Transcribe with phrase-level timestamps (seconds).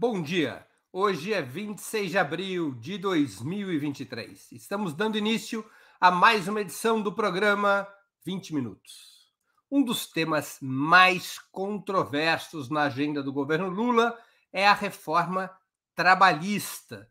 [0.00, 0.64] Bom dia.
[0.92, 4.52] Hoje é 26 de abril de 2023.
[4.52, 5.68] Estamos dando início
[6.00, 7.84] a mais uma edição do programa
[8.24, 9.28] 20 Minutos.
[9.68, 14.16] Um dos temas mais controversos na agenda do governo Lula
[14.52, 15.50] é a reforma
[15.96, 17.10] trabalhista,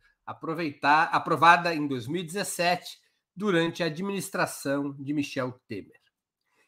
[1.11, 2.99] aprovada em 2017
[3.35, 5.96] durante a administração de Michel Temer.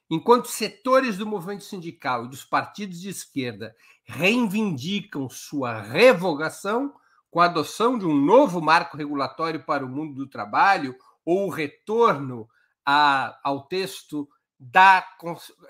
[0.10, 6.94] Enquanto setores do movimento sindical e dos partidos de esquerda reivindicam sua revogação
[7.30, 11.50] com a adoção de um novo marco regulatório para o mundo do trabalho ou o
[11.52, 12.50] retorno
[12.84, 14.28] a, ao texto
[14.60, 15.08] da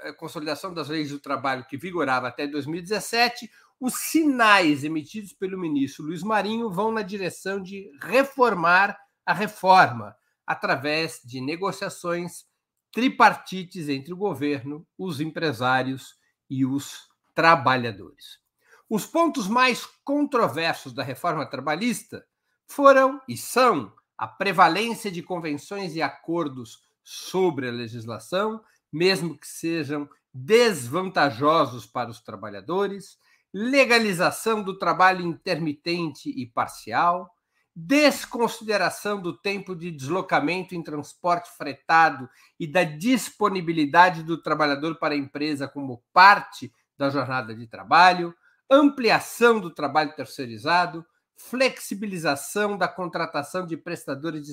[0.04, 6.06] eh, consolidação das leis do trabalho que vigorava até 2017, os sinais emitidos pelo ministro
[6.06, 10.16] Luiz Marinho vão na direção de reformar a reforma
[10.48, 12.46] através de negociações
[12.92, 16.16] tripartites entre o governo, os empresários
[16.50, 18.40] e os trabalhadores.
[18.90, 22.26] Os pontos mais controversos da reforma trabalhista
[22.66, 28.62] foram e são a prevalência de convenções e acordos sobre a legislação,
[28.92, 33.18] mesmo que sejam desvantajosos para os trabalhadores,
[33.54, 37.34] legalização do trabalho intermitente e parcial,
[37.86, 45.18] desconsideração do tempo de deslocamento em transporte fretado e da disponibilidade do trabalhador para a
[45.18, 48.36] empresa como parte da jornada de trabalho,
[48.70, 51.06] ampliação do trabalho terceirizado,
[51.38, 54.46] flexibilização da contratação de prestadores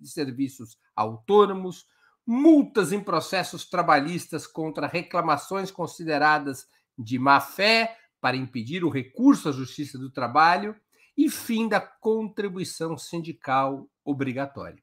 [0.00, 1.86] de serviços autônomos,
[2.26, 6.66] multas em processos trabalhistas contra reclamações consideradas
[6.98, 10.74] de má fé para impedir o recurso à Justiça do Trabalho
[11.16, 14.82] e fim da contribuição sindical obrigatória.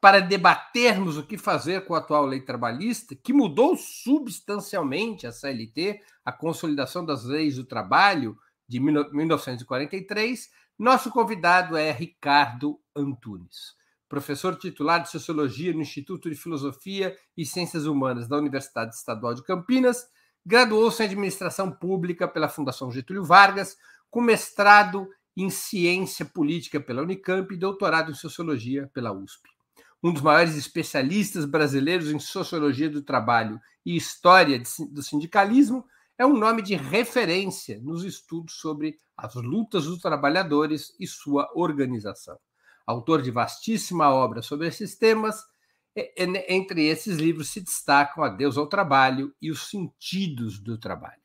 [0.00, 6.00] Para debatermos o que fazer com a atual lei trabalhista, que mudou substancialmente a CLT,
[6.24, 8.36] a consolidação das leis do trabalho
[8.68, 13.76] de 1943, nosso convidado é Ricardo Antunes,
[14.08, 19.44] professor titular de Sociologia no Instituto de Filosofia e Ciências Humanas da Universidade Estadual de
[19.44, 20.06] Campinas,
[20.44, 23.76] graduou-se em Administração Pública pela Fundação Getúlio Vargas,
[24.10, 29.48] com mestrado em Ciência Política pela Unicamp e doutorado em Sociologia pela USP.
[30.02, 34.60] Um dos maiores especialistas brasileiros em Sociologia do Trabalho e História
[34.90, 35.84] do Sindicalismo,
[36.18, 42.38] é um nome de referência nos estudos sobre as lutas dos trabalhadores e sua organização.
[42.86, 45.44] Autor de vastíssima obra sobre esses temas,
[46.48, 51.20] entre esses livros se destacam Adeus ao Trabalho e Os Sentidos do Trabalho.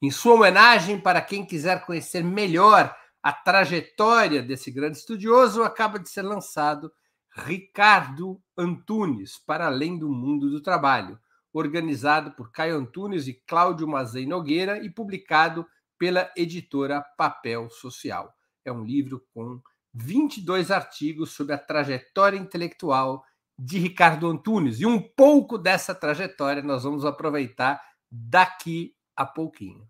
[0.00, 6.08] Em sua homenagem, para quem quiser conhecer melhor a trajetória desse grande estudioso, acaba de
[6.08, 6.92] ser lançado
[7.34, 11.18] Ricardo Antunes, Para Além do Mundo do Trabalho,
[11.52, 15.66] organizado por Caio Antunes e Cláudio Mazei Nogueira e publicado
[15.98, 18.32] pela editora Papel Social.
[18.64, 19.60] É um livro com
[19.94, 23.24] 22 artigos sobre a trajetória intelectual
[23.58, 24.80] de Ricardo Antunes.
[24.80, 29.88] E um pouco dessa trajetória nós vamos aproveitar daqui a pouquinho.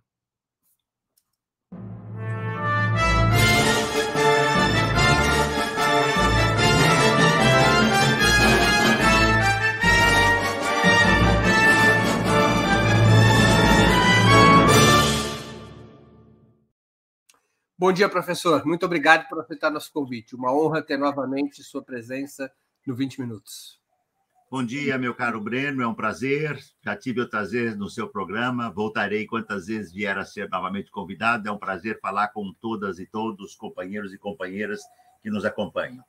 [17.81, 18.67] Bom dia, professor.
[18.67, 20.35] Muito obrigado por aceitar nosso convite.
[20.35, 22.51] Uma honra ter novamente sua presença
[22.85, 23.81] no 20 Minutos.
[24.51, 25.81] Bom dia, meu caro Breno.
[25.81, 26.59] É um prazer.
[26.83, 28.69] Já tive outras vezes no seu programa.
[28.69, 31.49] Voltarei quantas vezes vier a ser novamente convidado.
[31.49, 34.81] É um prazer falar com todas e todos os companheiros e companheiras
[35.23, 36.03] que nos acompanham.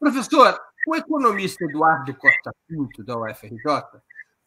[0.00, 4.02] Professor, o economista Eduardo Costa Pinto, da UFRJ,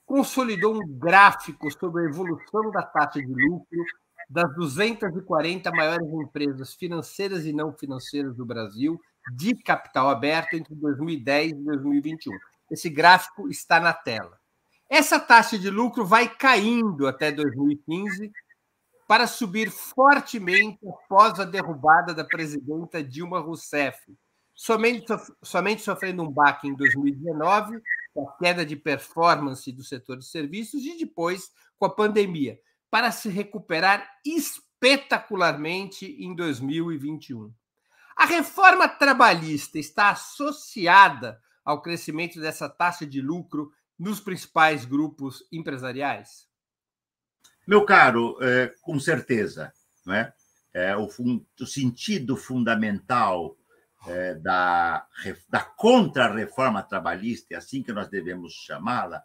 [0.05, 3.85] consolidou um gráfico sobre a evolução da taxa de lucro
[4.29, 8.99] das 240 maiores empresas financeiras e não financeiras do Brasil
[9.33, 12.33] de capital aberto entre 2010 e 2021.
[12.69, 14.39] Esse gráfico está na tela.
[14.89, 18.31] Essa taxa de lucro vai caindo até 2015
[19.07, 23.99] para subir fortemente após a derrubada da presidenta Dilma Rousseff,
[24.53, 25.05] somente,
[25.79, 27.81] sofrendo um baque em 2019,
[28.13, 32.59] com a queda de performance do setor de serviços e depois com a pandemia,
[32.95, 37.53] para se recuperar espetacularmente em 2021.
[38.15, 43.69] A reforma trabalhista está associada ao crescimento dessa taxa de lucro
[43.99, 46.47] nos principais grupos empresariais?
[47.67, 49.73] Meu caro, é, com certeza.
[50.05, 50.33] Não é?
[50.95, 51.09] O,
[51.61, 53.57] o, sentido fundamental
[54.07, 55.05] é, da,
[55.49, 59.21] da contra-reforma trabalhista, é assim que nós devemos chamá-la,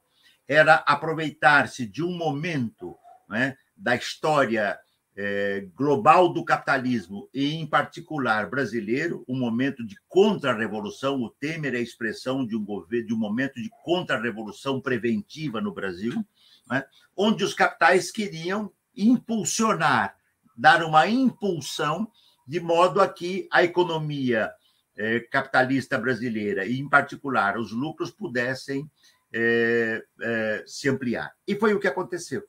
[0.48, 2.98] era aproveitar-se de um momento
[3.32, 4.78] é, da história
[5.16, 11.20] é, global do capitalismo, e em particular brasileiro, um momento de contra-revolução.
[11.22, 15.72] O Temer é a expressão de um governo, de um momento de contra-revolução preventiva no
[15.72, 16.24] Brasil,
[16.68, 16.84] né?
[17.16, 20.16] onde os capitais queriam impulsionar,
[20.56, 22.10] dar uma impulsão
[22.46, 24.50] de modo a que a economia
[24.96, 28.90] é, capitalista brasileira, e em particular os lucros, pudessem
[29.32, 31.32] é, é, se ampliar.
[31.46, 32.42] E foi o que aconteceu.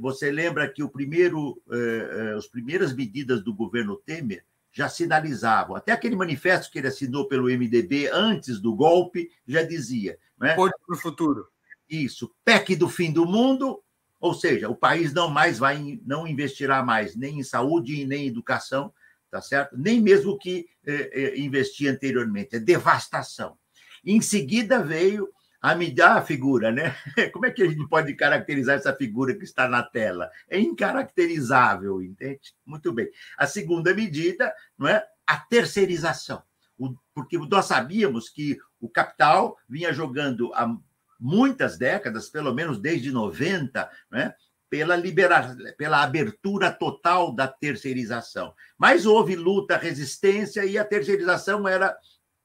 [0.00, 1.60] Você lembra que o primeiro,
[2.36, 4.44] as primeiras medidas do governo Temer
[4.76, 10.18] já sinalizavam, até aquele manifesto que ele assinou pelo MDB antes do golpe já dizia.
[10.38, 10.54] Né?
[10.54, 11.48] para o futuro.
[11.88, 13.82] Isso, PEC do fim do mundo,
[14.20, 18.24] ou seja, o país não mais vai, não investirá mais nem em saúde e nem
[18.24, 18.92] em educação,
[19.30, 19.76] tá certo?
[19.78, 23.56] Nem mesmo que eh, eh, investia anteriormente, é devastação.
[24.04, 25.28] Em seguida veio
[25.60, 26.94] a me dar a figura, né?
[27.32, 30.30] Como é que a gente pode caracterizar essa figura que está na tela?
[30.48, 32.54] É incaracterizável, entende?
[32.64, 33.08] Muito bem.
[33.38, 35.04] A segunda medida, não é?
[35.26, 36.42] A terceirização.
[36.78, 40.76] O, porque nós sabíamos que o capital vinha jogando há
[41.18, 44.34] muitas décadas, pelo menos desde 90, né?
[44.68, 45.56] pela, libera...
[45.76, 48.54] pela abertura total da terceirização.
[48.76, 51.96] Mas houve luta, resistência e a terceirização era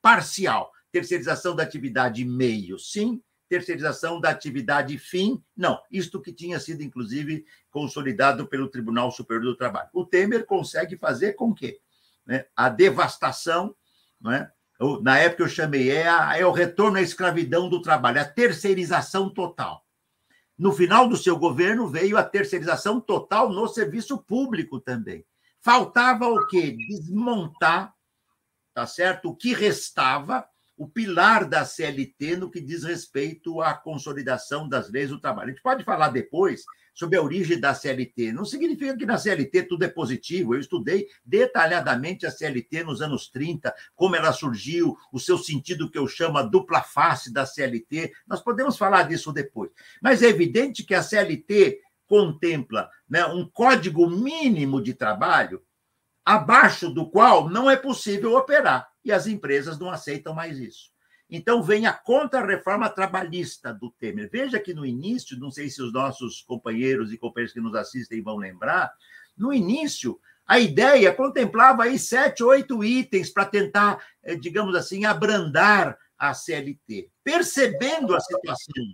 [0.02, 0.72] parcial.
[0.92, 3.22] Terceirização da atividade meio, sim.
[3.48, 5.82] Terceirização da atividade fim, não.
[5.92, 9.90] Isto que tinha sido, inclusive, consolidado pelo Tribunal Superior do Trabalho.
[9.94, 11.80] O Temer consegue fazer com que
[12.26, 13.76] né, a devastação,
[14.22, 14.50] né,
[15.02, 19.30] na época eu chamei, é, a, é o retorno à escravidão do trabalho, a terceirização
[19.30, 19.86] total.
[20.58, 25.26] No final do seu governo veio a terceirização total no serviço público também.
[25.60, 26.72] Faltava o quê?
[26.72, 27.94] Desmontar,
[28.74, 29.30] tá certo?
[29.30, 30.48] O que restava,
[30.82, 35.50] o pilar da CLT no que diz respeito à consolidação das leis do trabalho.
[35.50, 38.32] A gente pode falar depois sobre a origem da CLT.
[38.32, 40.56] Não significa que na CLT tudo é positivo.
[40.56, 46.00] Eu estudei detalhadamente a CLT nos anos 30, como ela surgiu, o seu sentido que
[46.00, 48.12] eu chamo a dupla face da CLT.
[48.26, 49.70] Nós podemos falar disso depois.
[50.02, 55.62] Mas é evidente que a CLT contempla né, um código mínimo de trabalho
[56.26, 58.91] abaixo do qual não é possível operar.
[59.04, 60.92] E as empresas não aceitam mais isso.
[61.30, 64.30] Então vem a contra-reforma trabalhista do Temer.
[64.30, 68.22] Veja que no início, não sei se os nossos companheiros e companheiros que nos assistem
[68.22, 68.94] vão lembrar,
[69.38, 75.98] no início, a ideia contemplava aí sete, oito itens para tentar, eh, digamos assim, abrandar
[76.18, 77.10] a CLT.
[77.24, 78.86] Percebendo a situação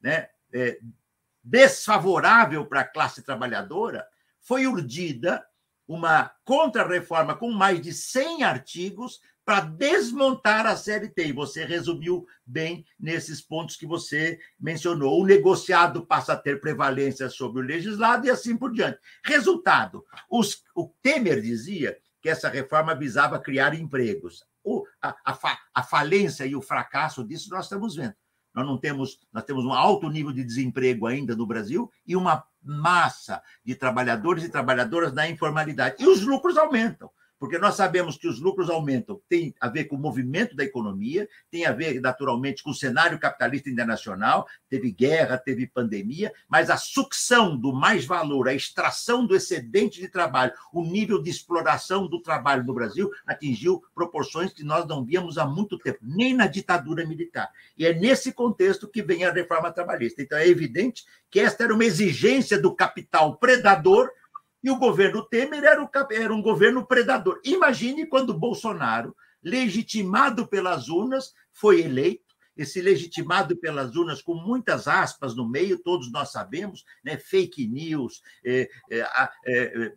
[0.00, 0.78] né, é,
[1.42, 4.06] desfavorável para a classe trabalhadora,
[4.40, 5.44] foi urdida
[5.86, 11.28] uma contra-reforma com mais de 100 artigos para desmontar a CLT.
[11.28, 15.18] E você resumiu bem nesses pontos que você mencionou.
[15.18, 18.98] O negociado passa a ter prevalência sobre o legislado e assim por diante.
[19.24, 24.44] Resultado: os, o Temer dizia que essa reforma visava criar empregos.
[24.62, 28.14] O, a, a, a falência e o fracasso disso nós estamos vendo.
[28.54, 32.44] Nós não temos, nós temos um alto nível de desemprego ainda no Brasil e uma
[32.62, 35.96] massa de trabalhadores e trabalhadoras na informalidade.
[36.00, 39.96] E os lucros aumentam porque nós sabemos que os lucros aumentam, tem a ver com
[39.96, 45.38] o movimento da economia, tem a ver, naturalmente, com o cenário capitalista internacional, teve guerra,
[45.38, 51.22] teve pandemia, mas a sucção do mais-valor, a extração do excedente de trabalho, o nível
[51.22, 55.98] de exploração do trabalho no Brasil atingiu proporções que nós não víamos há muito tempo,
[56.02, 57.50] nem na ditadura militar.
[57.76, 60.22] E é nesse contexto que vem a reforma trabalhista.
[60.22, 64.10] Então, é evidente que esta era uma exigência do capital predador
[64.62, 67.40] e o governo Temer era, o, era um governo predador.
[67.44, 75.36] Imagine quando Bolsonaro, legitimado pelas urnas, foi eleito esse legitimado pelas urnas, com muitas aspas
[75.36, 77.16] no meio, todos nós sabemos, né?
[77.16, 79.06] fake news, é, é,
[79.46, 79.94] é.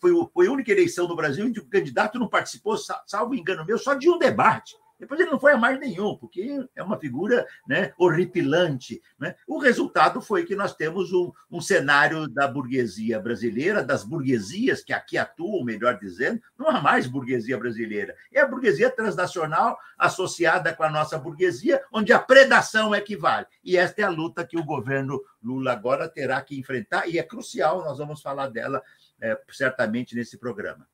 [0.00, 3.66] Foi, foi a única eleição no Brasil em que o candidato não participou, salvo engano
[3.66, 4.76] meu, só de um debate.
[4.98, 9.00] Depois ele não foi a mais nenhum, porque é uma figura né, horripilante.
[9.18, 9.34] Né?
[9.46, 14.92] O resultado foi que nós temos um, um, cenário da burguesia brasileira, das burguesias que
[14.92, 18.16] aqui atuam, melhor dizendo, não há mais burguesia brasileira.
[18.32, 23.46] É a burguesia transnacional associada com a nossa burguesia, onde a predação equivale.
[23.62, 27.22] E esta é a luta que o governo Lula agora terá que enfrentar, e é
[27.22, 28.82] crucial, nós vamos falar dela
[29.20, 30.86] é, certamente nesse programa.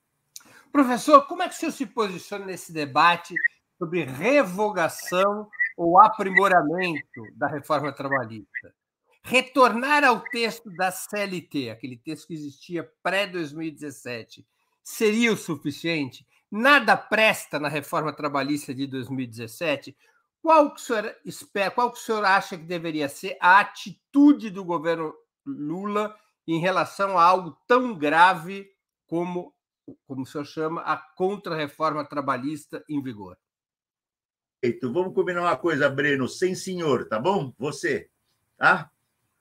[0.71, 3.35] Professor, como é que o senhor se posiciona nesse debate
[3.85, 8.75] sobre revogação ou aprimoramento da reforma trabalhista.
[9.23, 14.45] Retornar ao texto da CLT, aquele texto que existia pré-2017,
[14.83, 16.27] seria o suficiente?
[16.51, 19.97] Nada presta na reforma trabalhista de 2017?
[20.43, 24.51] Qual que o senhor espera, qual que o senhor acha que deveria ser a atitude
[24.51, 25.13] do governo
[25.47, 26.15] Lula
[26.47, 28.67] em relação a algo tão grave
[29.07, 29.55] como,
[30.07, 33.37] como o senhor chama, a contra-reforma trabalhista em vigor?
[34.83, 37.53] Vamos combinar uma coisa, Breno, sem senhor, tá bom?
[37.59, 38.09] Você,
[38.57, 38.91] tá?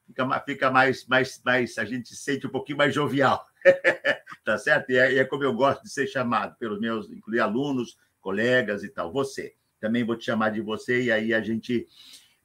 [0.06, 3.46] Fica, fica mais, mais, mais, a gente se sente um pouquinho mais jovial,
[4.44, 4.89] tá certo?
[4.89, 8.89] E é, é como eu gosto de ser chamado pelos meus, incluir alunos, colegas e
[8.89, 9.12] tal.
[9.12, 11.88] Você, também vou te chamar de você, e aí a gente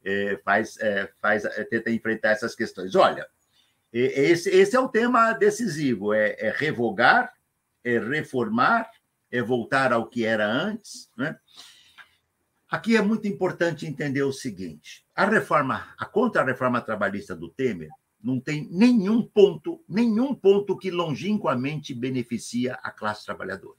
[0.05, 2.95] é, faz, é, faz, é, tenta enfrentar essas questões.
[2.95, 3.27] Olha,
[3.93, 7.33] esse, esse é um tema decisivo: é, é, revogar,
[7.83, 8.91] é reformar,
[9.31, 11.11] é voltar ao que era antes.
[11.17, 11.37] Né?
[12.71, 17.91] Aqui é muito importante entender o seguinte: a reforma, a contra-reforma trabalhista do Temer
[18.23, 23.79] não tem nenhum ponto, nenhum ponto que longínquamente beneficia a classe trabalhadora.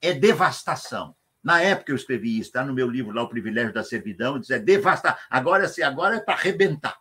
[0.00, 1.14] É devastação.
[1.42, 4.50] Na época eu escrevi isso, está no meu livro lá, O Privilégio da Servidão, diz
[4.50, 5.24] é devastar.
[5.30, 6.96] Agora, se agora é para arrebentar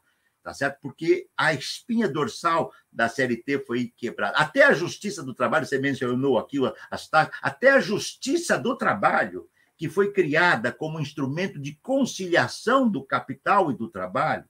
[0.45, 0.77] tá certo?
[0.79, 4.37] Porque a espinha dorsal da CLT foi quebrada.
[4.37, 6.59] Até a Justiça do Trabalho, você mencionou aqui
[6.91, 13.03] as taxas, até a Justiça do Trabalho, que foi criada como instrumento de conciliação do
[13.03, 14.45] capital e do trabalho,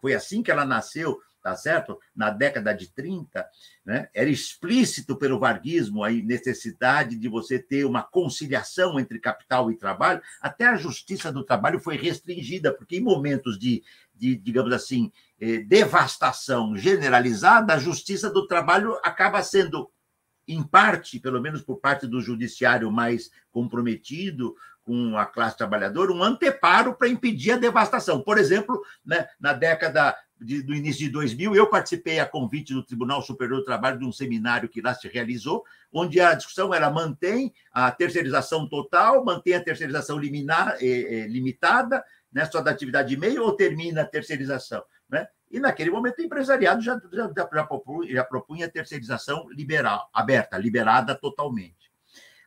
[0.00, 2.00] foi assim que ela nasceu tá certo?
[2.12, 3.48] Na década de 30,
[3.84, 4.08] né?
[4.12, 10.20] era explícito pelo varguismo a necessidade de você ter uma conciliação entre capital e trabalho.
[10.40, 15.58] Até a justiça do trabalho foi restringida, porque em momentos de, de digamos assim, eh,
[15.58, 19.88] devastação generalizada, a justiça do trabalho acaba sendo
[20.46, 26.22] em parte, pelo menos por parte do judiciário mais comprometido com a classe trabalhadora, um
[26.22, 28.20] anteparo para impedir a devastação.
[28.20, 32.84] Por exemplo, né, na década de, do início de 2000, eu participei a convite do
[32.84, 36.88] Tribunal Superior do Trabalho de um seminário que lá se realizou, onde a discussão era
[36.88, 43.08] mantém a terceirização total, mantém a terceirização liminar, eh, eh, limitada, né, só da atividade
[43.08, 44.84] de meio, ou termina a terceirização.
[45.50, 51.14] E naquele momento o empresariado já, já, já, propunha, já propunha terceirização liberal, aberta, liberada
[51.14, 51.92] totalmente.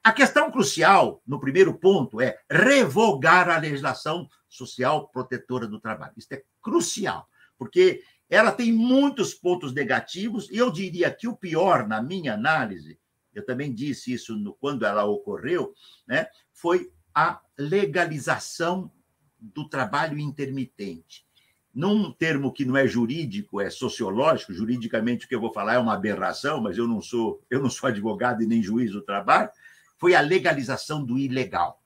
[0.04, 6.14] A questão crucial, no primeiro ponto, é revogar a legislação social protetora do trabalho.
[6.18, 7.28] Isso é crucial
[7.60, 12.98] porque ela tem muitos pontos negativos, e eu diria que o pior, na minha análise,
[13.36, 15.74] eu também disse isso no, quando ela ocorreu,
[16.08, 18.90] né, foi a legalização
[19.38, 21.28] do trabalho intermitente.
[21.74, 25.80] Num termo que não é jurídico, é sociológico, juridicamente o que eu vou falar é
[25.80, 29.50] uma aberração, mas eu não sou, eu não sou advogado e nem juiz do trabalho,
[29.98, 31.82] foi a legalização do ilegal.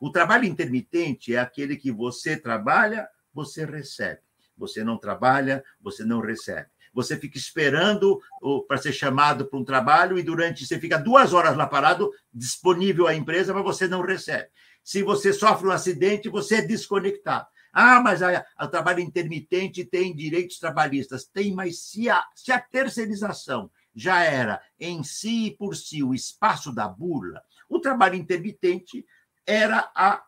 [0.00, 4.20] O trabalho intermitente é aquele que você trabalha, você recebe.
[4.56, 6.68] Você não trabalha, você não recebe.
[6.94, 8.20] Você fica esperando
[8.66, 13.06] para ser chamado para um trabalho e durante você fica duas horas lá parado, disponível
[13.06, 14.48] à empresa, mas você não recebe.
[14.82, 17.46] Se você sofre um acidente, você é desconectado.
[17.72, 18.20] Ah, mas
[18.60, 21.24] o trabalho intermitente tem direitos trabalhistas.
[21.24, 26.14] Tem, mas se a, se a terceirização já era em si e por si o
[26.14, 29.04] espaço da burla, o trabalho intermitente
[29.46, 30.22] era a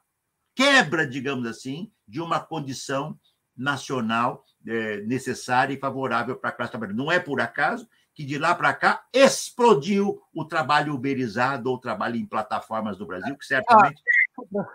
[0.54, 3.18] quebra, digamos assim, de uma condição
[3.56, 7.04] nacional é, necessária e favorável para a classe trabalhadora.
[7.04, 11.80] Não é por acaso que de lá para cá explodiu o trabalho uberizado ou o
[11.80, 14.02] trabalho em plataformas do Brasil, que certamente.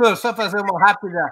[0.03, 1.29] Ah, só fazer uma rápida.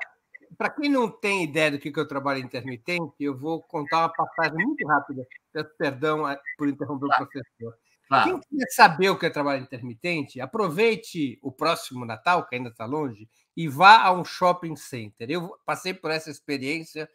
[0.57, 4.09] Para quem não tem ideia do que é o trabalho intermitente, eu vou contar uma
[4.09, 5.25] passagem muito rápida.
[5.51, 7.23] Peço perdão é, por interromper claro.
[7.23, 7.77] o professor.
[8.07, 8.29] Claro.
[8.29, 12.85] Quem quiser saber o que é trabalho intermitente, aproveite o próximo Natal, que ainda está
[12.85, 15.29] longe, e vá a um shopping center.
[15.29, 17.09] Eu passei por essa experiência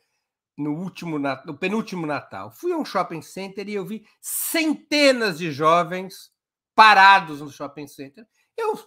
[0.56, 2.50] no último no penúltimo Natal.
[2.50, 6.32] Fui a um shopping center e eu vi centenas de jovens
[6.74, 8.26] parados no shopping center.
[8.56, 8.78] Eu,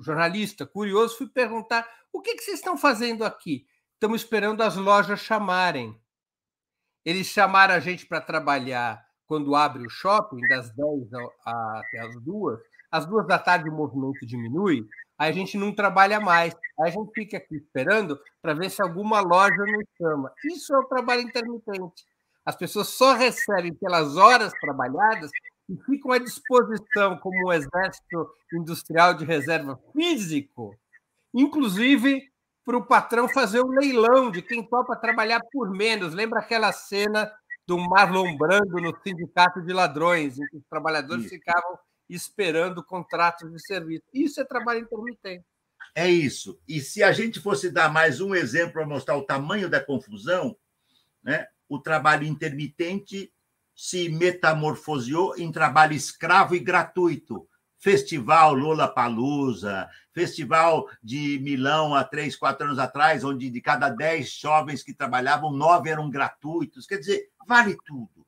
[0.00, 3.66] jornalista, curioso, fui perguntar: o que, que vocês estão fazendo aqui?
[3.98, 6.00] Estamos esperando as lojas chamarem.
[7.04, 11.08] Eles chamaram a gente para trabalhar quando abre o shopping, das 10
[11.44, 12.60] até as 2.
[12.92, 14.86] Às duas da tarde o movimento diminui
[15.18, 16.54] aí a gente não trabalha mais.
[16.78, 20.32] Aí a gente fica aqui esperando para ver se alguma loja nos chama.
[20.44, 22.04] Isso é o trabalho intermitente.
[22.46, 25.28] As pessoas só recebem pelas horas trabalhadas
[25.68, 30.72] e ficam à disposição como um exército industrial de reserva físico,
[31.34, 32.30] inclusive
[32.68, 36.12] para o patrão fazer um leilão de quem topa trabalhar por menos.
[36.12, 37.32] Lembra aquela cena
[37.66, 41.34] do Marlon Brando no Sindicato de Ladrões, em que os trabalhadores Isso.
[41.34, 41.78] ficavam
[42.10, 44.04] esperando contratos de serviço.
[44.12, 45.46] Isso é trabalho intermitente.
[45.94, 46.60] É isso.
[46.68, 50.54] E se a gente fosse dar mais um exemplo para mostrar o tamanho da confusão,
[51.22, 51.46] né?
[51.70, 53.32] o trabalho intermitente
[53.74, 57.47] se metamorfoseou em trabalho escravo e gratuito.
[57.78, 64.32] Festival Lola Palusa, festival de Milão há três, quatro anos atrás, onde de cada dez
[64.32, 66.86] jovens que trabalhavam, nove eram gratuitos.
[66.86, 68.26] Quer dizer, vale tudo.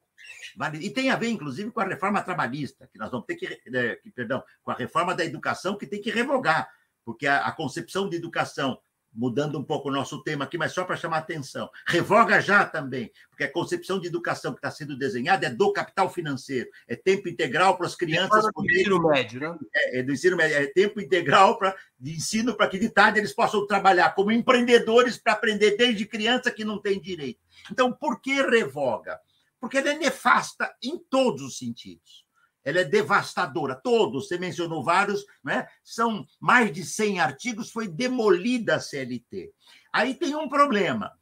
[0.80, 3.98] E tem a ver, inclusive, com a reforma trabalhista, que nós vamos ter que, é,
[4.14, 6.68] perdão, com a reforma da educação, que tem que revogar,
[7.04, 8.78] porque a, a concepção de educação
[9.12, 11.68] mudando um pouco o nosso tema aqui, mas só para chamar atenção.
[11.86, 16.08] Revoga já também, porque a concepção de educação que está sendo desenhada é do capital
[16.10, 18.44] financeiro, é tempo integral para as crianças.
[18.44, 19.58] É do ensino médio, né?
[19.74, 23.18] É, é, do ensino médio, é tempo integral para, de ensino para que de tarde
[23.18, 27.40] eles possam trabalhar como empreendedores para aprender desde criança que não tem direito.
[27.70, 29.18] Então, por que revoga?
[29.60, 32.29] Porque ela é nefasta em todos os sentidos
[32.64, 33.74] ela é devastadora.
[33.74, 35.66] Todos, você mencionou vários, né?
[35.82, 39.52] são mais de 100 artigos, foi demolida a CLT.
[39.92, 41.12] Aí tem um problema.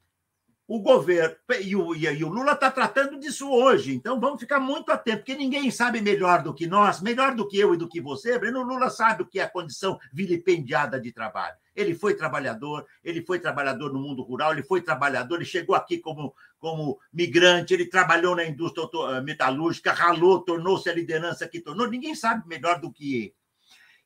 [0.71, 4.93] O governo, e o, e o Lula está tratando disso hoje, então vamos ficar muito
[4.93, 8.03] atentos, porque ninguém sabe melhor do que nós, melhor do que eu e do que
[8.03, 11.57] você, Breno Lula sabe o que é a condição vilipendiada de trabalho.
[11.75, 15.97] Ele foi trabalhador, ele foi trabalhador no mundo rural, ele foi trabalhador, ele chegou aqui
[15.97, 21.89] como, como migrante, ele trabalhou na indústria eh, metalúrgica, ralou, tornou-se a liderança que tornou.
[21.89, 23.37] Ninguém sabe melhor do que ele.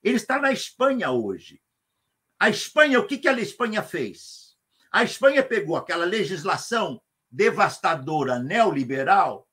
[0.02, 1.62] Ele está na Espanha hoje.
[2.38, 4.56] A Espanha, o que, que a Espanha fez?
[4.90, 9.48] A Espanha pegou aquela legislação devastadora neoliberal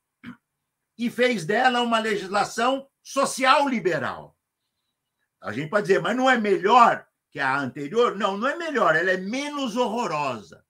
[0.98, 4.36] e fez dela uma legislação social liberal.
[5.39, 8.18] A gente pode dizer, mas não é melhor que a anterior?
[8.18, 10.65] Não, não é melhor, ela é menos horrorosa.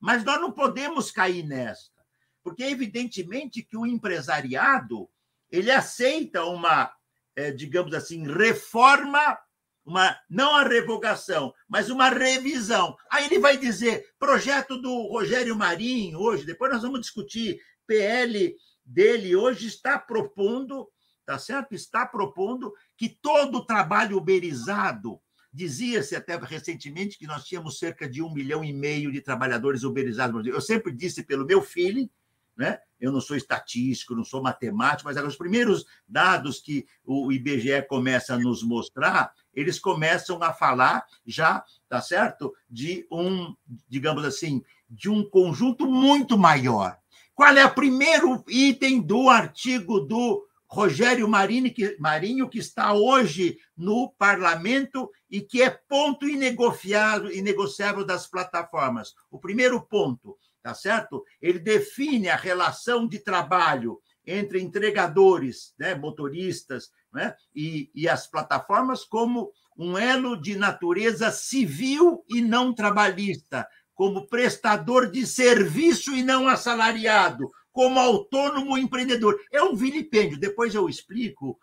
[0.00, 2.02] Mas nós não podemos cair nesta,
[2.42, 5.08] porque evidentemente que o empresariado
[5.50, 6.92] ele aceita uma,
[7.36, 9.38] é, digamos assim, reforma,
[9.84, 12.96] uma não a revogação, mas uma revisão.
[13.10, 19.36] Aí ele vai dizer projeto do Rogério Marinho hoje, depois nós vamos discutir PL dele
[19.36, 20.88] hoje está propondo,
[21.26, 21.74] tá certo?
[21.74, 25.20] Está propondo que todo o trabalho uberizado
[25.52, 30.46] Dizia-se até recentemente que nós tínhamos cerca de um milhão e meio de trabalhadores uberizados.
[30.46, 32.08] Eu sempre disse pelo meu feeling,
[32.56, 32.78] né?
[33.00, 38.34] eu não sou estatístico, não sou matemático, mas os primeiros dados que o IBGE começa
[38.34, 42.54] a nos mostrar, eles começam a falar já, tá certo?
[42.68, 43.54] De um,
[43.88, 46.98] digamos assim, de um conjunto muito maior.
[47.34, 53.58] Qual é o primeiro item do artigo do Rogério Marinho que, Marinho, que está hoje
[53.76, 59.12] no parlamento e que é ponto inegociável, inegociável das plataformas.
[59.28, 61.24] O primeiro ponto, tá certo?
[61.42, 69.04] Ele define a relação de trabalho entre entregadores, né, motoristas, né, e, e as plataformas
[69.04, 76.46] como um elo de natureza civil e não trabalhista, como prestador de serviço e não
[76.46, 79.40] assalariado, como autônomo empreendedor.
[79.52, 81.58] É um vilipêndio, depois eu explico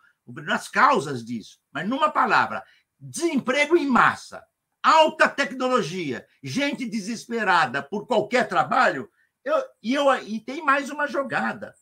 [0.49, 1.59] as causas disso.
[1.71, 2.63] Mas numa palavra,
[2.99, 4.43] desemprego em massa,
[4.81, 9.09] alta tecnologia, gente desesperada por qualquer trabalho,
[9.43, 11.73] eu, e, eu, e tem mais uma jogada.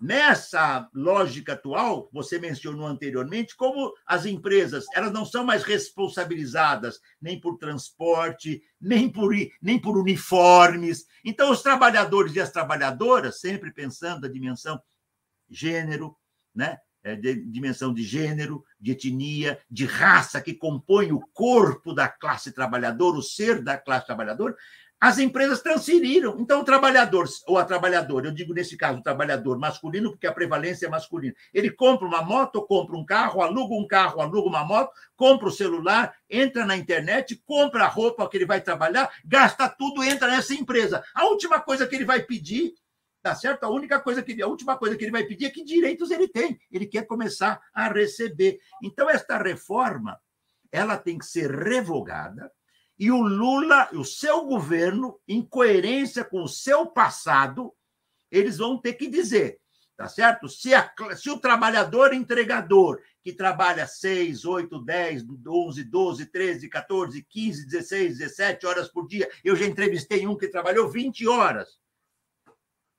[0.00, 7.38] Nessa lógica atual, você mencionou anteriormente, como as empresas elas não são mais responsabilizadas nem
[7.38, 11.04] por transporte, nem por, nem por uniformes.
[11.22, 14.80] Então, os trabalhadores e as trabalhadoras, sempre pensando a dimensão
[15.50, 16.16] gênero,
[16.54, 16.78] né?
[17.02, 22.52] É, de, dimensão de gênero, de etnia, de raça que compõe o corpo da classe
[22.52, 24.54] trabalhadora, o ser da classe trabalhadora,
[25.00, 26.36] as empresas transferiram.
[26.38, 30.32] Então, o trabalhador, ou a trabalhadora, eu digo nesse caso o trabalhador masculino, porque a
[30.32, 34.62] prevalência é masculina, ele compra uma moto, compra um carro, aluga um carro, aluga uma
[34.62, 39.68] moto, compra o celular, entra na internet, compra a roupa que ele vai trabalhar, gasta
[39.70, 41.02] tudo, entra nessa empresa.
[41.14, 42.74] A última coisa que ele vai pedir,
[43.22, 43.64] tá certo?
[43.64, 46.28] A única coisa que a última coisa que ele vai pedir é que direitos ele
[46.28, 46.60] tem.
[46.70, 48.58] Ele quer começar a receber.
[48.82, 50.20] Então, esta reforma,
[50.70, 52.52] ela tem que ser revogada
[53.00, 57.74] e o Lula, o seu governo, em coerência com o seu passado,
[58.30, 59.58] eles vão ter que dizer,
[59.96, 60.46] tá certo?
[60.50, 67.26] Se, a, se o trabalhador entregador, que trabalha 6, 8, 10, 11, 12, 13, 14,
[67.26, 71.80] 15, 16, 17 horas por dia, eu já entrevistei um que trabalhou 20 horas.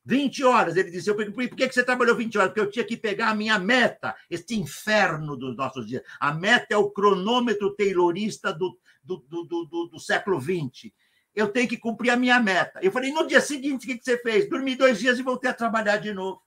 [0.04, 0.78] 20 horas.
[0.78, 2.50] Ele disse: por que você trabalhou 20 horas?
[2.50, 6.02] Porque eu tinha que pegar a minha meta, este inferno dos nossos dias.
[6.20, 10.92] A meta é o cronômetro taylorista do, do, do, do, do século XX.
[11.34, 12.80] Eu tenho que cumprir a minha meta.
[12.82, 14.50] Eu falei: no dia seguinte, o que você fez?
[14.50, 16.42] Dormi dois dias e voltei a trabalhar de novo.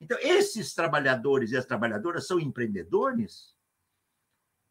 [0.00, 3.52] Então, esses trabalhadores e as trabalhadoras são empreendedores?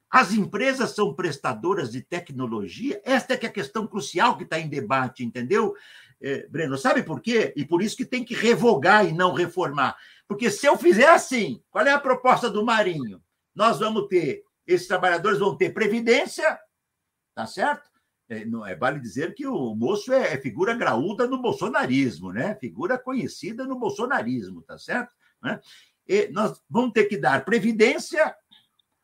[0.10, 3.02] As empresas são prestadoras de tecnologia?
[3.06, 5.74] Esta é, que é a questão crucial que está em debate, entendeu?
[6.22, 7.52] é, Breno, sabe por quê?
[7.56, 9.98] E por isso que tem que revogar e não reformar.
[10.28, 13.22] Porque se eu fizer assim, qual é a proposta do Marinho?
[13.56, 16.60] Nós vamos ter, esses trabalhadores vão ter previdência,
[17.42, 17.90] tá certo?
[18.30, 22.56] É, não, é, vale dizer que o moço é, é figura graúda no bolsonarismo, né?
[22.56, 25.12] Figura conhecida no bolsonarismo, tá certo?
[25.42, 25.60] Né?
[26.08, 28.36] E nós vamos ter que dar previdência,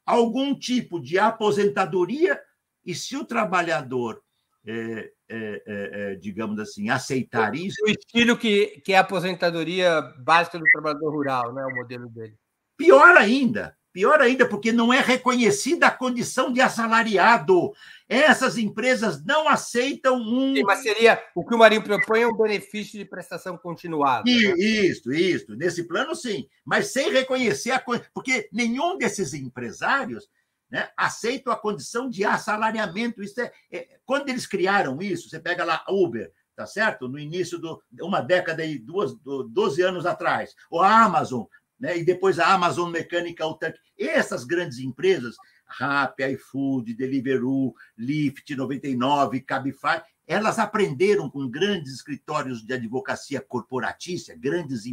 [0.06, 2.40] algum tipo de aposentadoria,
[2.86, 4.22] e se o trabalhador,
[4.66, 7.84] é, é, é, digamos assim, aceitar isso.
[7.84, 11.66] O estilo que, que é a aposentadoria básica do trabalhador rural, né?
[11.66, 12.38] o modelo dele.
[12.78, 17.74] Pior ainda, Pior ainda, porque não é reconhecida a condição de assalariado.
[18.08, 20.54] Essas empresas não aceitam um.
[20.54, 24.24] Sim, mas seria o que o Marinho propõe é um benefício de prestação continuada.
[24.24, 24.54] Né?
[24.56, 25.56] Isso, isso.
[25.56, 26.48] Nesse plano, sim.
[26.64, 27.84] Mas sem reconhecer a
[28.14, 30.30] Porque nenhum desses empresários
[30.70, 33.24] né, aceitam a condição de assalariamento.
[33.24, 37.08] Isso é, é, quando eles criaram isso, você pega lá Uber, tá certo?
[37.08, 41.46] No início de uma década e duas, 12 anos atrás, ou a Amazon,
[41.80, 41.98] né?
[41.98, 43.78] e depois a Amazon Mechanical Turk.
[43.98, 45.36] Essas grandes empresas,
[45.66, 54.84] Rappi, iFood, Deliveroo, Lyft, 99, Cabify, elas aprenderam com grandes escritórios de advocacia corporatícia, grandes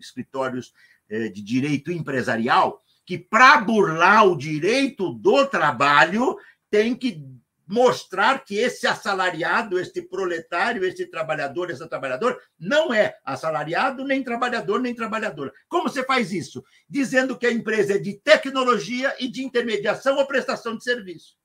[0.00, 0.72] escritórios
[1.08, 6.36] eh, de direito empresarial, que para burlar o direito do trabalho
[6.70, 7.26] tem que
[7.70, 14.80] mostrar que esse assalariado, este proletário, este trabalhador, essa trabalhadora, não é assalariado, nem trabalhador,
[14.80, 15.52] nem trabalhadora.
[15.68, 16.64] Como você faz isso?
[16.88, 21.36] Dizendo que a empresa é de tecnologia e de intermediação ou prestação de serviço.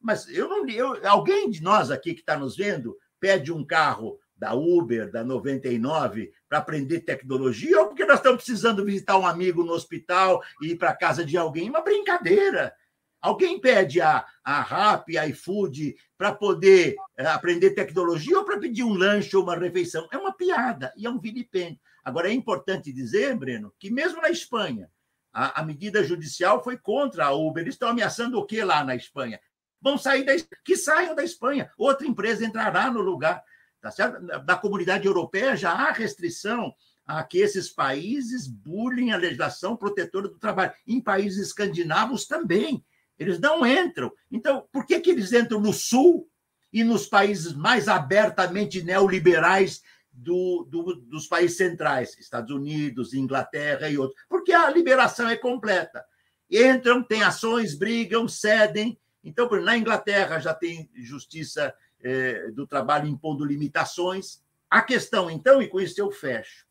[0.00, 0.68] Mas eu não.
[0.68, 5.24] Eu, alguém de nós aqui que está nos vendo pede um carro da Uber, da
[5.24, 10.68] 99, para aprender tecnologia, ou porque nós estamos precisando visitar um amigo no hospital e
[10.68, 11.68] ir para a casa de alguém?
[11.68, 12.72] Uma brincadeira.
[13.20, 18.82] Alguém pede a, a RAP, a iFood, para poder é, aprender tecnologia ou para pedir
[18.82, 20.08] um lanche ou uma refeição?
[20.10, 21.80] É uma piada e é um vilipêndio.
[22.02, 24.90] Agora, é importante dizer, Breno, que mesmo na Espanha,
[25.32, 27.62] a, a medida judicial foi contra a Uber.
[27.62, 29.40] Eles estão ameaçando o que lá na Espanha?
[29.80, 30.32] Vão sair da
[30.64, 31.70] que saiam da Espanha.
[31.76, 33.42] Outra empresa entrará no lugar.
[33.80, 34.20] Tá certo?
[34.44, 36.74] Da comunidade europeia já há restrição
[37.06, 40.72] a que esses países burlem a legislação protetora do trabalho.
[40.86, 42.84] Em países escandinavos também.
[43.20, 44.10] Eles não entram.
[44.32, 46.26] Então, por que, que eles entram no Sul
[46.72, 53.98] e nos países mais abertamente neoliberais do, do, dos países centrais, Estados Unidos, Inglaterra e
[53.98, 54.18] outros?
[54.26, 56.02] Porque a liberação é completa.
[56.50, 58.98] Entram, têm ações, brigam, cedem.
[59.22, 64.42] Então, na Inglaterra já tem justiça eh, do trabalho impondo limitações.
[64.70, 66.64] A questão, então, e com isso eu fecho,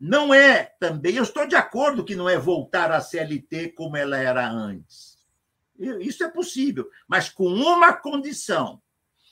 [0.00, 4.16] não é também, eu estou de acordo que não é voltar à CLT como ela
[4.16, 5.13] era antes
[5.78, 8.80] isso é possível, mas com uma condição: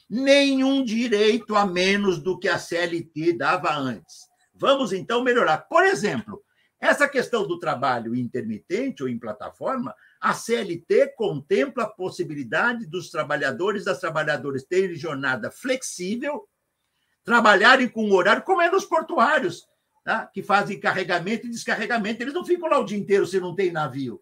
[0.08, 4.26] nenhum direito a menos do que a CLT dava antes.
[4.54, 5.58] Vamos então melhorar.
[5.58, 6.42] Por exemplo,
[6.80, 13.84] essa questão do trabalho intermitente ou em plataforma, a CLT contempla a possibilidade dos trabalhadores
[13.84, 16.48] das trabalhadoras terem jornada flexível,
[17.24, 19.64] trabalharem com horário, como é nos portuários,
[20.04, 20.26] tá?
[20.26, 22.22] que fazem carregamento e descarregamento.
[22.22, 24.20] Eles não ficam lá o dia inteiro se não tem navio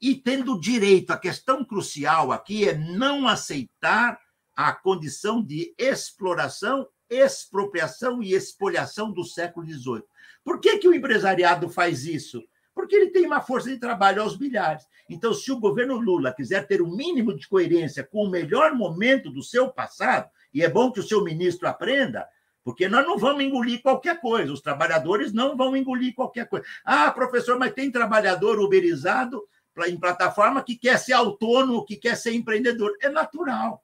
[0.00, 1.10] e tendo direito.
[1.10, 4.18] A questão crucial aqui é não aceitar
[4.56, 10.02] a condição de exploração, expropriação e expoliação do século XVIII.
[10.44, 12.42] Por que, que o empresariado faz isso?
[12.74, 14.84] Porque ele tem uma força de trabalho aos milhares.
[15.08, 18.74] Então, se o governo Lula quiser ter o um mínimo de coerência com o melhor
[18.74, 22.26] momento do seu passado, e é bom que o seu ministro aprenda,
[22.64, 26.66] porque nós não vamos engolir qualquer coisa, os trabalhadores não vão engolir qualquer coisa.
[26.84, 29.42] Ah, professor, mas tem trabalhador uberizado
[29.86, 32.96] em plataforma que quer ser autônomo, que quer ser empreendedor.
[33.00, 33.82] É natural.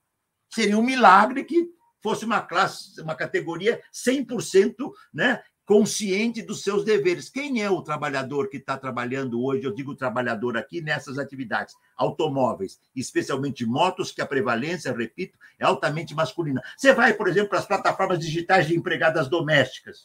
[0.49, 1.71] Seria um milagre que
[2.03, 4.75] fosse uma classe, uma categoria 100%
[5.15, 7.31] né, consciente dos seus deveres.
[7.31, 9.65] Quem é o trabalhador que está trabalhando hoje?
[9.65, 16.15] Eu digo trabalhador aqui nessas atividades, automóveis, especialmente motos, que a prevalência, repito, é altamente
[16.15, 16.63] masculina.
[16.77, 20.05] Você vai, por exemplo, para as plataformas digitais de empregadas domésticas,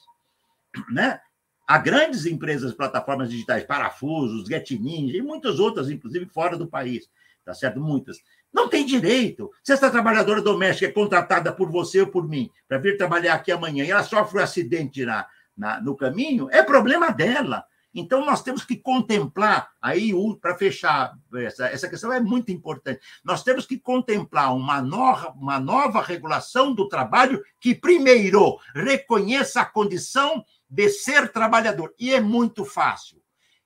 [0.90, 1.20] né?
[1.68, 7.10] Há grandes empresas, plataformas digitais, Parafusos, Get Ninja e muitas outras, inclusive fora do país,
[7.44, 7.80] tá certo?
[7.82, 8.20] Muitas.
[8.54, 9.52] Não tem direito.
[9.62, 13.52] Se essa trabalhadora doméstica é contratada por você ou por mim para vir trabalhar aqui
[13.52, 15.28] amanhã e ela sofre um acidente na,
[15.58, 17.66] na, no caminho, é problema dela.
[17.94, 23.44] Então, nós temos que contemplar, aí, para fechar, essa, essa questão é muito importante, nós
[23.44, 30.46] temos que contemplar uma nova, uma nova regulação do trabalho que, primeiro, reconheça a condição
[30.70, 31.94] de ser trabalhador.
[32.00, 33.18] E é muito fácil.
[33.18, 33.22] O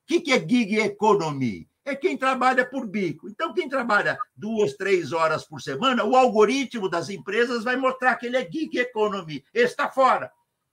[0.05, 1.69] que é gig economy?
[1.83, 3.27] É quem trabalha por bico.
[3.27, 8.27] Então, quem trabalha duas, três horas por semana, o algoritmo das empresas vai mostrar que
[8.27, 9.43] ele é gig economy.
[9.53, 10.31] Esse está fora.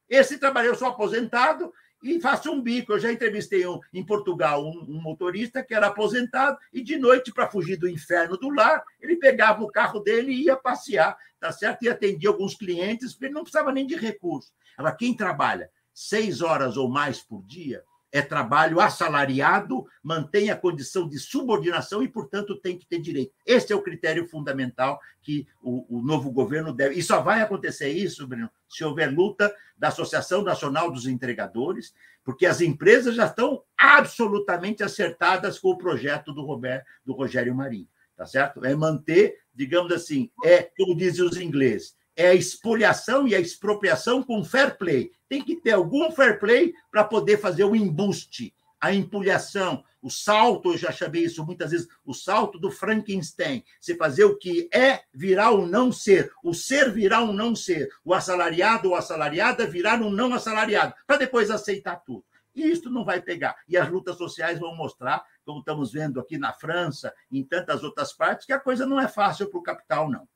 [0.09, 2.93] Esse trabalha, eu sou aposentado e faço um bico.
[2.93, 7.33] Eu já entrevistei um, em Portugal um, um motorista que era aposentado e de noite,
[7.33, 11.51] para fugir do inferno do lar, ele pegava o carro dele e ia passear, tá
[11.53, 11.85] certo?
[11.85, 14.53] E atendia alguns clientes, porque ele não precisava nem de recurso.
[14.77, 17.83] Agora, quem trabalha seis horas ou mais por dia,
[18.13, 23.33] é trabalho assalariado, mantém a condição de subordinação e, portanto, tem que ter direito.
[23.45, 26.95] Esse é o critério fundamental que o, o novo governo deve.
[26.95, 31.93] E só vai acontecer isso, Bruno, se houver luta da Associação Nacional dos Entregadores,
[32.25, 37.89] porque as empresas já estão absolutamente acertadas com o projeto do, Roberto, do Rogério Marinho,
[38.17, 38.65] tá certo?
[38.65, 44.25] É manter, digamos assim, é, como dizem os ingleses, é a expoliação e a expropriação
[44.25, 45.13] com fair play.
[45.29, 50.73] Tem que ter algum fair play para poder fazer o embuste, a empulhação, o salto,
[50.73, 53.65] eu já chamei isso muitas vezes, o salto do Frankenstein.
[53.81, 57.89] Você fazer o que é virar o não ser, o ser virar um não ser,
[58.05, 62.25] o assalariado ou assalariada virar um não assalariado, para depois aceitar tudo.
[62.53, 63.57] E isso não vai pegar.
[63.69, 68.13] E as lutas sociais vão mostrar, como estamos vendo aqui na França, em tantas outras
[68.13, 70.29] partes, que a coisa não é fácil para o capital, não.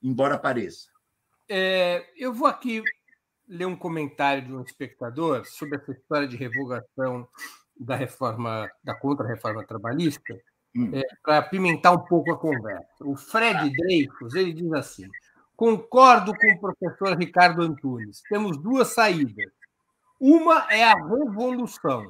[0.00, 0.97] Embora pareça.
[1.48, 2.82] É, eu vou aqui
[3.48, 7.26] ler um comentário de um espectador sobre essa história de revogação
[7.78, 10.34] da reforma, da contra-reforma trabalhista,
[10.76, 10.90] hum.
[10.92, 12.86] é, para apimentar um pouco a conversa.
[13.00, 15.08] O Fred Dreyfus ele diz assim:
[15.56, 18.22] concordo com o professor Ricardo Antunes.
[18.28, 19.50] Temos duas saídas.
[20.20, 22.06] Uma é a revolução.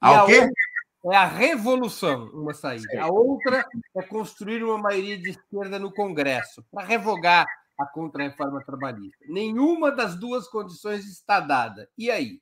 [0.00, 0.48] A, quê?
[1.06, 3.02] é a revolução, uma saída.
[3.02, 7.46] A outra é construir uma maioria de esquerda no Congresso para revogar
[7.82, 9.24] a contra-reforma trabalhista.
[9.28, 11.88] Nenhuma das duas condições está dada.
[11.96, 12.40] E aí?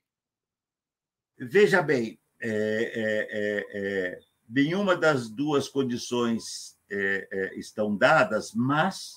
[1.39, 9.15] Veja bem, é, é, é, é nenhuma das duas condições é, é, estão dadas, mas,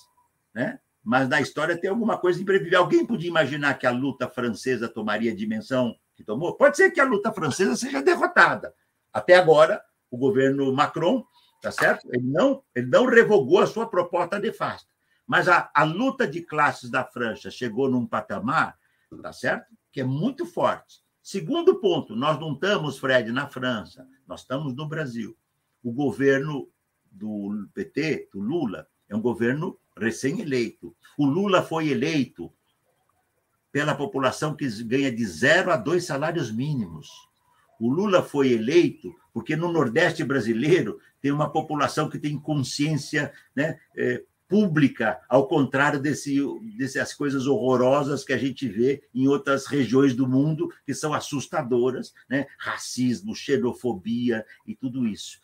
[0.54, 2.78] né, mas na história tem alguma coisa imprevisível.
[2.78, 6.56] Alguém podia imaginar que a luta francesa tomaria a dimensão que tomou?
[6.56, 8.74] Pode ser que a luta francesa seja derrotada.
[9.12, 11.26] Até agora, o governo Macron,
[11.60, 12.08] tá certo?
[12.12, 14.93] Ele não, ele não revogou a sua proposta de fasta.
[15.26, 18.78] Mas a, a luta de classes da França chegou num patamar,
[19.22, 19.74] tá certo?
[19.90, 21.02] Que é muito forte.
[21.22, 25.36] Segundo ponto, nós não estamos, Fred, na França, nós estamos no Brasil.
[25.82, 26.68] O governo
[27.10, 30.94] do PT, do Lula, é um governo recém-eleito.
[31.16, 32.52] O Lula foi eleito
[33.72, 37.08] pela população que ganha de zero a dois salários mínimos.
[37.80, 43.80] O Lula foi eleito porque no Nordeste brasileiro tem uma população que tem consciência né,
[43.96, 46.38] é, pública, ao contrário desse,
[46.76, 52.12] dessas coisas horrorosas que a gente vê em outras regiões do mundo, que são assustadoras,
[52.28, 52.46] né?
[52.58, 55.38] racismo, xenofobia e tudo isso.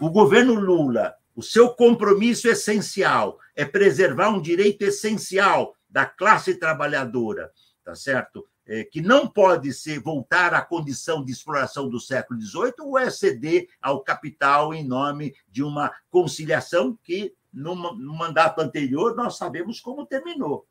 [0.00, 7.50] O governo Lula, o seu compromisso essencial é preservar um direito essencial da classe trabalhadora,
[7.84, 8.46] tá certo?
[8.66, 13.08] É, que não pode ser voltar à condição de exploração do século XVIII ou é
[13.08, 19.80] ceder ao capital em nome de uma conciliação que no, no mandato anterior, nós sabemos
[19.80, 20.66] como terminou.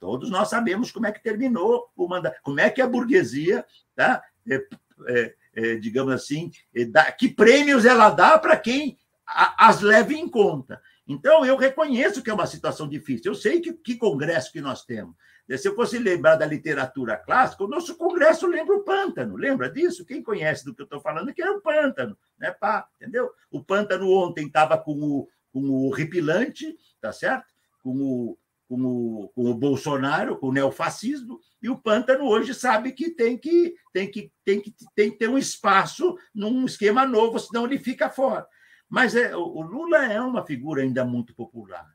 [0.00, 4.22] Todos nós sabemos como é que terminou o mandato, como é que a burguesia, tá?
[4.48, 4.66] É,
[5.08, 10.14] é, é, digamos assim, é, dá, que prêmios ela dá para quem a, as leve
[10.14, 10.80] em conta.
[11.06, 13.30] Então, eu reconheço que é uma situação difícil.
[13.30, 15.14] Eu sei que, que congresso que nós temos.
[15.58, 19.36] Se eu fosse lembrar da literatura clássica, o nosso congresso lembra o pântano.
[19.36, 20.06] Lembra disso?
[20.06, 22.16] Quem conhece do que eu estou falando, que era o pântano.
[22.38, 23.30] Né, pá, entendeu?
[23.50, 27.46] O pântano ontem estava com o, com o Ripilante, tá certo?
[27.80, 28.38] Com o,
[28.68, 33.38] com o, com o Bolsonaro, com o neofascismo, e o Pântano hoje sabe que tem
[33.38, 37.78] que, tem que, tem que, tem que ter um espaço num esquema novo, senão ele
[37.78, 38.44] fica fora.
[38.88, 41.88] Mas é, o Lula é uma figura ainda muito popular.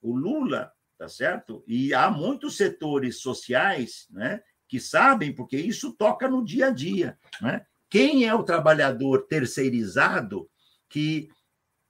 [0.00, 1.64] O Lula, tá certo?
[1.66, 7.18] E há muitos setores sociais né, que sabem, porque isso toca no dia a dia.
[7.42, 7.66] Né?
[7.90, 10.48] Quem é o trabalhador terceirizado
[10.88, 11.28] que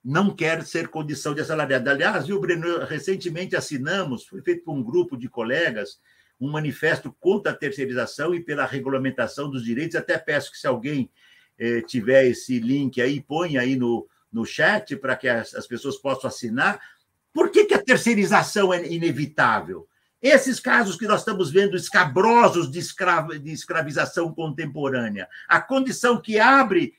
[0.07, 1.89] não quer ser condição de assalariado.
[1.89, 5.99] Aliás, viu, Breno, recentemente assinamos, foi feito por um grupo de colegas,
[6.39, 9.97] um manifesto contra a terceirização e pela regulamentação dos direitos.
[9.97, 11.11] Até peço que, se alguém
[11.59, 15.97] eh, tiver esse link aí, põe aí no, no chat para que as, as, pessoas
[15.97, 16.79] possam assinar.
[17.33, 19.89] Por que, que a terceirização é inevitável?
[20.21, 26.39] Esses casos que nós estamos vendo escabrosos de, escra de escravização contemporânea, a condição que
[26.39, 26.95] abre,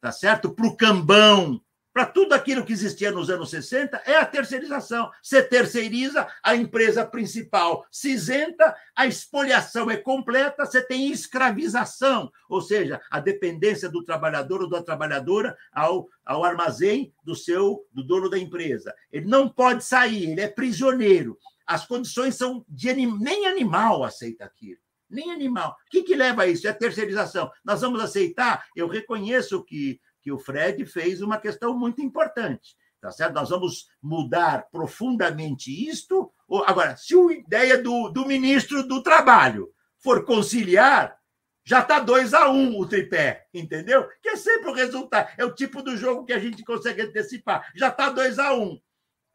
[0.00, 1.60] tá certo, para o cambão,
[1.92, 5.10] para tudo aquilo que existia nos anos 60 é a terceirização.
[5.22, 12.60] Você terceiriza a empresa principal, se isenta, a expoliação é completa, você tem escravização, ou
[12.60, 18.28] seja, a dependência do trabalhador ou da trabalhadora ao, ao armazém do seu do dono
[18.28, 18.94] da empresa.
[19.10, 21.38] Ele não pode sair, ele é prisioneiro.
[21.66, 24.78] As condições são de nem animal aceita aquilo
[25.10, 25.76] nem animal.
[25.86, 26.66] O que, que leva a isso?
[26.66, 27.50] É a terceirização.
[27.64, 28.66] Nós vamos aceitar?
[28.76, 29.98] Eu reconheço que
[30.28, 32.76] que o Fred fez uma questão muito importante.
[33.00, 33.32] Tá certo?
[33.32, 36.30] Nós vamos mudar profundamente isto.
[36.66, 39.70] Agora, se a ideia do, do ministro do Trabalho
[40.02, 41.16] for conciliar,
[41.64, 44.06] já está 2 a 1 um, o tripé, entendeu?
[44.22, 45.30] Que é sempre o resultado.
[45.38, 47.70] É o tipo do jogo que a gente consegue antecipar.
[47.74, 48.78] Já está 2 a 1 um.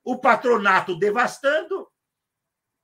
[0.04, 1.88] O patronato devastando,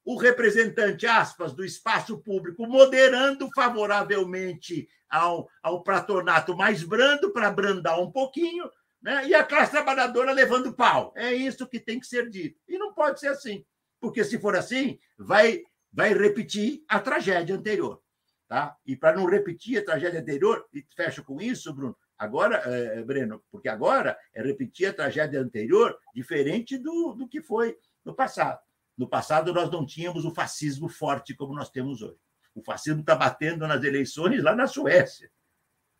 [0.10, 8.02] o representante, aspas, do espaço público moderando favoravelmente ao, ao patronato mais brando, para brandar
[8.02, 8.68] um pouquinho,
[9.00, 9.28] né?
[9.28, 11.14] e a classe trabalhadora levando pau.
[11.16, 12.60] É isso que tem que ser dito.
[12.68, 13.64] E não pode ser assim,
[14.02, 15.62] porque se for assim, vai,
[15.94, 18.02] vai repetir a tragédia anterior.
[18.48, 18.76] Tá?
[18.84, 23.44] E para não repetir a tragédia anterior, e fecho com isso, Bruno, agora, é, Breno,
[23.52, 28.60] porque agora é repetir a tragédia anterior diferente do, do que foi no passado.
[29.00, 32.20] No passado, nós não tínhamos o fascismo forte como nós temos hoje.
[32.54, 35.32] O fascismo está batendo nas eleições lá na Suécia.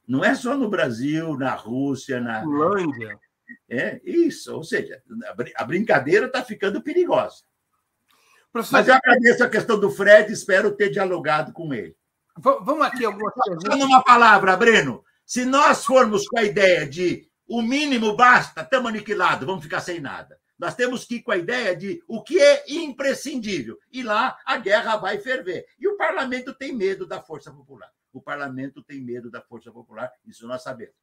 [0.06, 2.42] Não é só no Brasil, na Rússia, na.
[2.42, 3.18] Finlândia.
[3.70, 4.54] É, isso.
[4.54, 5.02] Ou seja,
[5.56, 7.38] a brincadeira está ficando perigosa.
[8.52, 11.96] Professor, Mas eu agradeço a questão do Fred, espero ter dialogado com ele.
[12.38, 13.72] Vamos aqui algumas perguntas.
[13.72, 15.06] Só numa palavra, Breno.
[15.26, 20.02] Se nós formos com a ideia de o mínimo basta, estamos aniquilados, vamos ficar sem
[20.02, 20.39] nada.
[20.60, 23.80] Nós temos que ir com a ideia de o que é imprescindível.
[23.92, 25.66] E lá a guerra vai ferver.
[25.80, 27.90] E o parlamento tem medo da força popular.
[28.12, 30.96] O parlamento tem medo da força popular, isso nós sabemos.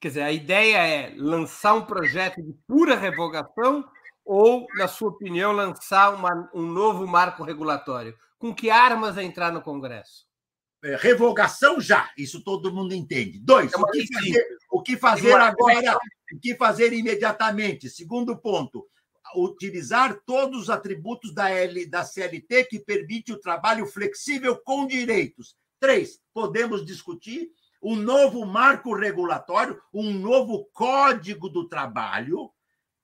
[0.00, 3.84] Quer dizer, a ideia é lançar um projeto de pura revogação
[4.24, 8.16] ou, na sua opinião, lançar uma, um novo marco regulatório?
[8.38, 10.27] Com que armas entrar no Congresso?
[10.84, 13.40] É, revogação já, isso todo mundo entende.
[13.40, 15.98] Dois, é o, que fazer, o que fazer agora,
[16.32, 17.90] o que fazer imediatamente.
[17.90, 18.86] Segundo ponto,
[19.34, 25.56] utilizar todos os atributos da, L, da CLT que permite o trabalho flexível com direitos.
[25.80, 27.50] Três, podemos discutir
[27.82, 32.50] um novo marco regulatório, um novo código do trabalho,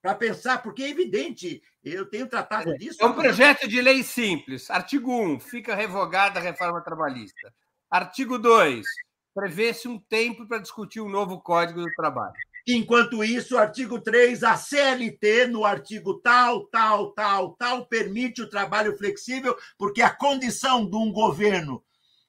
[0.02, 2.98] para pensar, porque é evidente, eu tenho tratado é, disso.
[3.00, 4.70] É um projeto de lei simples.
[4.70, 7.54] Artigo 1, fica revogada a reforma trabalhista.
[7.94, 8.84] Artigo 2,
[9.32, 12.34] prevê-se um tempo para discutir um novo Código do Trabalho.
[12.66, 18.98] Enquanto isso, artigo 3, a CLT, no artigo tal, tal, tal, tal, permite o trabalho
[18.98, 21.84] flexível, porque a condição de um governo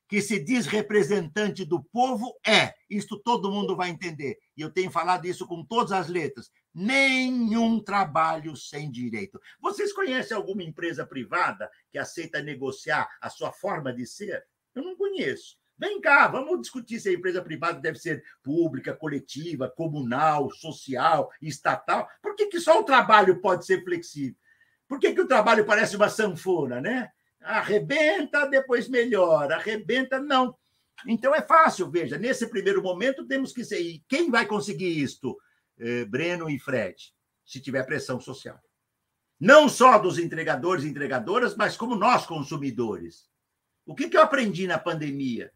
[0.08, 4.92] que se diz representante do povo é, isto todo mundo vai entender, e eu tenho
[4.92, 9.42] falado isso com todas as letras, nenhum trabalho sem direito.
[9.60, 14.46] Vocês conhecem alguma empresa privada que aceita negociar a sua forma de ser?
[14.76, 15.58] Eu não conheço.
[15.78, 22.08] Vem cá, vamos discutir se a empresa privada deve ser pública, coletiva, comunal, social, estatal.
[22.22, 24.38] Por que, que só o trabalho pode ser flexível?
[24.88, 27.10] Por que, que o trabalho parece uma sanfona, né?
[27.42, 30.56] Arrebenta, depois melhora, arrebenta, não.
[31.06, 33.82] Então é fácil, veja, nesse primeiro momento temos que ser.
[33.82, 35.38] E quem vai conseguir isto?
[35.78, 36.96] Eh, Breno e Fred,
[37.46, 38.60] se tiver pressão social.
[39.38, 43.30] Não só dos entregadores e entregadoras, mas como nós, consumidores.
[43.86, 45.52] O que, que eu aprendi na pandemia?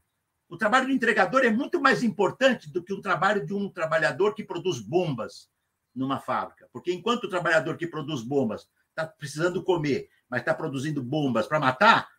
[0.48, 4.34] O trabalho do entregador é muito mais importante do que o trabalho de um trabalhador
[4.34, 5.50] que produz bombas
[5.96, 6.68] numa fábrica.
[6.72, 11.60] Porque enquanto o trabalhador que produz bombas está precisando comer, mas está produzindo bombas para
[11.60, 12.10] matar,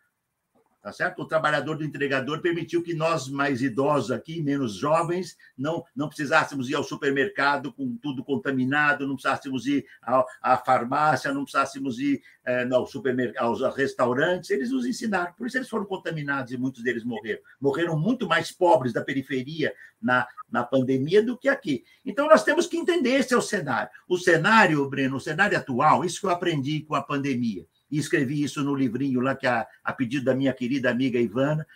[0.81, 1.21] Tá certo?
[1.21, 6.71] O trabalhador do entregador permitiu que nós, mais idosos aqui, menos jovens, não, não precisássemos
[6.71, 12.23] ir ao supermercado com tudo contaminado, não precisássemos ir à, à farmácia, não precisássemos ir
[12.43, 14.49] é, ao supermercado, aos restaurantes.
[14.49, 17.41] Eles nos ensinaram, por isso eles foram contaminados e muitos deles morreram.
[17.59, 21.83] Morreram muito mais pobres da periferia na, na pandemia do que aqui.
[22.03, 23.91] Então, nós temos que entender esse é o cenário.
[24.07, 28.41] O cenário, Breno, o cenário atual, isso que eu aprendi com a pandemia e escrevi
[28.41, 31.67] isso no livrinho lá, que a, a pedido da minha querida amiga Ivana,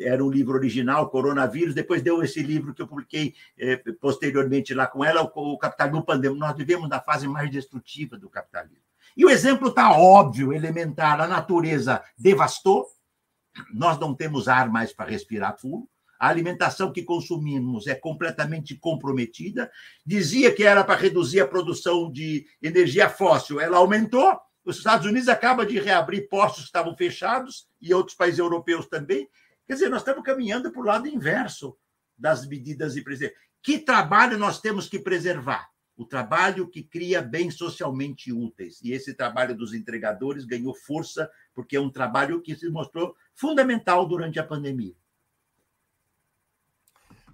[0.00, 4.86] era um livro original, Coronavírus, depois deu esse livro que eu publiquei eh, posteriormente lá
[4.86, 6.38] com ela, o, o Capitalismo Pandêmico.
[6.38, 8.84] Nós vivemos na fase mais destrutiva do capitalismo.
[9.16, 11.20] E o exemplo está óbvio, elementar.
[11.20, 12.86] A natureza devastou,
[13.72, 19.70] nós não temos ar mais para respirar puro, a alimentação que consumimos é completamente comprometida.
[20.04, 24.38] Dizia que era para reduzir a produção de energia fóssil, ela aumentou,
[24.70, 29.28] os Estados Unidos acaba de reabrir postos que estavam fechados e outros países europeus também.
[29.66, 31.76] Quer dizer, nós estamos caminhando para o lado inverso
[32.16, 33.40] das medidas de preservação.
[33.62, 35.68] Que trabalho nós temos que preservar?
[35.96, 38.80] O trabalho que cria bens socialmente úteis.
[38.82, 44.06] E esse trabalho dos entregadores ganhou força, porque é um trabalho que se mostrou fundamental
[44.06, 44.94] durante a pandemia.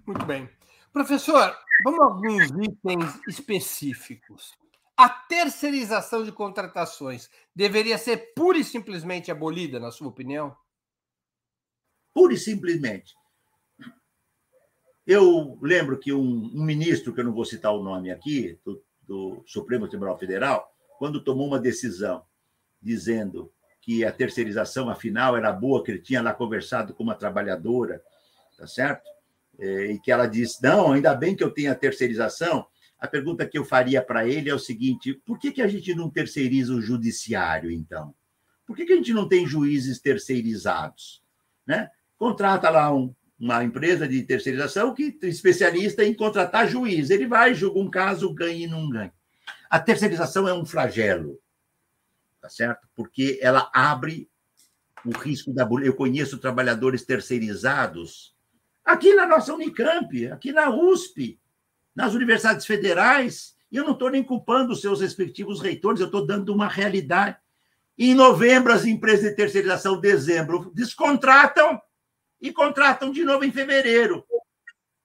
[0.05, 0.49] Muito bem.
[0.91, 4.57] Professor, vamos a alguns itens específicos.
[4.97, 10.55] A terceirização de contratações deveria ser pura e simplesmente abolida, na sua opinião?
[12.13, 13.13] Pura e simplesmente.
[15.05, 18.83] Eu lembro que um, um ministro, que eu não vou citar o nome aqui, do,
[19.03, 20.67] do Supremo Tribunal Federal,
[20.97, 22.25] quando tomou uma decisão
[22.81, 28.01] dizendo que a terceirização, afinal, era boa, que ele tinha lá conversado com uma trabalhadora
[28.57, 29.07] tá certo?
[29.59, 32.65] É, e que ela diz: não, ainda bem que eu tenho a terceirização.
[32.99, 35.93] A pergunta que eu faria para ele é o seguinte: por que, que a gente
[35.93, 38.13] não terceiriza o judiciário, então?
[38.65, 41.23] Por que, que a gente não tem juízes terceirizados?
[41.65, 41.89] Né?
[42.17, 47.09] Contrata lá um, uma empresa de terceirização que é especialista em contratar juiz.
[47.09, 49.13] Ele vai, julga um caso, ganha e não ganha.
[49.69, 51.39] A terceirização é um flagelo,
[52.41, 52.87] tá certo?
[52.95, 54.29] Porque ela abre
[55.05, 55.67] o risco da.
[55.83, 58.35] Eu conheço trabalhadores terceirizados
[58.83, 61.39] aqui na nossa Unicamp, aqui na USP,
[61.97, 66.23] nas universidades federais, e eu não estou nem culpando os seus respectivos reitores, eu estou
[66.23, 67.37] dando uma realidade.
[67.97, 71.81] Em novembro, as empresas de terceirização, dezembro, descontratam
[72.39, 74.23] e contratam de novo em fevereiro.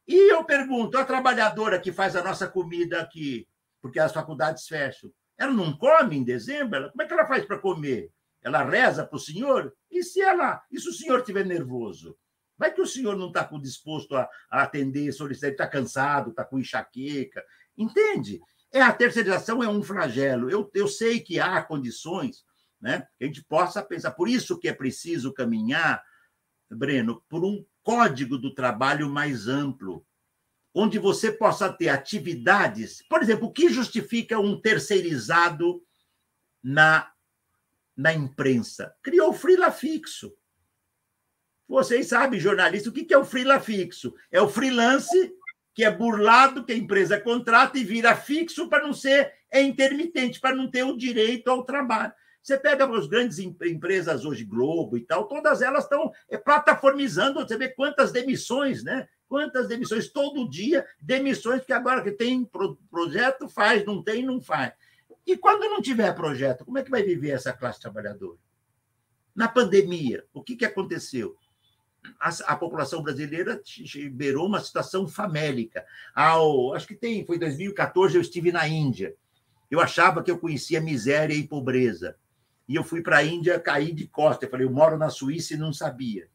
[0.07, 3.49] E eu pergunto, a trabalhadora que faz a nossa comida aqui,
[3.81, 6.77] porque as faculdades fecham, ela não come em dezembro?
[6.77, 8.11] Ela, como é que ela faz para comer?
[8.43, 9.73] Ela reza para o senhor?
[9.91, 12.15] E se ela, e se o senhor estiver nervoso?
[12.63, 16.61] Vai que o senhor não está disposto a, a atender, solicitar, está cansado, está com
[16.61, 17.45] enxaqueca.
[17.77, 18.41] Entende?
[18.73, 20.49] É, a terceirização é um flagelo.
[20.49, 22.45] Eu, eu sei que há condições
[22.81, 24.13] né, que a gente possa pensar.
[24.13, 26.05] Por isso que é preciso caminhar,
[26.71, 30.07] Breno, por um código do trabalho mais amplo,
[30.73, 33.03] onde você possa ter atividades.
[33.11, 35.83] Por exemplo, o que justifica um terceirizado
[36.63, 37.11] na,
[37.97, 38.95] na imprensa?
[39.03, 40.33] Criou o freela fixo.
[41.73, 44.15] Vocês sabem, jornalista, o que é o freela fixo?
[44.31, 45.35] É o freelance
[45.73, 50.39] que é burlado, que a empresa contrata e vira fixo para não ser é intermitente,
[50.39, 52.13] para não ter o direito ao trabalho.
[52.43, 57.57] Você pega as grandes empresas hoje, Globo e tal, todas elas estão é, plataformizando, você
[57.57, 59.09] vê quantas demissões, né?
[59.27, 62.47] Quantas demissões todo dia, demissões que agora que tem
[62.91, 64.75] projeto faz, não tem, não faz.
[65.27, 68.37] E quando não tiver projeto, como é que vai viver essa classe trabalhadora?
[69.35, 71.35] Na pandemia, o que, que aconteceu?
[72.19, 73.61] A, a, população brasileira
[74.13, 75.85] beirou uma situação famélica.
[76.15, 79.15] Ao, acho que tem, foi 2014, eu estive na Índia.
[79.71, 82.17] Eu achava que eu conhecia miséria e pobreza.
[82.69, 84.45] E eu fui para a Índia, caí de costa.
[84.45, 86.29] Eu falei, eu moro na Suíça e não sabia.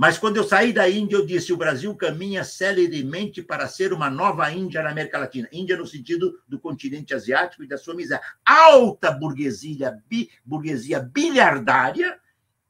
[0.00, 4.08] Mas quando eu saí da Índia, eu disse: o Brasil caminha celeremente para ser uma
[4.08, 5.46] nova Índia na América Latina.
[5.52, 8.24] Índia no sentido do continente asiático e da sua miséria.
[8.42, 12.18] Alta burguesia, bi, burguesia bilhardária,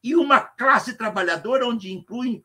[0.02, 2.42] e uma classe trabalhadora onde inclui,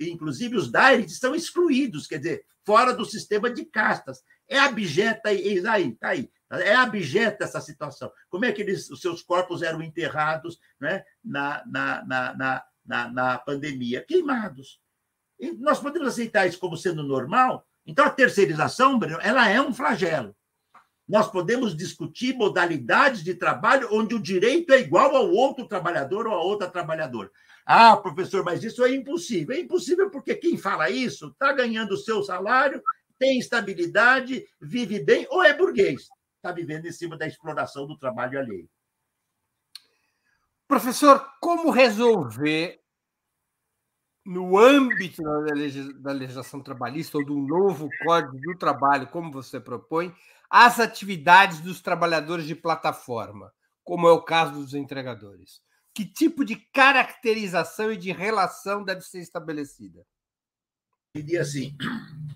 [0.00, 4.22] inclusive, os DAIRES estão excluídos, quer dizer, fora do sistema de castas.
[4.48, 8.10] É abjeta, eis aí, está aí, é abjeta essa situação.
[8.28, 13.38] Como é que eles, os seus corpos eram enterrados né, na, na, na, na, na
[13.38, 14.04] pandemia?
[14.04, 14.80] Queimados.
[15.38, 17.66] E nós podemos aceitar isso como sendo normal?
[17.86, 20.34] Então, a terceirização, ela é um flagelo.
[21.08, 26.34] Nós podemos discutir modalidades de trabalho onde o direito é igual ao outro trabalhador ou
[26.34, 27.30] a outra trabalhadora.
[27.64, 29.56] Ah, professor, mas isso é impossível.
[29.56, 32.82] É impossível porque quem fala isso está ganhando o seu salário,
[33.18, 38.38] tem estabilidade, vive bem, ou é burguês, está vivendo em cima da exploração do trabalho
[38.38, 38.68] alheio.
[40.68, 42.78] Professor, como resolver,
[44.28, 45.22] no âmbito
[46.00, 50.14] da legislação trabalhista ou do novo Código do Trabalho, como você propõe,
[50.50, 53.52] as atividades dos trabalhadores de plataforma,
[53.84, 55.60] como é o caso dos entregadores?
[55.94, 60.06] Que tipo de caracterização e de relação deve ser estabelecida?
[61.14, 61.76] Eu diria assim: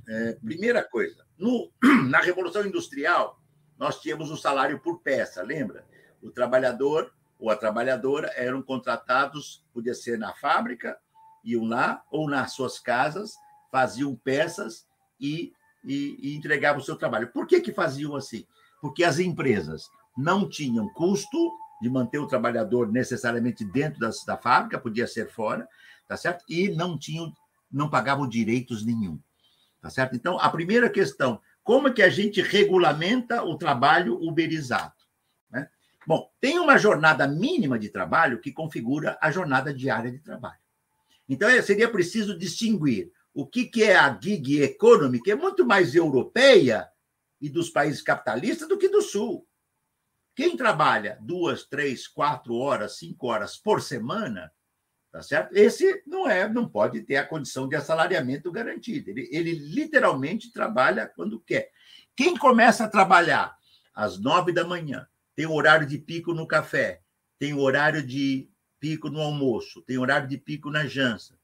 [0.09, 1.71] é, primeira coisa, no,
[2.09, 3.41] na Revolução Industrial,
[3.79, 5.87] nós tínhamos o salário por peça, lembra?
[6.21, 10.99] O trabalhador ou a trabalhadora eram contratados, podia ser na fábrica,
[11.45, 13.35] iam lá, ou nas suas casas,
[13.71, 14.87] faziam peças
[15.19, 15.53] e
[15.85, 17.29] e, e entregavam o seu trabalho.
[17.29, 18.47] Por que, que faziam assim?
[18.81, 24.79] Porque as empresas não tinham custo de manter o trabalhador necessariamente dentro da, da fábrica,
[24.79, 25.69] podia ser fora,
[26.07, 26.45] tá certo?
[26.49, 27.33] E não tinham,
[27.71, 29.19] não pagavam direitos nenhum,
[29.81, 30.15] tá certo?
[30.15, 34.95] Então, a primeira questão, como é que a gente regulamenta o trabalho uberizado?
[35.51, 35.69] Né?
[36.07, 40.61] Bom, tem uma jornada mínima de trabalho que configura a jornada diária de trabalho.
[41.29, 45.65] Então, é, seria preciso distinguir o que, que é a gig economy, que é muito
[45.65, 46.89] mais europeia
[47.41, 49.47] e dos países capitalistas do que do Sul.
[50.35, 54.53] Quem trabalha duas, três, quatro horas, cinco horas por semana,
[55.11, 55.55] tá certo?
[55.55, 59.11] Esse não é, não pode ter a condição de assalariamento garantido.
[59.11, 61.71] Ele, ele literalmente trabalha quando quer.
[62.17, 63.57] Quem começa a trabalhar
[63.95, 67.03] às nove da manhã, tem horário de pico no café,
[67.39, 71.39] tem horário de pico no almoço, tem horário de pico na jança,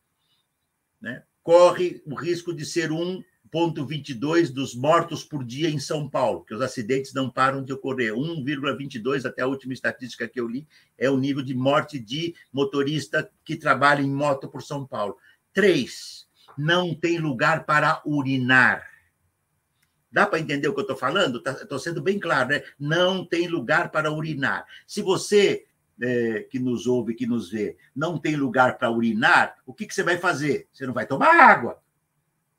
[1.00, 1.24] né?
[1.48, 6.60] Corre o risco de ser 1,22 dos mortos por dia em São Paulo, que os
[6.60, 8.12] acidentes não param de ocorrer.
[8.12, 10.68] 1,22, até a última estatística que eu li,
[10.98, 15.16] é o nível de morte de motorista que trabalha em moto por São Paulo.
[15.50, 16.26] Três,
[16.58, 18.86] não tem lugar para urinar.
[20.12, 21.38] Dá para entender o que eu estou falando?
[21.38, 22.62] Estou tá, sendo bem claro, né?
[22.78, 24.66] Não tem lugar para urinar.
[24.86, 25.64] Se você
[26.00, 29.94] é, que nos ouve, que nos vê, não tem lugar para urinar, o que, que
[29.94, 30.68] você vai fazer?
[30.72, 31.80] Você não vai tomar água.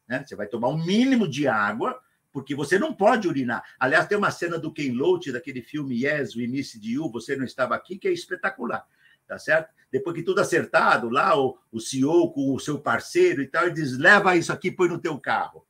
[0.07, 0.23] Né?
[0.25, 1.99] Você vai tomar um mínimo de água,
[2.31, 3.63] porque você não pode urinar.
[3.79, 7.35] Aliás, tem uma cena do Ken Loach, daquele filme Yes, o início de You, Você
[7.35, 8.85] Não Estava Aqui, que é espetacular,
[9.27, 9.73] tá certo?
[9.91, 13.73] Depois que tudo acertado, lá o, o CEO com o seu parceiro e tal, ele
[13.73, 15.65] diz, leva isso aqui, põe no teu carro.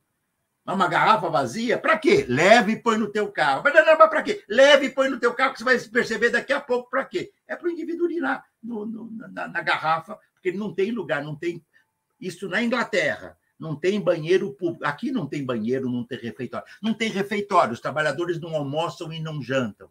[0.72, 2.24] Uma garrafa vazia, para quê?
[2.28, 3.62] Leve e põe no teu carro.
[3.64, 4.44] Mas não, não, para quê?
[4.48, 7.32] Leve e põe no teu carro, que você vai perceber daqui a pouco para quê?
[7.46, 11.34] É para o indivíduo urinar no, no, na, na garrafa, porque não tem lugar, não
[11.34, 11.64] tem.
[12.20, 14.84] Isso na Inglaterra não tem banheiro público.
[14.84, 16.66] Aqui não tem banheiro, não tem refeitório.
[16.82, 19.90] Não tem refeitório, os trabalhadores não almoçam e não jantam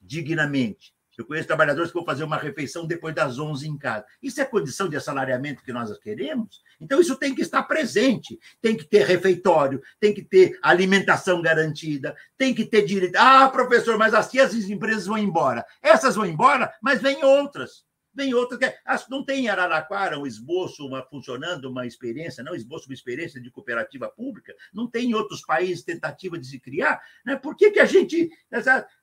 [0.00, 0.94] dignamente.
[1.18, 4.04] Eu conheço trabalhadores que vão fazer uma refeição depois das 11 em casa.
[4.22, 6.62] Isso é condição de assalariamento que nós queremos?
[6.80, 8.38] Então, isso tem que estar presente.
[8.60, 13.16] Tem que ter refeitório, tem que ter alimentação garantida, tem que ter direito.
[13.16, 15.64] Ah, professor, mas assim as empresas vão embora.
[15.82, 17.84] Essas vão embora, mas vêm outras.
[18.12, 18.72] Vem outra que
[19.08, 23.50] não tem em Araraquara um esboço, uma funcionando, uma experiência, não esboço, uma experiência de
[23.50, 27.36] cooperativa pública, não tem em outros países tentativa de se criar, né?
[27.36, 28.30] Por que, que a gente.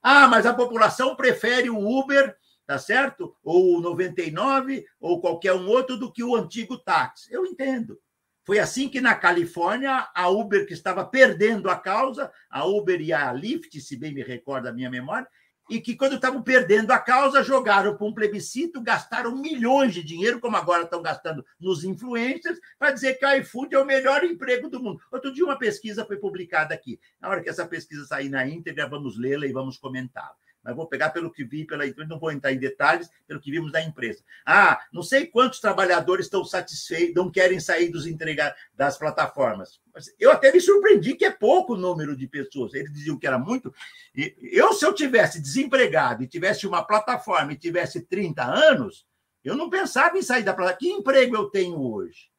[0.01, 2.35] Ah, mas a população prefere o Uber,
[2.65, 3.33] tá certo?
[3.43, 7.31] Ou o 99, ou qualquer um outro do que o antigo táxi.
[7.31, 7.97] Eu entendo.
[8.43, 13.11] Foi assim que na Califórnia, a Uber, que estava perdendo a causa, a Uber e
[13.11, 15.27] a Lyft, se bem me recorda a minha memória,
[15.69, 20.39] e que, quando estavam perdendo a causa, jogaram para um plebiscito, gastaram milhões de dinheiro,
[20.39, 24.69] como agora estão gastando nos influencers, para dizer que a iFood é o melhor emprego
[24.69, 25.01] do mundo.
[25.11, 26.99] Outro dia, uma pesquisa foi publicada aqui.
[27.19, 30.85] Na hora que essa pesquisa sair na íntegra, vamos lê-la e vamos comentá-la mas vou
[30.85, 33.81] pegar pelo que vi pela empresa, não vou entrar em detalhes, pelo que vimos da
[33.81, 34.21] empresa.
[34.45, 39.79] Ah, não sei quantos trabalhadores estão satisfeitos, não querem sair dos entregar das plataformas.
[40.19, 42.73] Eu até me surpreendi que é pouco o número de pessoas.
[42.73, 43.73] Eles diziam que era muito.
[44.13, 49.07] Eu, se eu tivesse desempregado e tivesse uma plataforma e tivesse 30 anos,
[49.45, 50.79] eu não pensava em sair da plataforma.
[50.79, 52.29] Que emprego eu tenho hoje?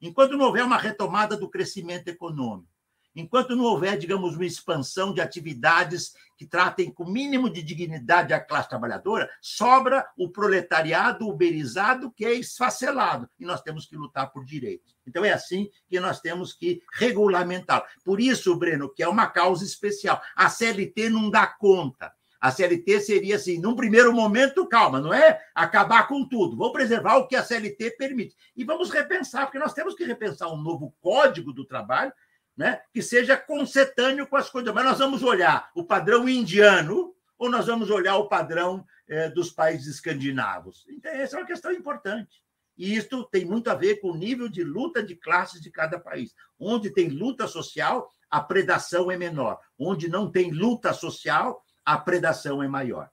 [0.00, 2.73] Enquanto não houver uma retomada do crescimento econômico,
[3.14, 8.32] enquanto não houver, digamos, uma expansão de atividades que tratem com o mínimo de dignidade
[8.32, 13.28] a classe trabalhadora, sobra o proletariado uberizado que é esfacelado.
[13.38, 14.96] E nós temos que lutar por direitos.
[15.06, 17.84] Então, é assim que nós temos que regulamentar.
[18.04, 20.20] Por isso, Breno, que é uma causa especial.
[20.34, 22.12] A CLT não dá conta.
[22.40, 26.54] A CLT seria assim, num primeiro momento, calma, não é acabar com tudo.
[26.54, 28.36] Vou preservar o que a CLT permite.
[28.54, 32.12] E vamos repensar, porque nós temos que repensar um novo código do trabalho
[32.56, 34.72] né, que seja concetâneo com as coisas.
[34.72, 39.50] Mas nós vamos olhar o padrão indiano ou nós vamos olhar o padrão é, dos
[39.50, 40.84] países escandinavos?
[40.88, 42.42] Então, essa é uma questão importante.
[42.76, 45.98] E isso tem muito a ver com o nível de luta de classes de cada
[45.98, 46.34] país.
[46.58, 49.60] Onde tem luta social, a predação é menor.
[49.78, 53.08] Onde não tem luta social, a predação é maior.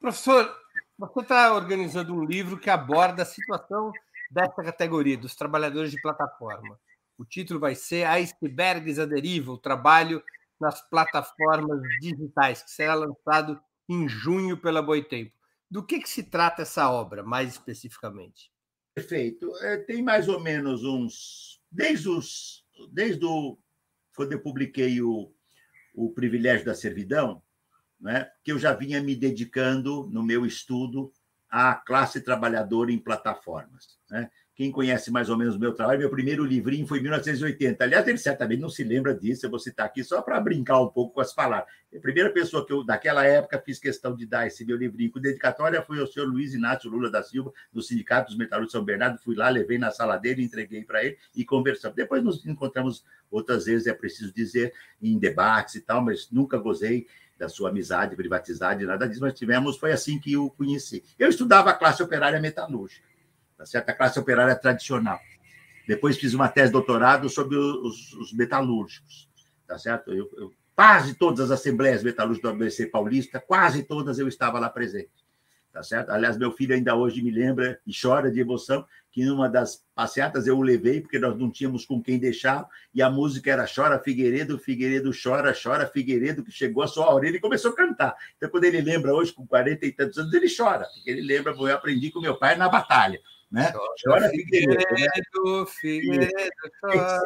[0.00, 0.54] Professor,
[0.98, 3.92] você está organizando um livro que aborda a situação
[4.30, 6.78] dessa categoria, dos trabalhadores de plataforma.
[7.16, 10.22] O título vai ser Icebergs à Deriva, o trabalho
[10.60, 15.36] nas plataformas digitais, que será lançado em junho pela Boitempo.
[15.70, 18.50] Do que, que se trata essa obra, mais especificamente?
[18.94, 19.54] Perfeito.
[19.58, 21.60] É, tem mais ou menos uns.
[21.70, 22.64] Desde os.
[22.90, 23.58] Desde o.
[24.14, 25.32] Quando eu publiquei o,
[25.94, 27.42] o Privilégio da Servidão,
[28.00, 31.12] né, que eu já vinha me dedicando no meu estudo
[31.50, 33.98] à classe trabalhadora em plataformas.
[34.08, 34.30] Né?
[34.54, 37.82] Quem conhece mais ou menos o meu trabalho, meu primeiro livrinho foi em 1980.
[37.82, 40.86] Aliás, ele certamente não se lembra disso, eu vou citar aqui só para brincar um
[40.86, 41.68] pouco com as palavras.
[41.92, 45.18] A primeira pessoa que eu, daquela época, fiz questão de dar esse meu livrinho com
[45.20, 48.84] dedicatória foi o senhor Luiz Inácio Lula da Silva, do Sindicato dos Metalúrgicos de São
[48.84, 49.18] Bernardo.
[49.18, 51.96] Fui lá, levei na sala dele, entreguei para ele e conversamos.
[51.96, 57.08] Depois nos encontramos outras vezes, é preciso dizer, em debates e tal, mas nunca gozei
[57.36, 61.02] da sua amizade privatizada, nada disso, mas tivemos, foi assim que eu conheci.
[61.18, 63.13] Eu estudava a classe operária metalúrgica
[63.56, 63.88] tá certo?
[63.90, 65.18] A classe operária tradicional.
[65.86, 69.28] Depois fiz uma tese de doutorado sobre os, os metalúrgicos,
[69.66, 70.12] tá certo?
[70.12, 74.68] Eu, eu, quase todas as assembleias metalúrgicas do ABC Paulista, quase todas eu estava lá
[74.68, 75.10] presente,
[75.72, 76.10] tá certo?
[76.10, 78.84] Aliás, meu filho ainda hoje me lembra e chora de emoção
[79.14, 83.00] que numa das passeatas eu o levei, porque nós não tínhamos com quem deixar, e
[83.00, 87.40] a música era Chora Figueiredo, Figueiredo chora, chora Figueiredo, que chegou a sua orelha e
[87.40, 88.16] começou a cantar.
[88.36, 91.52] Então, quando ele lembra hoje, com 40 e tantos anos, ele chora, porque ele lembra,
[91.52, 93.20] eu aprendi com meu pai na batalha.
[93.54, 93.72] Né?
[94.04, 96.50] Chora, Figueiredo, Figueiredo, Figueiredo,
[96.80, 97.22] chora.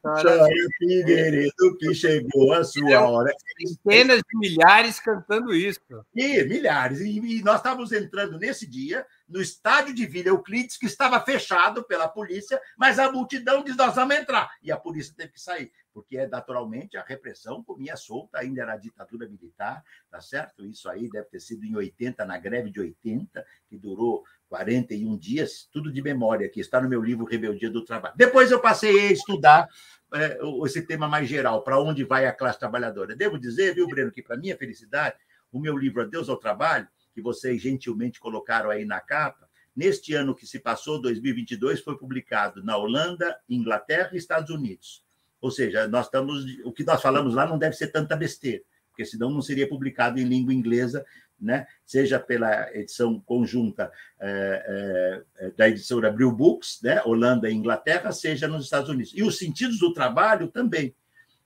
[0.00, 0.46] Chora,
[0.78, 3.32] Figueiredo, que chegou a sua hora.
[3.66, 5.80] Centenas de milhares cantando isso.
[6.14, 7.00] E milhares.
[7.00, 11.82] E, e nós estávamos entrando nesse dia no estádio de Vila Euclides, que estava fechado
[11.82, 14.48] pela polícia, mas a multidão diz: nós vamos entrar.
[14.62, 18.76] E a polícia teve que sair, porque naturalmente a repressão comia solta, ainda era a
[18.76, 20.64] ditadura militar, tá certo?
[20.64, 25.68] Isso aí deve ter sido em 80, na greve de 80, que durou 41 dias,
[25.72, 28.14] tudo de memória, que está no meu livro Rebeldia do Trabalho.
[28.16, 29.68] Depois eu passei a estudar
[30.14, 33.16] é, esse tema mais geral, para onde vai a classe trabalhadora.
[33.16, 35.16] Devo dizer, viu, Breno, que para minha felicidade,
[35.50, 40.32] o meu livro Adeus ao Trabalho, que vocês gentilmente colocaram aí na capa, neste ano
[40.32, 45.07] que se passou, 2022, foi publicado na Holanda, Inglaterra e Estados Unidos.
[45.40, 49.04] Ou seja, nós estamos, o que nós falamos lá não deve ser tanta besteira, porque
[49.04, 51.04] senão não seria publicado em língua inglesa
[51.40, 51.66] né?
[51.84, 57.00] seja pela edição conjunta é, é, da editora Brill Books, né?
[57.04, 59.12] Holanda e Inglaterra, seja nos Estados Unidos.
[59.14, 60.94] E os sentidos do trabalho também,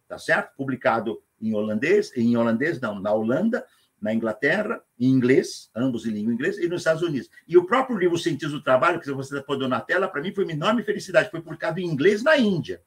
[0.09, 0.57] tá certo?
[0.57, 3.67] Publicado em holandês, em holandês não, na Holanda,
[4.01, 7.31] na Inglaterra, em inglês, ambos em língua inglesa, e nos Estados Unidos.
[7.47, 10.45] E o próprio livro Sentidos do Trabalho, que você pôr na tela, para mim foi
[10.45, 12.81] uma enorme felicidade, foi publicado em inglês na Índia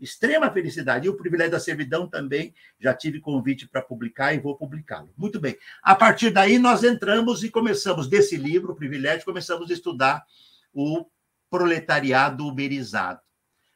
[0.00, 1.06] extrema felicidade.
[1.06, 5.10] E o privilégio da servidão também, já tive convite para publicar e vou publicá-lo.
[5.16, 5.56] Muito bem.
[5.82, 10.24] A partir daí, nós entramos e começamos, desse livro, o privilégio, começamos a estudar
[10.72, 11.06] o
[11.50, 13.20] proletariado uberizado.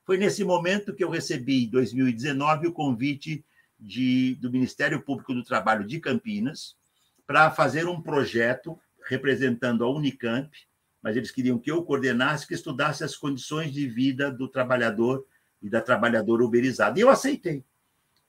[0.05, 3.45] Foi nesse momento que eu recebi, em 2019, o convite
[3.79, 6.77] de, do Ministério Público do Trabalho de Campinas
[7.27, 10.51] para fazer um projeto representando a Unicamp,
[11.03, 15.27] mas eles queriam que eu coordenasse, que estudasse as condições de vida do trabalhador
[15.63, 16.99] e da trabalhadora uberizada.
[16.99, 17.65] E eu aceitei,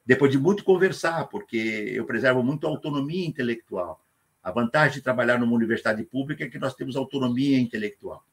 [0.06, 4.04] depois de muito conversar, porque eu preservo muito a autonomia intelectual.
[4.44, 8.24] A vantagem de trabalhar numa universidade pública é que nós temos autonomia intelectual,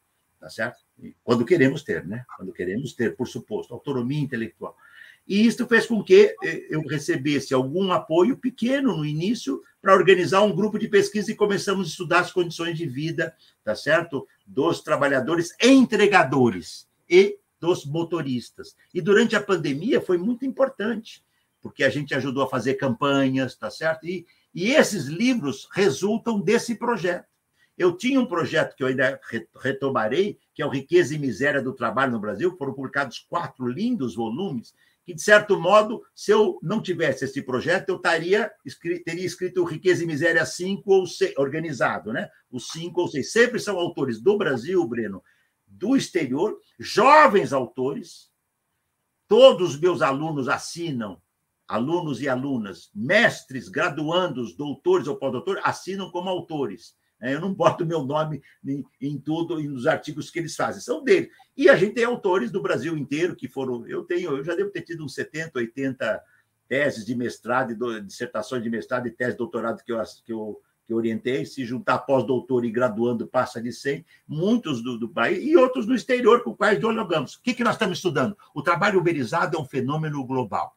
[0.41, 0.81] tá certo?
[1.23, 2.25] Quando queremos ter, né?
[2.37, 4.77] Quando queremos ter, por suposto, autonomia intelectual.
[5.27, 10.43] E isso fez com que eh, eu recebesse algum apoio pequeno no início para organizar
[10.43, 13.33] um grupo de pesquisa e começamos a estudar as condições de vida,
[13.63, 14.27] tá certo?
[14.45, 18.75] Dos trabalhadores entregadores e dos motoristas.
[18.93, 21.25] E durante a pandemia foi muito importante,
[21.61, 24.07] porque a gente ajudou a fazer campanhas, tá certo?
[24.07, 27.29] E, e esses livros resultam desse projeto.
[27.77, 29.19] Eu tinha um projeto que eu ainda
[29.63, 34.15] retomarei, que é o Riqueza e Miséria do Trabalho no Brasil, foram publicados quatro lindos
[34.15, 38.51] volumes, que, de certo modo, se eu não tivesse esse projeto, eu taria,
[39.05, 42.29] teria escrito Riqueza e Miséria 5 ou 6, organizado, né?
[42.51, 43.33] Os cinco ou seis.
[43.33, 45.23] Sempre são autores do Brasil, Breno,
[45.71, 48.31] do exterior, jovens autores.
[49.29, 51.23] Todos os meus alunos assinam,
[51.67, 56.99] alunos e alunas, mestres, graduandos, doutores ou pós-doutores, assinam como autores.
[57.23, 58.43] É, eu não boto meu nome
[59.01, 61.31] em, tudo, nos artigos que eles fazem, são deles.
[61.57, 63.87] E a gente tem autores do Brasil inteiro que foram.
[63.87, 66.23] Eu tenho, eu já devo ter tido uns 70, 80
[66.67, 70.61] teses de mestrado, dissertações de mestrado e tese de doutorado que eu, que eu
[70.91, 75.57] que orientei, se juntar pós-doutor e graduando passa de 100, muitos do, do país e
[75.57, 77.37] outros do exterior com quais dialogamos.
[77.37, 78.37] O que, que nós estamos estudando?
[78.53, 80.77] O trabalho uberizado é um fenômeno global.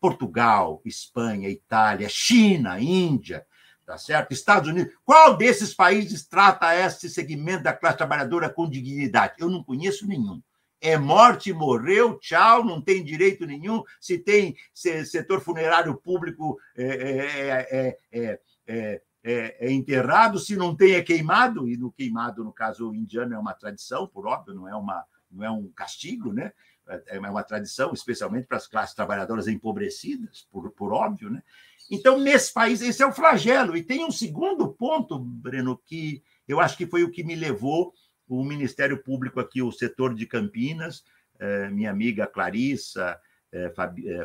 [0.00, 3.46] Portugal, Espanha, Itália, China, Índia,
[3.84, 4.32] tá certo?
[4.32, 4.94] Estados Unidos.
[5.04, 9.34] Qual desses países trata esse segmento da classe trabalhadora com dignidade?
[9.38, 10.40] Eu não conheço nenhum.
[10.80, 13.82] É morte, morreu, tchau, não tem direito nenhum.
[14.00, 20.92] Se tem setor funerário público, é, é, é, é é, é, enterrado, se não tem,
[20.92, 24.76] é queimado, e no queimado, no caso indiano, é uma tradição, por óbvio, não é,
[24.76, 26.52] uma, não é um castigo, né?
[26.88, 31.30] é, é uma tradição, especialmente para as classes trabalhadoras empobrecidas, por, por óbvio.
[31.30, 31.42] Né?
[31.90, 33.76] Então, nesse país, esse é o flagelo.
[33.76, 37.92] E tem um segundo ponto, Breno, que eu acho que foi o que me levou
[38.28, 41.04] o Ministério Público aqui, o setor de Campinas,
[41.38, 43.18] é, minha amiga Clarissa,
[43.52, 43.72] é,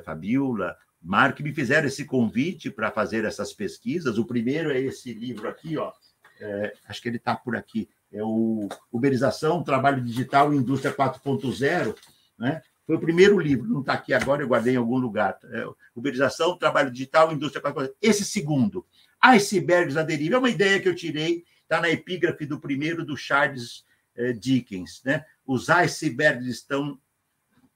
[0.04, 4.18] Fabiola, Mark me fizeram esse convite para fazer essas pesquisas.
[4.18, 5.92] O primeiro é esse livro aqui, ó.
[6.40, 7.90] É, acho que ele está por aqui.
[8.12, 11.96] É o Uberização, Trabalho Digital e Indústria 4.0,
[12.38, 12.62] né?
[12.86, 15.38] Foi o primeiro livro, não está aqui agora, eu guardei em algum lugar.
[15.46, 17.94] É, Uberização, Trabalho Digital e Indústria 4.0.
[18.02, 18.86] Esse segundo,
[19.24, 23.16] Icebergs à Deriva, é uma ideia que eu tirei, está na epígrafe do primeiro do
[23.16, 23.86] Charles
[24.16, 25.26] é, Dickens, né?
[25.46, 27.00] Os icebergs estão,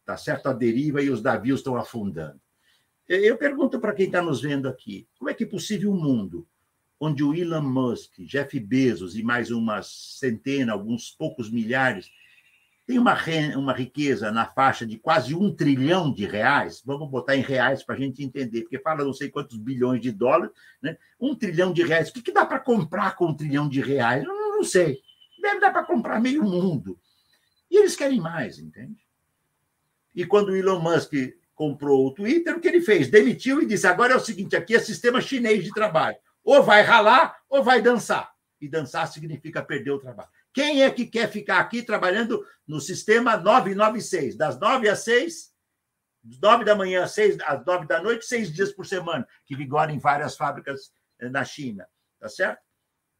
[0.05, 2.39] tá certo, à deriva e os navios estão afundando.
[3.07, 6.47] Eu pergunto para quem está nos vendo aqui: como é que é possível um mundo
[6.99, 12.09] onde o Elon Musk, Jeff Bezos e mais umas centenas, alguns poucos milhares,
[12.85, 13.17] tem uma,
[13.57, 16.81] uma riqueza na faixa de quase um trilhão de reais?
[16.85, 20.11] Vamos botar em reais para a gente entender, porque fala não sei quantos bilhões de
[20.11, 20.97] dólares, né?
[21.19, 22.09] Um trilhão de reais.
[22.09, 24.23] O que, que dá para comprar com um trilhão de reais?
[24.23, 25.01] Eu não, não sei.
[25.41, 26.99] Deve dar para comprar meio mundo.
[27.69, 29.03] E eles querem mais, entende?
[30.13, 31.13] E quando o Elon Musk
[31.55, 33.09] comprou o Twitter, o que ele fez?
[33.09, 36.17] Demitiu e disse: agora é o seguinte: aqui é sistema chinês de trabalho.
[36.43, 38.31] Ou vai ralar ou vai dançar.
[38.61, 40.29] e dançar significa perder o trabalho.
[40.53, 45.53] Quem é que quer ficar aqui trabalhando no sistema 996, das 9 às 6,
[46.23, 49.55] das 9 da manhã às 6, às 9 da noite, seis dias por semana, que
[49.55, 51.87] vigora em várias fábricas eh, na China,
[52.19, 52.61] tá certo?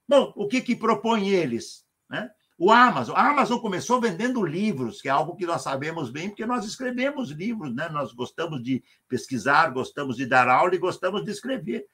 [0.08, 1.86] Bom, o que, que propõem eles?
[2.10, 2.30] Né?
[2.58, 3.16] O Amazon.
[3.18, 7.30] A Amazon começou vendendo livros, que é algo que nós sabemos bem, porque nós escrevemos
[7.32, 7.90] livros, né?
[7.90, 11.86] Nós gostamos de pesquisar, gostamos de dar aula e gostamos de escrever.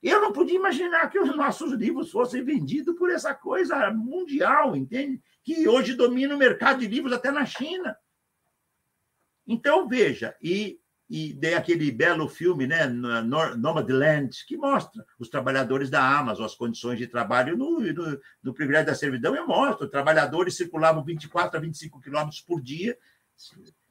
[0.00, 5.20] Eu não podia imaginar que os nossos livros fossem vendidos por essa coisa mundial, entende?
[5.42, 7.96] Que hoje domina o mercado de livros até na China.
[9.46, 10.78] Então, veja, e,
[11.08, 16.98] e dei aquele belo filme, né, Nomadland, que mostra os trabalhadores da Amazon, as condições
[16.98, 22.00] de trabalho no, no, no privilégio da servidão, e mostra, trabalhadores circulavam 24 a 25
[22.00, 22.96] quilômetros por dia,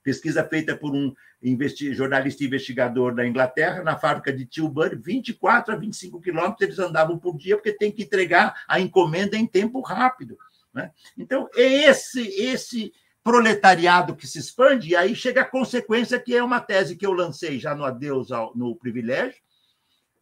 [0.03, 5.77] Pesquisa feita por um investi jornalista investigador da Inglaterra, na fábrica de Tilbury, 24 a
[5.77, 10.37] 25 quilômetros eles andavam por dia, porque tem que entregar a encomenda em tempo rápido.
[10.73, 10.91] Né?
[11.17, 12.91] Então, é esse, esse
[13.23, 17.13] proletariado que se expande, e aí chega a consequência, que é uma tese que eu
[17.13, 19.41] lancei já no Adeus ao, no Privilégio,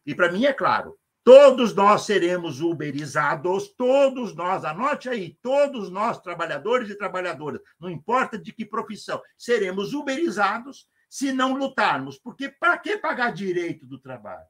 [0.06, 6.20] e para mim é claro, Todos nós seremos uberizados, todos nós, anote aí, todos nós,
[6.20, 12.18] trabalhadores e trabalhadoras, não importa de que profissão, seremos uberizados se não lutarmos.
[12.18, 14.48] Porque para que pagar direito do trabalho?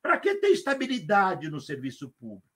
[0.00, 2.47] Para que ter estabilidade no serviço público?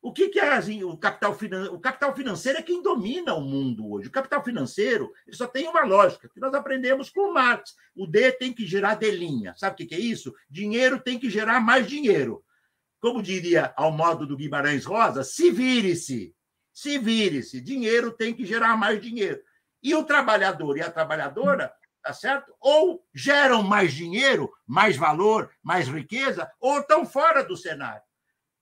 [0.00, 1.74] O que, que é assim, o capital financeiro?
[1.74, 4.08] O capital financeiro é quem domina o mundo hoje.
[4.08, 7.74] O capital financeiro só tem uma lógica, que nós aprendemos com Marx.
[7.96, 9.54] O D tem que gerar delinha.
[9.56, 10.32] Sabe o que, que é isso?
[10.48, 12.44] Dinheiro tem que gerar mais dinheiro.
[13.00, 16.34] Como diria ao modo do Guimarães Rosa, se vire-se.
[16.72, 17.60] Se vire-se.
[17.60, 19.42] Dinheiro tem que gerar mais dinheiro.
[19.82, 21.72] E o trabalhador e a trabalhadora,
[22.02, 22.54] tá certo?
[22.60, 28.02] Ou geram mais dinheiro, mais valor, mais riqueza, ou estão fora do cenário.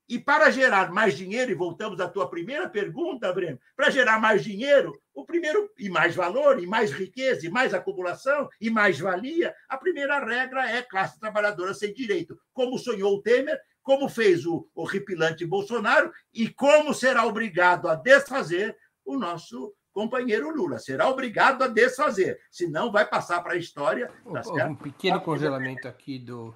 [0.09, 4.45] E para gerar mais dinheiro, e voltamos à tua primeira pergunta, Breno, para gerar mais
[4.45, 9.55] dinheiro, o primeiro, e mais valor, e mais riqueza, e mais acumulação, e mais valia,
[9.69, 12.39] a primeira regra é classe trabalhadora sem direito.
[12.53, 18.77] Como sonhou o Temer, como fez o horripilante Bolsonaro, e como será obrigado a desfazer
[19.05, 20.79] o nosso companheiro Lula.
[20.79, 24.13] Será obrigado a desfazer, senão vai passar para a história.
[24.33, 26.55] Tá um pequeno congelamento aqui do,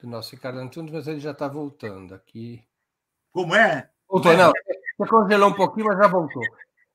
[0.00, 2.64] do nosso Ricardo Antunes, mas ele já está voltando aqui.
[3.38, 3.88] Como é?
[4.08, 4.50] Voltou, não.
[4.98, 6.42] Você congelou um pouquinho, mas já voltou.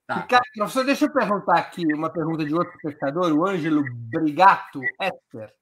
[0.05, 0.15] Tá.
[0.15, 3.81] Ricardo, professor, deixa eu perguntar aqui uma pergunta de outro espectador, o Ângelo
[4.11, 5.53] Brigato Esper,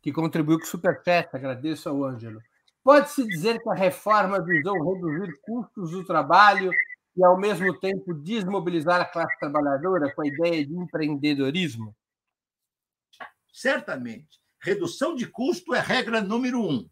[0.00, 1.28] que contribuiu com o Superchat.
[1.36, 2.40] Agradeço ao Ângelo.
[2.82, 6.72] Pode-se dizer que a reforma visou reduzir custos do trabalho
[7.14, 11.94] e, ao mesmo tempo, desmobilizar a classe trabalhadora com a ideia de empreendedorismo?
[13.52, 14.40] Certamente.
[14.58, 16.88] Redução de custo é regra número um.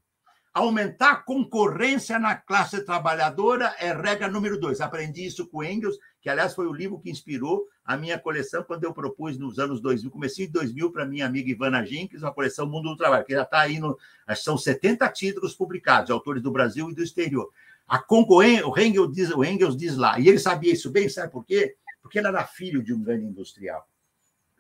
[0.59, 4.81] Aumentar a concorrência na classe trabalhadora é regra número dois.
[4.81, 8.83] Aprendi isso com Engels, que, aliás, foi o livro que inspirou a minha coleção quando
[8.83, 12.67] eu propus nos anos 2000, comecei em 2000 para minha amiga Ivana Jenkins, uma coleção
[12.67, 13.97] Mundo do Trabalho, que já está aí, no,
[14.35, 17.49] são 70 títulos publicados, autores do Brasil e do exterior.
[17.87, 21.31] A concorrência, o Engels, diz, o Engels diz lá, e ele sabia isso bem, sabe
[21.31, 21.77] por quê?
[22.03, 23.87] Porque ele era filho de um grande industrial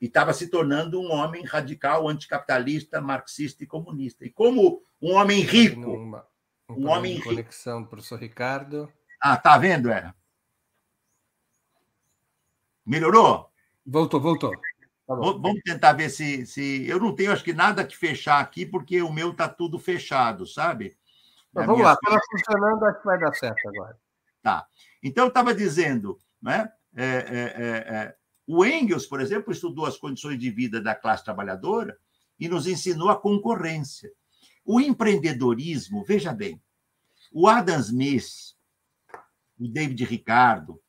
[0.00, 4.24] e estava se tornando um homem radical, anticapitalista, marxista e comunista.
[4.24, 6.26] E como um homem rico, Uma,
[6.68, 7.30] um, um homem rico.
[7.30, 8.92] Conexão, professor Ricardo.
[9.20, 10.14] Ah, tá vendo, é?
[12.86, 13.50] Melhorou?
[13.84, 14.52] Voltou, voltou.
[15.06, 16.86] Tá Vamos tentar ver se, se.
[16.86, 20.46] Eu não tenho, acho que, nada que fechar aqui, porque o meu está tudo fechado,
[20.46, 20.96] sabe?
[21.50, 23.98] Então, vamos lá, está funcionando, acho que vai dar certo agora.
[24.42, 24.66] Tá.
[25.02, 26.70] Então, eu estava dizendo, né?
[26.94, 28.17] É, é, é, é
[28.50, 31.98] o Engels, por exemplo, estudou as condições de vida da classe trabalhadora
[32.40, 34.10] e nos ensinou a concorrência.
[34.64, 36.58] O empreendedorismo, veja bem,
[37.30, 38.56] o Adam Smith,
[39.60, 40.80] o David Ricardo,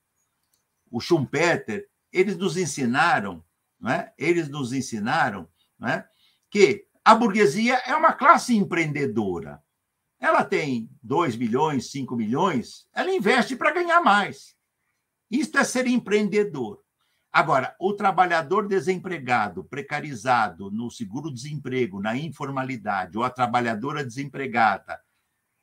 [0.90, 3.44] o Schumpeter, eles nos ensinaram,
[3.78, 4.14] não é?
[4.18, 5.46] eles nos ensinaram
[5.78, 6.08] não é?
[6.50, 9.62] que a burguesia é uma classe empreendedora.
[10.18, 14.56] Ela tem 2 milhões, 5 milhões, ela investe para ganhar mais.
[15.30, 16.82] Isto é ser empreendedor.
[17.32, 25.00] Agora, o trabalhador desempregado, precarizado no seguro-desemprego, na informalidade, ou a trabalhadora desempregada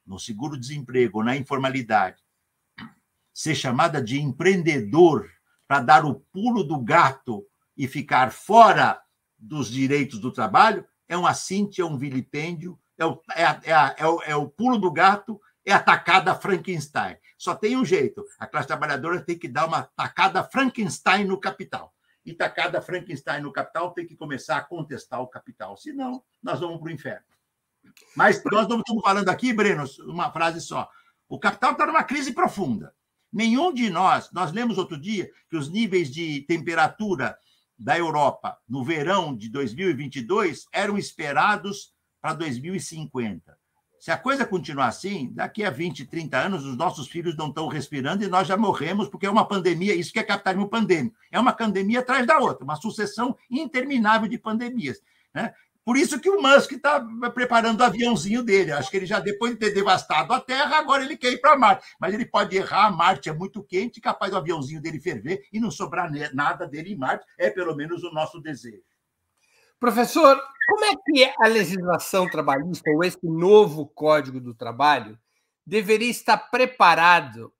[0.06, 2.22] no seguro-desemprego, na informalidade,
[3.34, 5.28] ser chamada de empreendedor
[5.66, 7.44] para dar o pulo do gato
[7.76, 9.00] e ficar fora
[9.36, 14.06] dos direitos do trabalho, é um assinte, é um vilipêndio, é o, é, é, é,
[14.06, 17.16] o, é o pulo do gato, é a tacada Frankenstein.
[17.36, 21.94] Só tem um jeito: a classe trabalhadora tem que dar uma tacada Frankenstein no capital.
[22.24, 25.76] E tacada Frankenstein no capital tem que começar a contestar o capital.
[25.76, 27.24] Senão, nós vamos para o inferno.
[28.16, 30.90] Mas nós não estamos falando aqui, Breno, uma frase só.
[31.28, 32.92] O capital está numa crise profunda.
[33.32, 37.38] Nenhum de nós, nós lemos outro dia que os níveis de temperatura
[37.78, 43.55] da Europa no verão de 2022 eram esperados para 2050.
[44.06, 47.66] Se a coisa continuar assim, daqui a 20, 30 anos, os nossos filhos não estão
[47.66, 51.16] respirando e nós já morremos, porque é uma pandemia, isso que é capitalismo pandêmico.
[51.28, 55.02] É uma pandemia atrás da outra, uma sucessão interminável de pandemias.
[55.34, 55.52] Né?
[55.84, 57.04] Por isso que o Musk está
[57.34, 58.70] preparando o aviãozinho dele.
[58.70, 61.58] Acho que ele já, depois de ter devastado a Terra, agora ele quer ir para
[61.58, 61.84] Marte.
[61.98, 65.72] Mas ele pode errar, Marte é muito quente, capaz do aviãozinho dele ferver e não
[65.72, 67.26] sobrar nada dele em Marte.
[67.36, 68.84] É pelo menos o nosso desejo.
[69.80, 75.18] Professor, como é que a legislação trabalhista, ou esse novo Código do Trabalho,
[75.64, 77.52] deveria estar preparado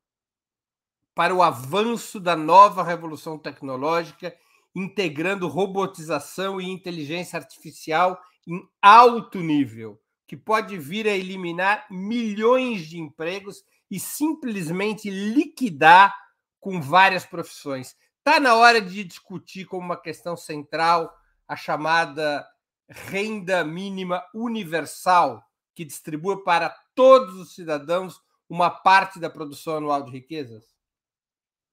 [1.15, 4.37] para o avanço da nova revolução tecnológica
[4.77, 12.99] integrando robotização e inteligência artificial em alto nível, que pode vir a eliminar milhões de
[12.99, 16.15] empregos e simplesmente liquidar
[16.61, 17.97] com várias profissões.
[18.19, 21.11] Está na hora de discutir como uma questão central
[21.49, 22.47] a chamada
[22.89, 30.11] renda mínima universal, que distribua para todos os cidadãos uma parte da produção anual de
[30.11, 30.65] riquezas?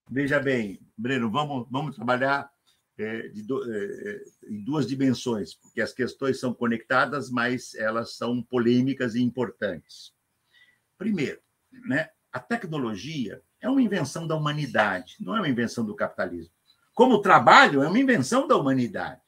[0.10, 2.52] Veja bem, Breno, vamos, vamos trabalhar
[2.98, 9.16] é, é, é, em duas dimensões, porque as questões são conectadas, mas elas são polêmicas
[9.16, 10.14] e importantes.
[10.98, 11.40] Primeiro,
[11.88, 16.54] né, a tecnologia é uma invenção da humanidade, não é uma invenção do capitalismo.
[16.94, 19.22] Como o trabalho é uma invenção da humanidade.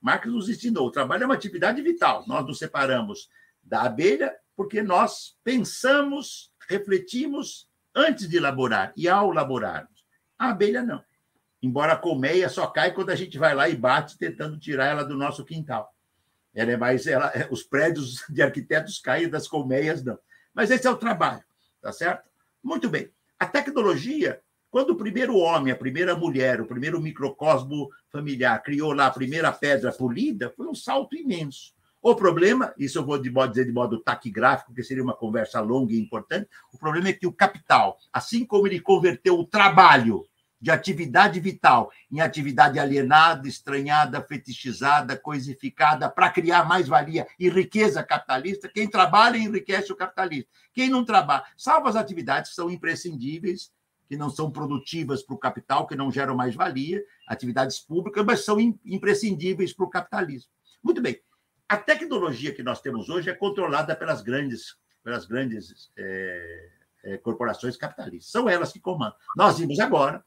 [0.00, 2.24] Marx nos ensinou: o trabalho é uma atividade vital.
[2.26, 3.28] Nós nos separamos
[3.62, 10.04] da abelha porque nós pensamos, refletimos antes de laborar e ao laborarmos.
[10.38, 11.02] A abelha não.
[11.62, 15.04] Embora a colmeia só cai quando a gente vai lá e bate tentando tirar ela
[15.04, 15.94] do nosso quintal.
[16.54, 20.18] Ela é mais, ela, os prédios de arquitetos caem das colmeias não.
[20.54, 21.44] Mas esse é o trabalho,
[21.80, 22.28] tá certo?
[22.62, 23.10] Muito bem.
[23.38, 29.06] A tecnologia, quando o primeiro homem, a primeira mulher, o primeiro microcosmo familiar criou lá
[29.06, 31.74] a primeira pedra polida, foi um salto imenso.
[32.00, 36.00] O problema, isso eu vou dizer de modo taquigráfico, que seria uma conversa longa e
[36.00, 40.24] importante, o problema é que o capital, assim como ele converteu o trabalho
[40.60, 48.02] de atividade vital em atividade alienada, estranhada, fetichizada, coisificada, para criar mais valia e riqueza
[48.02, 48.68] capitalista.
[48.68, 50.50] Quem trabalha enriquece o capitalista.
[50.72, 53.72] Quem não trabalha, salvo as atividades que são imprescindíveis,
[54.10, 58.44] que não são produtivas para o capital, que não geram mais valia, atividades públicas, mas
[58.44, 60.50] são imprescindíveis para o capitalismo.
[60.82, 61.22] Muito bem.
[61.68, 66.70] A tecnologia que nós temos hoje é controlada pelas grandes, pelas grandes é,
[67.04, 68.32] é, corporações capitalistas.
[68.32, 69.16] São elas que comandam.
[69.36, 70.24] Nós vimos agora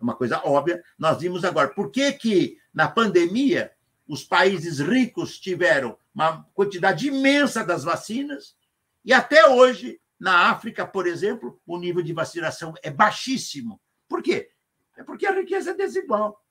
[0.00, 0.82] uma coisa óbvia.
[0.98, 3.70] Nós vimos agora por que, que na pandemia
[4.08, 8.56] os países ricos tiveram uma quantidade imensa das vacinas
[9.04, 13.80] e até hoje na África, por exemplo, o nível de vacinação é baixíssimo.
[14.08, 14.50] Por quê?
[14.96, 16.42] É porque a riqueza é desigual.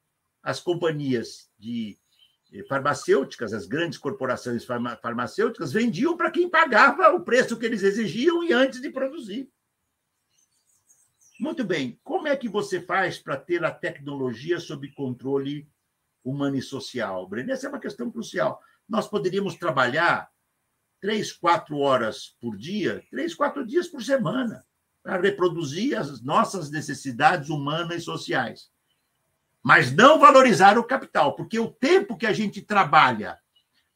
[0.44, 1.98] As companhias de
[2.54, 4.64] eh, farmacêuticas, as grandes corporações
[5.02, 9.50] farmacêuticas, vendiam para quem pagava o preço que eles exigiam e antes de produzir.
[11.40, 12.00] Muito bem.
[12.04, 15.68] Como é que você faz para ter a tecnologia sob controle
[16.24, 17.52] humano e social, Breno?
[17.52, 18.62] Essa é uma questão crucial.
[18.88, 20.30] Nós poderíamos trabalhar
[21.06, 24.66] três, quatro horas por dia, três, quatro dias por semana,
[25.04, 28.72] para reproduzir as nossas necessidades humanas e sociais.
[29.62, 33.38] Mas não valorizar o capital, porque o tempo que a gente trabalha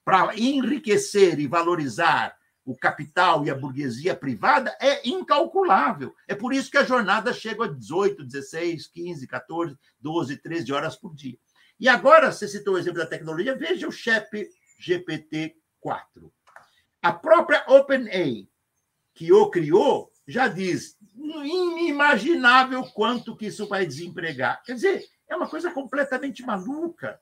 [0.05, 6.13] para enriquecer e valorizar o capital e a burguesia privada é incalculável.
[6.27, 10.95] É por isso que a jornada chega a 18, 16, 15, 14, 12, 13 horas
[10.95, 11.39] por dia.
[11.79, 14.47] E agora, você citou o exemplo da tecnologia, veja o CHEP
[14.79, 16.29] GPT-4.
[17.01, 18.47] A própria OpenAI,
[19.13, 24.61] que o criou, já diz inimaginável quanto que isso vai desempregar.
[24.63, 27.19] Quer dizer, é uma coisa completamente maluca.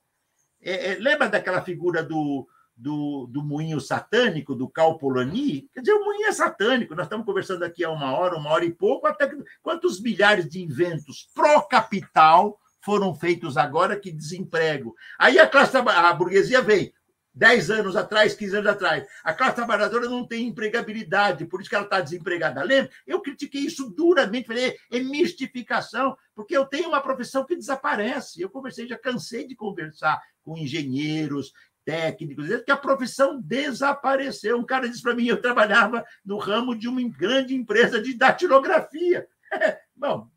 [0.61, 5.93] É, é, lembra daquela figura do, do, do moinho satânico, do Cal Poloni, quer dizer,
[5.93, 6.95] o moinho é satânico.
[6.95, 10.47] Nós estamos conversando aqui há uma hora, uma hora e pouco, até que, quantos milhares
[10.49, 14.95] de inventos pró-capital foram feitos agora que desemprego.
[15.19, 16.93] Aí a classe a burguesia vem,
[17.37, 19.07] 10 anos atrás, 15 anos atrás.
[19.23, 22.63] A classe trabalhadora não tem empregabilidade, por isso que ela está desempregada.
[22.63, 22.91] Lembra?
[23.05, 28.41] Eu critiquei isso duramente, falei, é mistificação, porque eu tenho uma profissão que desaparece.
[28.41, 31.53] Eu conversei, já cansei de conversar com engenheiros,
[31.85, 34.57] técnicos, que a profissão desapareceu.
[34.57, 39.27] Um cara disse para mim, eu trabalhava no ramo de uma grande empresa de datilografia.
[39.95, 40.29] Bom,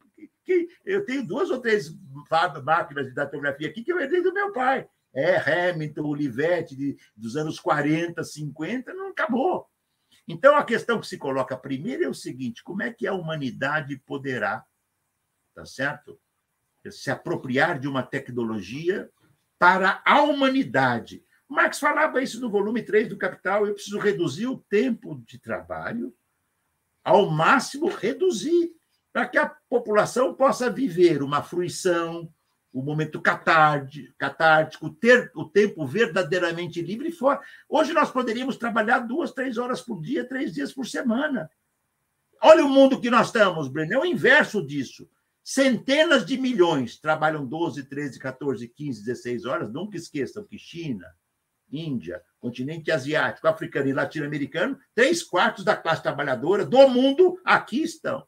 [0.85, 1.91] eu tenho duas ou três
[2.63, 4.87] máquinas de datilografia aqui que eu herdei do meu pai.
[5.13, 9.67] É, Hamilton, Olivetti, de, dos anos 40, 50, não acabou.
[10.29, 13.97] Então, a questão que se coloca primeiro é o seguinte: como é que a humanidade
[14.07, 14.65] poderá
[15.61, 16.19] tá certo?
[16.91, 19.11] Se apropriar de uma tecnologia
[19.59, 21.23] para a humanidade.
[21.47, 26.15] Marx falava isso no volume 3 do Capital, eu preciso reduzir o tempo de trabalho
[27.05, 28.73] ao máximo reduzir,
[29.13, 32.33] para que a população possa viver uma fruição,
[32.73, 37.41] o momento catártico, ter o tempo verdadeiramente livre fora.
[37.68, 41.51] Hoje nós poderíamos trabalhar duas, três horas por dia, três dias por semana.
[42.43, 45.09] Olha o mundo que nós estamos, Breno, é o inverso disso.
[45.43, 49.73] Centenas de milhões trabalham 12, 13, 14, 15, 16 horas.
[49.73, 51.07] Nunca esqueçam que China,
[51.73, 58.27] Índia, continente asiático, africano e latino-americano, três quartos da classe trabalhadora do mundo aqui estão.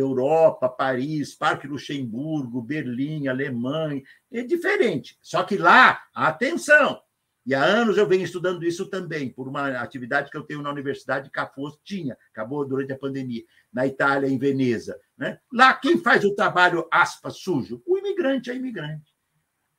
[0.00, 5.18] Europa, Paris, Parque Luxemburgo, Berlim, Alemanha, é diferente.
[5.20, 7.00] Só que lá, atenção,
[7.48, 10.70] e há anos eu venho estudando isso também, por uma atividade que eu tenho na
[10.70, 13.42] Universidade de Cafos, tinha, acabou durante a pandemia,
[13.72, 15.00] na Itália, em Veneza.
[15.16, 15.38] Né?
[15.50, 17.82] Lá, quem faz o trabalho, aspas, sujo?
[17.86, 19.16] O imigrante é imigrante.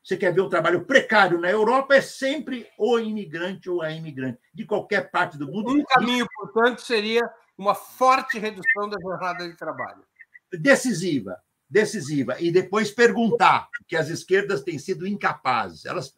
[0.03, 4.39] Você quer ver um trabalho precário na Europa, é sempre o imigrante ou a imigrante,
[4.51, 5.69] de qualquer parte do mundo.
[5.69, 7.21] Um caminho, portanto, seria
[7.55, 10.03] uma forte redução da jornada de trabalho.
[10.51, 11.37] Decisiva,
[11.69, 12.39] decisiva.
[12.41, 15.85] E depois perguntar, que as esquerdas têm sido incapazes.
[15.85, 16.13] Elas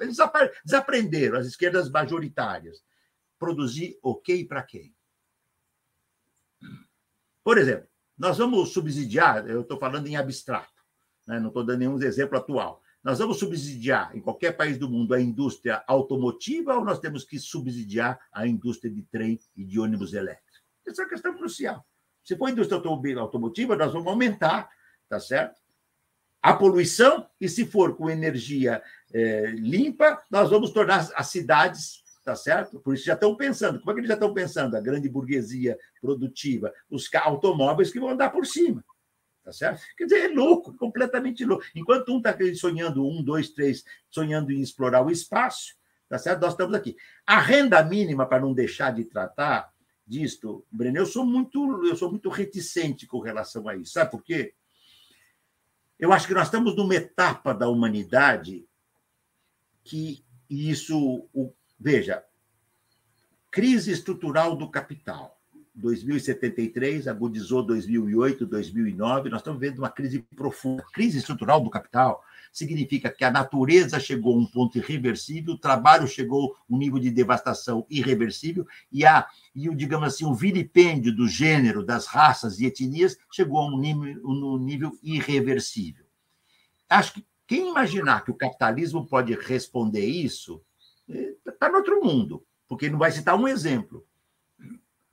[0.63, 2.81] desaprenderam, as esquerdas majoritárias.
[3.39, 4.93] Produzir o okay para quem?
[7.43, 10.69] Por exemplo, nós vamos subsidiar, eu estou falando em abstrato,
[11.27, 11.39] né?
[11.39, 12.81] não estou dando nenhum exemplo atual.
[13.03, 17.39] Nós vamos subsidiar em qualquer país do mundo a indústria automotiva ou nós temos que
[17.39, 20.61] subsidiar a indústria de trem e de ônibus elétricos?
[20.85, 21.83] Essa é uma questão crucial.
[22.23, 22.81] Se for indústria
[23.19, 24.69] automotiva, nós vamos aumentar,
[25.09, 25.59] tá certo?
[26.41, 28.81] A poluição, e se for com energia
[29.13, 32.79] é, limpa, nós vamos tornar as cidades, tá certo?
[32.79, 33.79] Por isso já estão pensando.
[33.79, 34.75] Como é que eles já estão pensando?
[34.75, 38.83] A grande burguesia produtiva, os automóveis que vão andar por cima.
[39.43, 39.81] Tá certo?
[39.97, 41.63] Quer dizer, é louco, completamente louco.
[41.75, 45.75] Enquanto um está sonhando, um, dois, três, sonhando em explorar o espaço,
[46.07, 46.41] tá certo?
[46.41, 46.95] Nós estamos aqui.
[47.25, 49.70] A renda mínima, para não deixar de tratar,
[50.11, 53.93] disto, Breno, eu sou muito, eu sou muito reticente com relação a isso.
[53.93, 54.53] Sabe por quê?
[55.97, 58.67] Eu acho que nós estamos numa etapa da humanidade
[59.85, 62.21] que isso, o, veja,
[63.49, 65.39] crise estrutural do capital.
[65.73, 69.29] 2073 agudizou 2008, 2009.
[69.29, 70.83] Nós estamos vendo uma crise profunda.
[70.91, 76.07] Crise estrutural do capital significa que a natureza chegou a um ponto irreversível, o trabalho
[76.07, 81.15] chegou a um nível de devastação irreversível e a e o digamos assim o vilipêndio
[81.15, 86.05] do gênero, das raças e etnias chegou a um nível, um nível irreversível.
[86.89, 90.61] Acho que quem imaginar que o capitalismo pode responder isso
[91.45, 94.05] está no outro mundo, porque não vai citar um exemplo.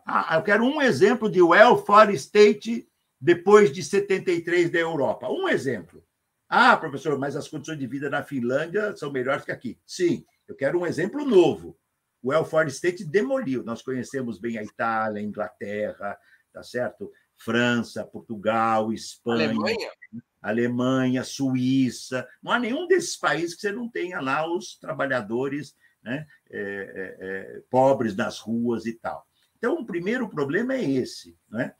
[0.07, 2.89] Ah, eu quero um exemplo de welfare state
[3.20, 5.28] depois de 73 da Europa.
[5.28, 6.03] Um exemplo.
[6.49, 9.79] Ah, professor, mas as condições de vida na Finlândia são melhores que aqui.
[9.85, 11.79] Sim, eu quero um exemplo novo.
[12.23, 13.63] O welfare state demoliu.
[13.63, 16.19] Nós conhecemos bem a Itália, a Inglaterra,
[16.53, 17.13] tá certo?
[17.37, 19.91] França, Portugal, Espanha, Alemanha.
[20.41, 22.27] Alemanha, Suíça.
[22.43, 27.27] Não há nenhum desses países que você não tenha lá os trabalhadores né, é, é,
[27.59, 29.27] é pobres nas ruas e tal.
[29.59, 31.37] Então, o primeiro problema é esse.
[31.49, 31.75] Né?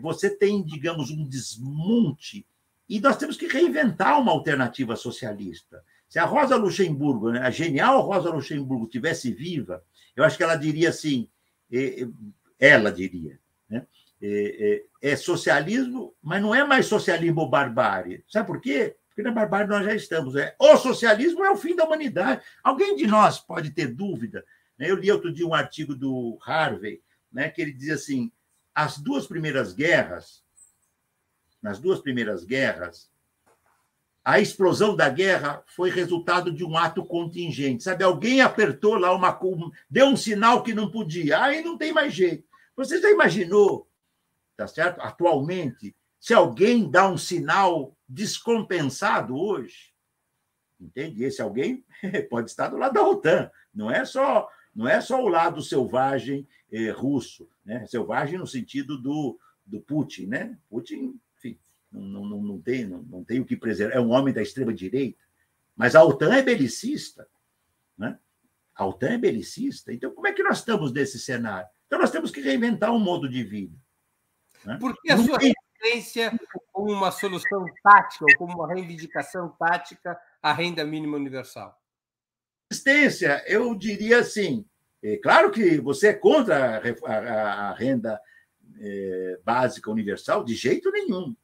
[0.00, 2.46] Você tem, digamos, um desmonte
[2.88, 5.84] e nós temos que reinventar uma alternativa socialista.
[6.08, 9.84] Se a Rosa Luxemburgo, né, a genial Rosa Luxemburgo, tivesse viva,
[10.16, 11.28] eu acho que ela diria assim:
[12.58, 13.86] ela diria, né?
[14.20, 18.24] É, é, é, socialismo, mas não é mais socialismo ou barbárie.
[18.28, 18.96] Sabe por quê?
[19.08, 20.34] Porque na barbárie nós já estamos.
[20.34, 22.42] É, o socialismo é o fim da humanidade.
[22.64, 24.44] Alguém de nós pode ter dúvida?
[24.76, 24.90] Né?
[24.90, 28.32] Eu li outro dia um artigo do Harvey, né, que ele diz assim:
[28.74, 30.42] as duas primeiras guerras
[31.62, 33.10] nas duas primeiras guerras,
[34.24, 37.82] a explosão da guerra foi resultado de um ato contingente.
[37.82, 39.38] Sabe, alguém apertou lá uma.
[39.88, 41.42] deu um sinal que não podia.
[41.42, 42.46] Aí não tem mais jeito.
[42.76, 43.88] Você já imaginou,
[44.54, 45.00] tá certo?
[45.00, 49.94] Atualmente, se alguém dá um sinal descompensado hoje?
[50.78, 51.24] Entende?
[51.24, 51.84] Esse alguém
[52.28, 53.50] pode estar do lado da OTAN.
[53.74, 57.86] Não é só, não é só o lado selvagem eh, russo, né?
[57.86, 60.58] Selvagem no sentido do, do Putin, né?
[60.68, 61.18] Putin
[61.90, 63.96] não, não, não, tem, não, não tem o que preservar.
[63.96, 65.22] É um homem da extrema-direita.
[65.76, 67.26] Mas a OTAN é belicista.
[67.96, 68.18] Né?
[68.74, 69.92] A OTAN é belicista.
[69.92, 71.68] Então, como é que nós estamos nesse cenário?
[71.86, 73.76] Então, nós temos que reinventar um modo de vida.
[74.64, 74.76] Né?
[74.78, 75.54] Por que a não sua tem...
[75.80, 76.38] resistência
[76.72, 81.80] como uma solução tática ou como uma reivindicação tática à renda mínima universal?
[82.70, 84.66] Resistência, eu diria assim.
[85.02, 88.20] É claro que você é contra a, a, a renda
[88.80, 91.34] é, básica universal, de jeito nenhum.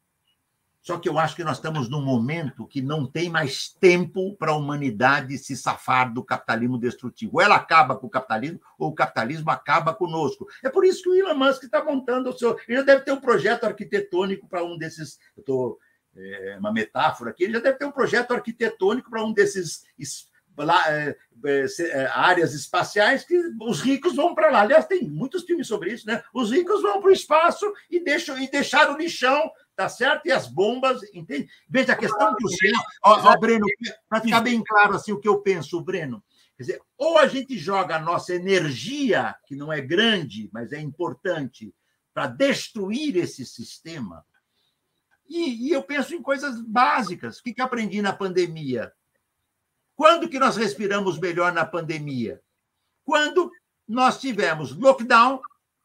[0.84, 4.52] Só que eu acho que nós estamos num momento que não tem mais tempo para
[4.52, 7.36] a humanidade se safar do capitalismo destrutivo.
[7.36, 10.46] Ou ela acaba com o capitalismo, ou o capitalismo acaba conosco.
[10.62, 12.58] É por isso que o Elon Musk está montando o seu.
[12.68, 15.18] Ele já deve ter um projeto arquitetônico para um desses.
[15.34, 15.78] Eu estou.
[16.16, 19.82] É uma metáfora aqui, ele já deve ter um projeto arquitetônico para um desses
[20.88, 24.60] é, é, é, áreas espaciais que os ricos vão para lá.
[24.60, 26.22] Aliás, tem muitos filmes sobre isso, né?
[26.32, 30.26] Os ricos vão para o espaço e deixam e deixaram o lixão, tá certo?
[30.26, 31.48] E as bombas, entende?
[31.68, 32.72] Veja a questão do céu.
[33.04, 33.66] Ó, ó, Breno,
[34.08, 36.22] para ficar bem claro assim o que eu penso, Breno.
[36.56, 40.80] Quer dizer, ou a gente joga a nossa energia, que não é grande, mas é
[40.80, 41.74] importante,
[42.12, 44.24] para destruir esse sistema.
[45.26, 47.38] E, e, eu penso em coisas básicas.
[47.38, 48.92] O que, que aprendi na pandemia?
[49.96, 52.40] Quando que nós respiramos melhor na pandemia?
[53.04, 53.50] Quando
[53.86, 55.40] nós tivemos lockdown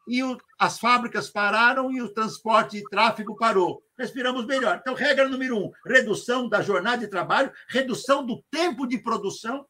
[0.09, 3.83] e o, as fábricas pararam e o transporte e tráfego parou.
[3.97, 4.79] Respiramos melhor.
[4.81, 9.65] Então, regra número um: redução da jornada de trabalho, redução do tempo de produção,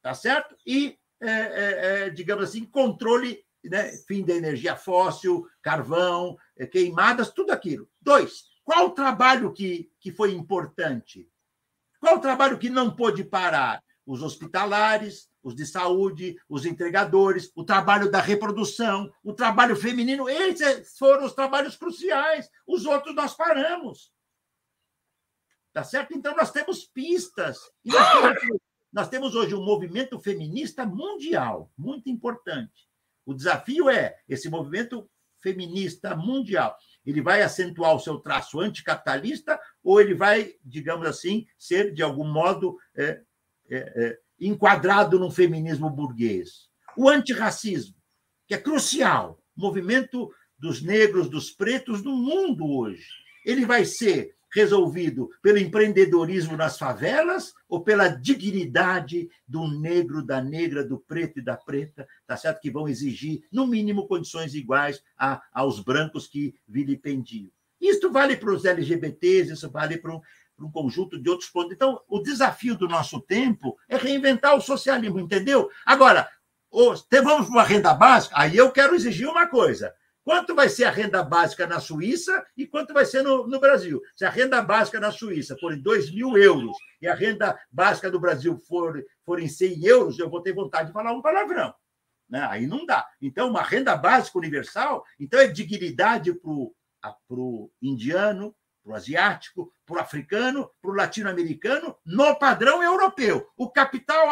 [0.00, 0.56] tá certo?
[0.64, 3.90] E, é, é, é, digamos assim, controle, né?
[4.06, 7.88] fim da energia fóssil, carvão, é, queimadas, tudo aquilo.
[8.00, 11.28] Dois, qual o trabalho que, que foi importante?
[11.98, 13.82] Qual o trabalho que não pôde parar?
[14.06, 20.98] Os hospitalares, os de saúde, os entregadores, o trabalho da reprodução, o trabalho feminino, esses
[20.98, 22.50] foram os trabalhos cruciais.
[22.66, 24.12] Os outros nós paramos.
[25.72, 26.16] Tá certo?
[26.16, 27.58] Então nós temos pistas.
[27.84, 28.60] E nós temos,
[28.92, 32.88] nós temos hoje um movimento feminista mundial, muito importante.
[33.24, 40.00] O desafio é esse movimento feminista mundial ele vai acentuar o seu traço anticapitalista ou
[40.00, 43.22] ele vai, digamos assim, ser, de algum modo, é,
[43.70, 46.68] é, é, enquadrado num feminismo burguês?
[46.96, 47.94] O antirracismo,
[48.46, 53.06] que é crucial, movimento dos negros, dos pretos no mundo hoje.
[53.44, 60.82] Ele vai ser resolvido pelo empreendedorismo nas favelas ou pela dignidade do negro, da negra,
[60.82, 62.60] do preto e da preta, tá certo?
[62.60, 67.50] Que vão exigir, no mínimo, condições iguais a, aos brancos que vilipendiam.
[67.78, 70.18] Isso vale para os LGBTs, isso vale para
[70.56, 71.72] para um conjunto de outros pontos.
[71.72, 75.70] Então, o desafio do nosso tempo é reinventar o socialismo, entendeu?
[75.84, 76.28] Agora,
[76.70, 77.02] vamos
[77.46, 79.94] para uma renda básica, aí eu quero exigir uma coisa:
[80.26, 84.02] Quanto vai ser a renda básica na Suíça e quanto vai ser no, no Brasil?
[84.16, 88.10] Se a renda básica na Suíça for em 2 mil euros e a renda básica
[88.10, 91.72] do Brasil for, for em 100 euros, eu vou ter vontade de falar um palavrão.
[92.28, 92.44] Né?
[92.50, 93.06] Aí não dá.
[93.22, 96.50] Então, uma renda básica universal, então é dignidade para
[97.30, 98.52] o indiano,
[98.86, 103.48] para o asiático, para o africano, para o latino-americano, no padrão europeu.
[103.56, 104.28] O capital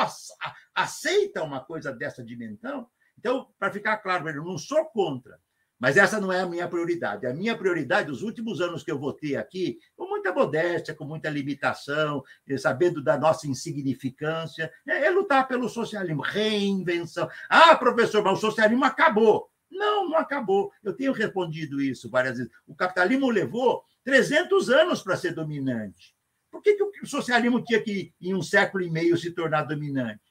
[0.73, 2.87] aceita uma coisa dessa dimensão.
[3.19, 5.41] Então, para ficar claro, eu não sou contra.
[5.77, 7.27] Mas essa não é a minha prioridade.
[7.27, 11.29] A minha prioridade, os últimos anos que eu votei aqui, com muita modéstia, com muita
[11.29, 17.29] limitação, eh, sabendo da nossa insignificância, é, é lutar pelo socialismo, reinvenção.
[17.51, 19.51] Ah, professor, mas o socialismo acabou.
[19.75, 20.72] Não, não acabou.
[20.83, 22.53] Eu tenho respondido isso várias vezes.
[22.66, 26.14] O capitalismo levou 300 anos para ser dominante.
[26.51, 30.22] Por que, que o socialismo tinha que, em um século e meio, se tornar dominante?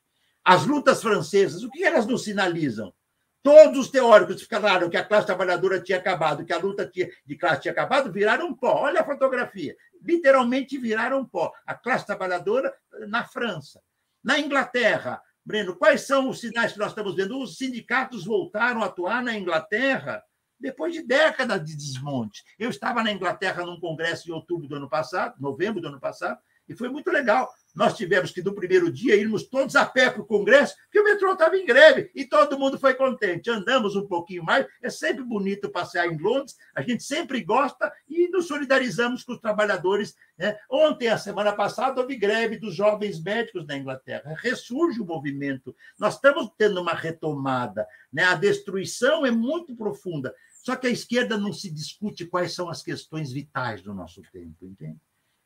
[0.43, 2.93] As lutas francesas, o que elas nos sinalizam?
[3.41, 6.89] Todos os teóricos falaram que a classe trabalhadora tinha acabado, que a luta
[7.25, 8.83] de classe tinha acabado, viraram pó.
[8.83, 9.75] Olha a fotografia.
[10.01, 11.51] Literalmente viraram pó.
[11.65, 12.73] A classe trabalhadora
[13.07, 13.81] na França.
[14.23, 17.37] Na Inglaterra, Breno, quais são os sinais que nós estamos vendo?
[17.37, 20.23] Os sindicatos voltaram a atuar na Inglaterra
[20.59, 22.43] depois de décadas de desmonte.
[22.57, 26.39] Eu estava na Inglaterra num congresso em outubro do ano passado, novembro do ano passado,
[26.67, 27.51] e foi muito legal.
[27.73, 31.03] Nós tivemos que, no primeiro dia, irmos todos a pé para o Congresso, porque o
[31.03, 33.49] metrô estava em greve e todo mundo foi contente.
[33.49, 38.27] Andamos um pouquinho mais, é sempre bonito passear em Londres, a gente sempre gosta e
[38.29, 40.15] nos solidarizamos com os trabalhadores.
[40.37, 40.57] Né?
[40.69, 44.35] Ontem, a semana passada, houve greve dos jovens médicos na Inglaterra.
[44.37, 45.75] Ressurge o movimento.
[45.99, 47.87] Nós estamos tendo uma retomada.
[48.11, 48.23] Né?
[48.23, 50.33] A destruição é muito profunda.
[50.63, 54.65] Só que a esquerda não se discute quais são as questões vitais do nosso tempo,
[54.65, 54.97] entende?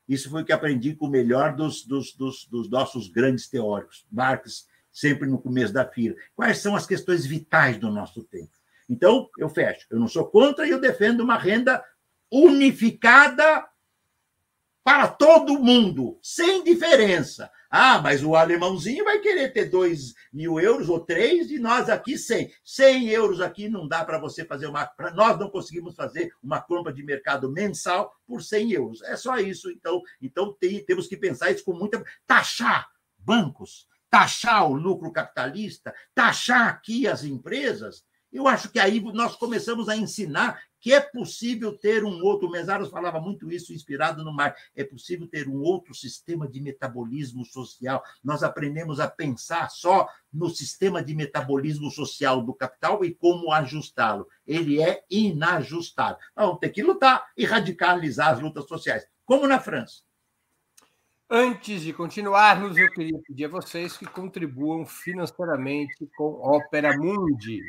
[0.08, 4.06] Isso foi o que aprendi com o melhor dos, dos, dos, dos nossos grandes teóricos.
[4.12, 6.16] Marx, sempre no começo da fila.
[6.36, 8.52] Quais são as questões vitais do nosso tempo?
[8.90, 9.86] Então, eu fecho.
[9.90, 11.84] Eu não sou contra e eu defendo uma renda
[12.32, 13.68] unificada
[14.84, 17.52] para todo mundo, sem diferença.
[17.70, 22.18] Ah, mas o alemãozinho vai querer ter 2 mil euros ou 3 e nós aqui
[22.18, 22.52] 100.
[22.64, 24.86] 100 euros aqui não dá para você fazer uma.
[24.86, 29.02] Pra, nós não conseguimos fazer uma compra de mercado mensal por 100 euros.
[29.04, 29.70] É só isso.
[29.72, 32.04] Então, então tem, temos que pensar isso com muita.
[32.26, 32.88] Taxar
[33.18, 38.06] bancos, taxar o lucro capitalista, taxar aqui as empresas.
[38.32, 42.52] Eu acho que aí nós começamos a ensinar que é possível ter um outro, o
[42.52, 47.46] Mesaros falava muito isso, inspirado no mar, é possível ter um outro sistema de metabolismo
[47.46, 48.04] social.
[48.24, 54.28] Nós aprendemos a pensar só no sistema de metabolismo social do capital e como ajustá-lo.
[54.46, 56.18] Ele é inajustável.
[56.36, 60.08] Vamos ter que lutar e radicalizar as lutas sociais, como na França.
[61.30, 67.62] Antes de continuarmos, eu queria pedir a vocês que contribuam financeiramente com Opera Mundi.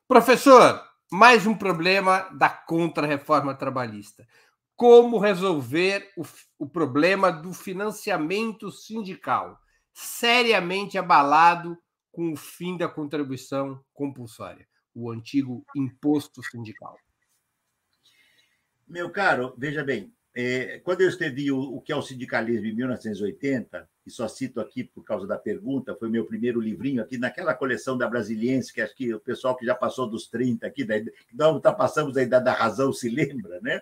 [0.08, 0.80] Professor,
[1.12, 4.28] mais um problema da contra-reforma trabalhista
[4.76, 6.24] como resolver o,
[6.60, 9.60] o problema do financiamento sindical,
[9.94, 11.78] seriamente abalado
[12.12, 16.98] com o fim da contribuição compulsória, o antigo imposto sindical.
[18.88, 22.76] Meu caro, veja bem, é, quando eu escrevi o, o, que é o sindicalismo em
[22.76, 27.54] 1980, e só cito aqui por causa da pergunta, foi meu primeiro livrinho aqui naquela
[27.54, 30.96] coleção da Brasiliense, que acho que o pessoal que já passou dos 30 aqui, da,
[31.32, 33.82] não está passamos da idade da razão, se lembra, né?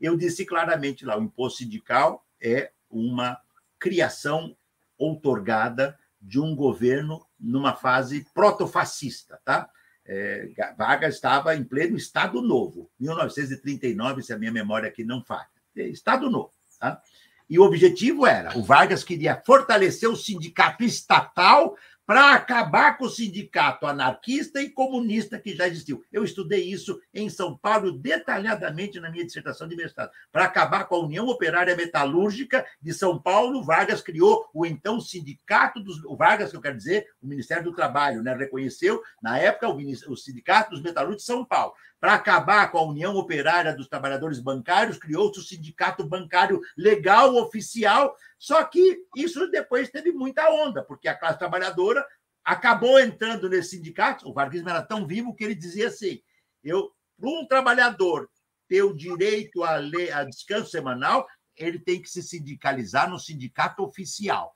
[0.00, 3.38] Eu disse claramente lá: o imposto sindical é uma
[3.78, 4.56] criação
[4.96, 9.70] outorgada de um governo numa fase protofascista, tá?
[10.04, 15.46] É, Vargas estava em pleno Estado Novo, 1939, se a minha memória aqui não falha.
[15.76, 16.50] É, Estado Novo,
[16.80, 17.00] tá?
[17.48, 21.76] E o objetivo era: o Vargas queria fortalecer o sindicato estatal
[22.08, 26.02] para acabar com o sindicato anarquista e comunista que já existiu.
[26.10, 30.10] Eu estudei isso em São Paulo detalhadamente na minha dissertação de mestrado.
[30.32, 35.80] Para acabar com a União Operária Metalúrgica de São Paulo, Vargas criou o então Sindicato
[35.80, 36.02] dos.
[36.06, 39.76] O Vargas, que eu quero dizer, o Ministério do Trabalho, né, reconheceu, na época, o,
[39.76, 41.74] o Sindicato dos Metalúrgicos de São Paulo.
[42.00, 48.14] Para acabar com a União Operária dos Trabalhadores Bancários, criou-se o Sindicato Bancário Legal Oficial,
[48.38, 52.06] só que isso depois teve muita onda, porque a classe trabalhadora
[52.44, 54.28] acabou entrando nesse sindicato.
[54.28, 56.22] O varguismo era tão vivo que ele dizia assim:
[56.62, 58.30] eu, para um trabalhador
[58.68, 61.26] ter o direito a, ler, a descanso semanal,
[61.56, 64.54] ele tem que se sindicalizar no sindicato oficial.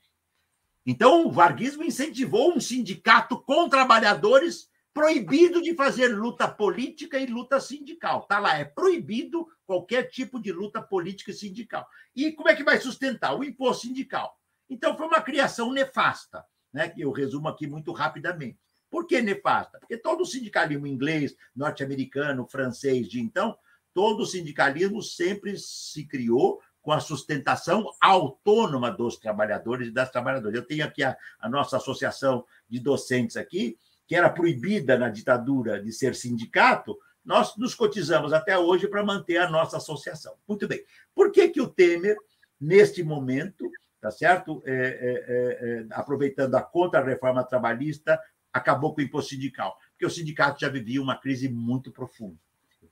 [0.86, 7.60] Então, o varguismo incentivou um sindicato com trabalhadores proibido de fazer luta política e luta
[7.60, 8.20] sindical.
[8.20, 11.86] Está lá, é proibido qualquer tipo de luta política e sindical.
[12.14, 13.34] E como é que vai sustentar?
[13.34, 14.38] O imposto sindical.
[14.68, 16.88] Então, foi uma criação nefasta, né?
[16.88, 18.58] que eu resumo aqui muito rapidamente.
[18.90, 19.78] Por que nefasta?
[19.78, 23.56] Porque todo o sindicalismo inglês, norte-americano, francês de então,
[23.94, 30.54] todo o sindicalismo sempre se criou com a sustentação autônoma dos trabalhadores e das trabalhadoras.
[30.54, 33.78] Eu tenho aqui a, a nossa associação de docentes aqui,
[34.12, 39.38] que era proibida na ditadura de ser sindicato, nós nos cotizamos até hoje para manter
[39.38, 40.34] a nossa associação.
[40.46, 40.84] Muito bem.
[41.14, 42.18] Por que, que o Temer,
[42.60, 43.70] neste momento,
[44.02, 44.62] tá certo?
[44.66, 48.20] É, é, é, é aproveitando a contra-reforma trabalhista,
[48.52, 49.78] acabou com o imposto sindical?
[49.92, 52.36] Porque o sindicato já vivia uma crise muito profunda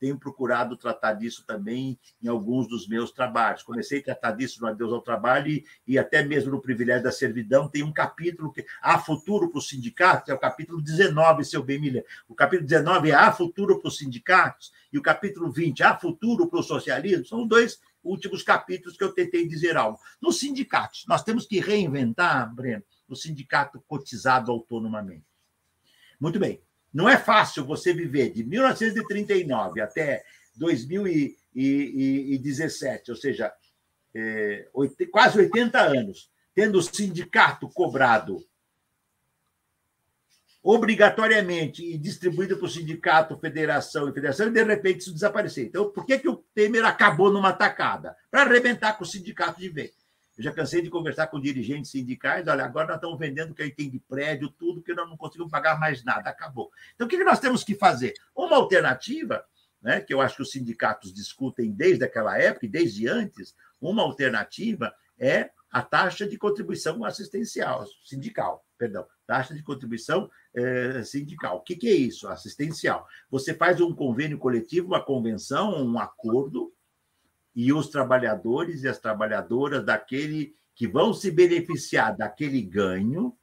[0.01, 3.63] tenho procurado tratar disso também em alguns dos meus trabalhos.
[3.63, 7.13] Comecei a tratar disso no Adeus ao Trabalho e, e até mesmo no Privilégio da
[7.13, 11.63] Servidão tem um capítulo que há futuro para os sindicatos, é o capítulo 19, seu
[11.63, 15.83] bem me O capítulo 19 é há futuro para os sindicatos e o capítulo 20
[15.83, 17.27] há futuro para o socialismo.
[17.27, 19.99] São dois últimos capítulos que eu tentei dizer algo.
[20.21, 25.27] Nos sindicatos, nós temos que reinventar, Breno, o sindicato cotizado autonomamente.
[26.19, 26.63] Muito bem.
[26.93, 30.23] Não é fácil você viver de 1939 até
[30.57, 33.53] 2017, ou seja,
[34.15, 34.69] é,
[35.11, 38.45] quase 80 anos, tendo o sindicato cobrado
[40.63, 45.67] obrigatoriamente e distribuído para o sindicato, federação e federação, e de repente isso desaparecer.
[45.67, 48.15] Então, por que, que o Temer acabou numa tacada?
[48.31, 49.93] Para arrebentar com o sindicato de vez.
[50.41, 52.49] Eu já cansei de conversar com dirigentes sindicais.
[52.49, 55.07] Olha, agora nós estamos vendendo o que a gente tem de prédio, tudo, que nós
[55.07, 56.73] não conseguimos pagar mais nada, acabou.
[56.95, 58.15] Então, o que nós temos que fazer?
[58.35, 59.45] Uma alternativa,
[59.83, 64.03] né, que eu acho que os sindicatos discutem desde aquela época e desde antes, uma
[64.03, 71.59] alternativa é a taxa de contribuição assistencial, sindical, perdão, taxa de contribuição é, sindical.
[71.59, 72.27] O que, que é isso?
[72.27, 73.07] Assistencial.
[73.31, 76.73] Você faz um convênio coletivo, uma convenção, um acordo,
[77.55, 83.37] e os trabalhadores e as trabalhadoras daquele que vão se beneficiar daquele ganho,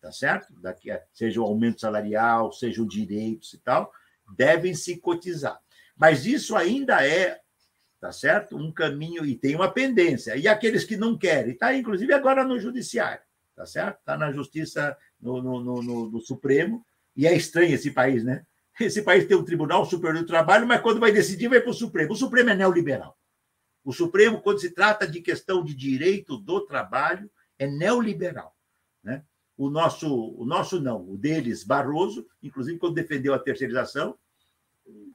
[0.00, 0.52] tá certo?
[0.60, 3.92] Daqui, seja o aumento salarial, seja o direitos e tal,
[4.36, 5.60] devem se cotizar.
[5.96, 7.40] Mas isso ainda é,
[8.00, 8.56] tá certo?
[8.56, 10.36] Um caminho e tem uma pendência.
[10.36, 13.22] E aqueles que não querem, está inclusive agora no judiciário,
[13.54, 13.98] tá certo?
[13.98, 16.84] Está na justiça no, no, no, no, Supremo.
[17.14, 18.44] E é estranho esse país, né?
[18.80, 21.74] Esse país tem um Tribunal Superior do Trabalho, mas quando vai decidir, vai para o
[21.74, 22.14] Supremo.
[22.14, 23.19] O Supremo é neoliberal.
[23.84, 28.54] O Supremo, quando se trata de questão de direito do trabalho, é neoliberal.
[29.02, 29.24] Né?
[29.56, 34.16] O nosso, o nosso não, o deles, Barroso, inclusive quando defendeu a terceirização,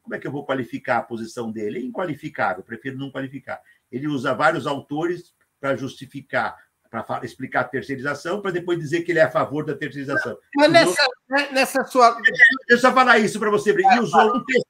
[0.01, 1.79] como é que eu vou qualificar a posição dele?
[1.79, 3.61] É inqualificável, prefiro não qualificar.
[3.91, 6.55] Ele usa vários autores para justificar,
[6.89, 10.37] para explicar a terceirização, para depois dizer que ele é a favor da terceirização.
[10.55, 12.11] Mas nessa, né, nessa sua.
[12.21, 14.67] Deixa eu só falar isso para você, Ele usou um texto,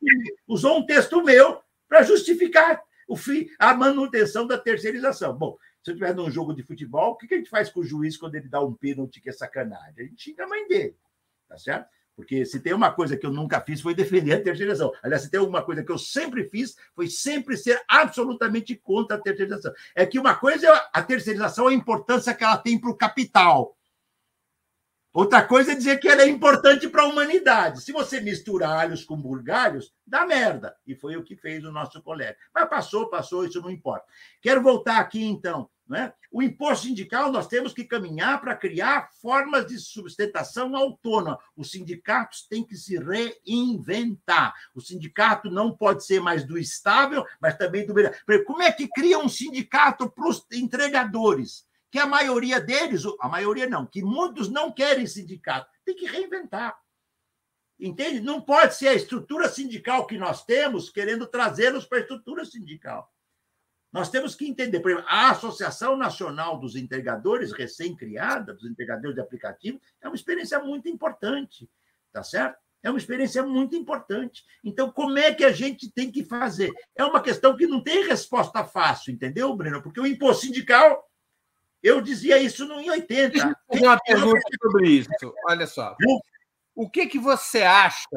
[0.47, 5.35] usou um texto meu para justificar o fim, a manutenção da terceirização.
[5.37, 7.85] Bom, se eu estiver num jogo de futebol, o que a gente faz com o
[7.85, 9.93] juiz quando ele dá um pênalti que é sacanagem?
[9.97, 10.97] A gente xinga a mãe dele,
[11.47, 11.87] tá certo?
[12.15, 14.91] Porque se tem uma coisa que eu nunca fiz foi defender a terceirização.
[15.03, 19.19] Aliás, se tem alguma coisa que eu sempre fiz foi sempre ser absolutamente contra a
[19.19, 19.73] terceirização.
[19.93, 23.75] É que uma coisa é a terceirização, a importância que ela tem para o capital.
[25.15, 27.81] Outra coisa é dizer que ela é importante para a humanidade.
[27.81, 30.75] Se você mistura alhos com burgalhos, dá merda.
[30.85, 32.35] E foi o que fez o nosso colega.
[32.53, 34.05] Mas passou, passou, isso não importa.
[34.41, 36.11] Quero voltar aqui, então, né?
[36.29, 41.39] O imposto sindical, nós temos que caminhar para criar formas de sustentação autônoma.
[41.55, 44.53] Os sindicatos têm que se reinventar.
[44.75, 48.13] O sindicato não pode ser mais do estável, mas também do melhor.
[48.45, 51.65] Como é que cria um sindicato para os entregadores?
[51.95, 55.71] Que a maioria deles, a maioria não, que muitos não querem sindicato.
[55.85, 56.77] Tem que reinventar.
[57.79, 58.19] Entende?
[58.19, 63.09] Não pode ser a estrutura sindical que nós temos querendo trazê-los para a estrutura sindical.
[63.93, 69.21] Nós temos que entender, por exemplo, a Associação Nacional dos Entregadores, recém-criada, dos entregadores de
[69.21, 71.71] aplicativo, é uma experiência muito importante,
[72.11, 72.57] tá certo?
[72.83, 74.43] É uma experiência muito importante.
[74.65, 76.73] Então, como é que a gente tem que fazer?
[76.93, 79.81] É uma questão que não tem resposta fácil, entendeu, Breno?
[79.81, 81.04] Porque o imposto sindical,
[81.85, 83.55] eu dizia isso no em 80.
[83.69, 85.33] Tem uma pergunta sobre isso.
[85.47, 85.95] Olha só.
[86.73, 88.09] O que, que você acha,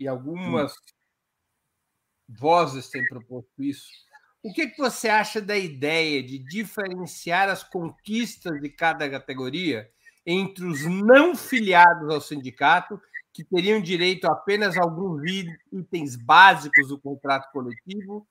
[0.00, 0.76] e algumas hum.
[2.28, 3.86] vozes têm proposto isso,
[4.42, 9.88] o que, que você acha da ideia de diferenciar as conquistas de cada categoria
[10.26, 13.00] entre os não filiados ao sindicato,
[13.32, 15.22] que teriam direito a apenas a alguns
[15.72, 18.26] itens básicos do contrato coletivo,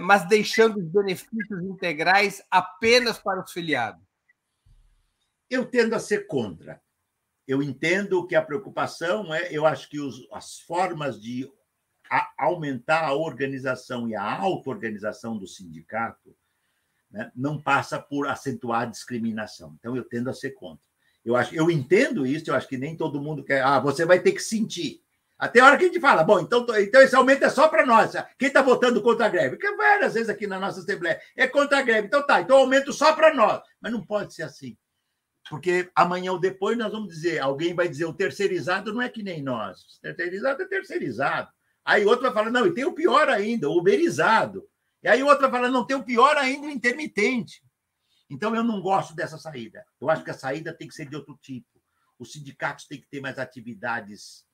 [0.00, 4.02] mas deixando os benefícios integrais apenas para os filiados?
[5.48, 6.80] Eu tendo a ser contra.
[7.46, 11.48] Eu entendo que a preocupação é, eu acho que os, as formas de
[12.10, 16.36] a aumentar a organização e a auto-organização do sindicato
[17.10, 19.76] né, não passa por acentuar a discriminação.
[19.78, 20.86] Então, eu tendo a ser contra.
[21.24, 23.62] Eu, acho, eu entendo isso, eu acho que nem todo mundo quer.
[23.62, 25.02] Ah, você vai ter que sentir.
[25.38, 27.84] Até a hora que a gente fala, bom, então, então esse aumento é só para
[27.84, 28.12] nós.
[28.38, 29.56] Quem está votando contra a greve?
[29.56, 32.06] Porque várias vezes aqui na nossa Assembleia é contra a greve.
[32.06, 33.60] Então tá, então aumento só para nós.
[33.80, 34.76] Mas não pode ser assim.
[35.50, 39.22] Porque amanhã ou depois nós vamos dizer, alguém vai dizer, o terceirizado não é que
[39.22, 39.98] nem nós.
[40.00, 41.50] Terceirizado é terceirizado.
[41.84, 44.66] Aí outro vai falar, não, e tem o pior ainda, o uberizado.
[45.02, 47.62] E aí outro vai falar, não, tem o pior ainda, o intermitente.
[48.28, 49.84] Então eu não gosto dessa saída.
[50.00, 51.68] Eu acho que a saída tem que ser de outro tipo.
[52.18, 54.45] Os sindicatos têm que ter mais atividades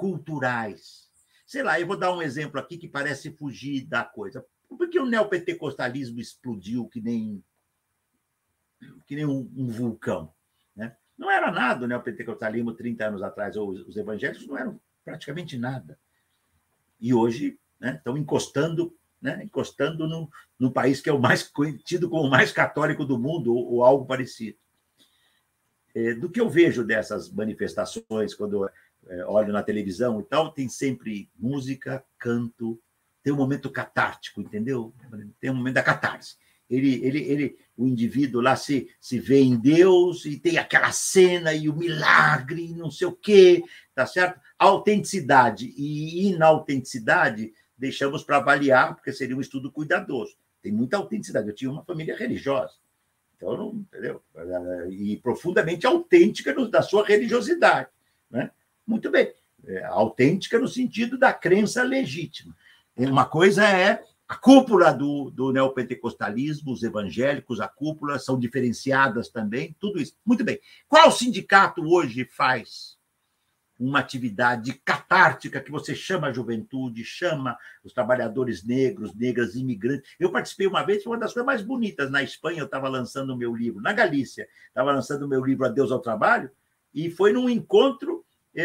[0.00, 1.08] culturais.
[1.46, 4.44] Sei lá, eu vou dar um exemplo aqui que parece fugir da coisa.
[4.68, 7.44] Por que o neopentecostalismo explodiu que nem,
[9.06, 10.32] que nem um, um vulcão?
[10.74, 10.96] Né?
[11.18, 15.98] Não era nada o neopentecostalismo 30 anos atrás, ou os evangélicos não eram praticamente nada
[17.00, 21.50] e hoje né, estão encostando, né, encostando no, no país que é o mais
[21.84, 24.58] tido como o mais católico do mundo, ou, ou algo parecido.
[25.94, 28.68] É, do que eu vejo dessas manifestações, quando
[29.08, 32.80] é, olho na televisão e tal, tem sempre música, canto,
[33.22, 34.94] tem um momento catártico, entendeu?
[35.38, 36.36] Tem um momento da catarse.
[36.68, 41.52] Ele, ele, ele, o indivíduo lá se, se vê em Deus e tem aquela cena
[41.52, 44.40] e o milagre, não sei o quê, tá certo?
[44.56, 50.36] Autenticidade e inautenticidade deixamos para avaliar, porque seria um estudo cuidadoso.
[50.62, 51.48] Tem muita autenticidade.
[51.48, 52.74] Eu tinha uma família religiosa,
[53.36, 54.22] então, não, entendeu?
[54.90, 57.88] E profundamente autêntica da sua religiosidade.
[58.30, 58.50] Né?
[58.86, 59.32] Muito bem.
[59.66, 62.56] É, autêntica no sentido da crença legítima.
[62.96, 69.74] Uma coisa é a cúpula do, do neopentecostalismo, os evangélicos, a cúpula, são diferenciadas também,
[69.78, 70.14] tudo isso.
[70.24, 70.60] Muito bem.
[70.88, 72.98] Qual sindicato hoje faz
[73.80, 80.14] uma atividade catártica que você chama a juventude, chama os trabalhadores negros, negras, imigrantes.
[80.20, 82.10] Eu participei uma vez, foi uma das coisas mais bonitas.
[82.10, 85.64] Na Espanha, eu estava lançando o meu livro, na Galícia, estava lançando o meu livro
[85.64, 86.50] Adeus ao Trabalho,
[86.92, 88.22] e foi num encontro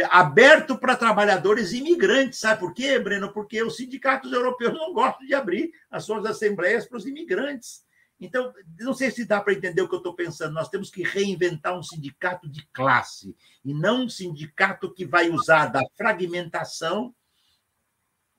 [0.10, 2.40] aberto para trabalhadores imigrantes.
[2.40, 3.32] Sabe por quê, Breno?
[3.32, 7.86] Porque os sindicatos europeus não gostam de abrir as suas assembleias para os imigrantes.
[8.20, 10.54] Então, não sei se dá para entender o que eu estou pensando.
[10.54, 15.68] Nós temos que reinventar um sindicato de classe e não um sindicato que vai usar
[15.68, 17.14] da fragmentação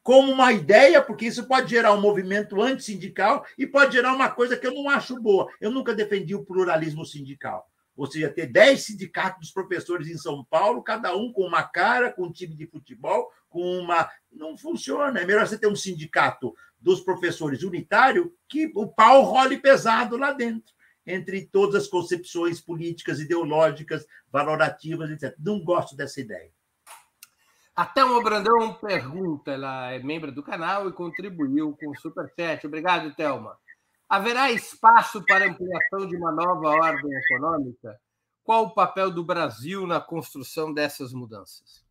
[0.03, 4.57] como uma ideia, porque isso pode gerar um movimento antissindical e pode gerar uma coisa
[4.57, 5.53] que eu não acho boa.
[5.61, 10.45] Eu nunca defendi o pluralismo sindical ou seja, ter 10 sindicatos dos professores em São
[10.45, 14.09] Paulo, cada um com uma cara, com um time de futebol, com uma.
[14.31, 15.21] Não funciona.
[15.21, 20.33] É melhor você ter um sindicato dos professores unitário que o pau role pesado lá
[20.33, 20.75] dentro,
[21.07, 25.35] entre todas as concepções políticas, ideológicas, valorativas, etc.
[25.39, 26.51] Não gosto dessa ideia.
[27.75, 32.67] A Thelma Brandão pergunta, ela é membro do canal e contribuiu com o Superchat.
[32.67, 33.59] Obrigado, Thelma.
[34.09, 37.99] Haverá espaço para ampliação de uma nova ordem econômica?
[38.45, 41.85] Qual o papel do Brasil na construção dessas mudanças?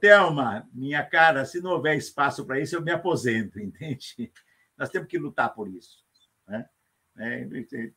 [0.00, 4.32] Thelma, minha cara, se não houver espaço para isso, eu me aposento, entende?
[4.76, 6.04] Nós temos que lutar por isso.
[6.46, 6.68] Né?
[7.18, 7.92] É, é,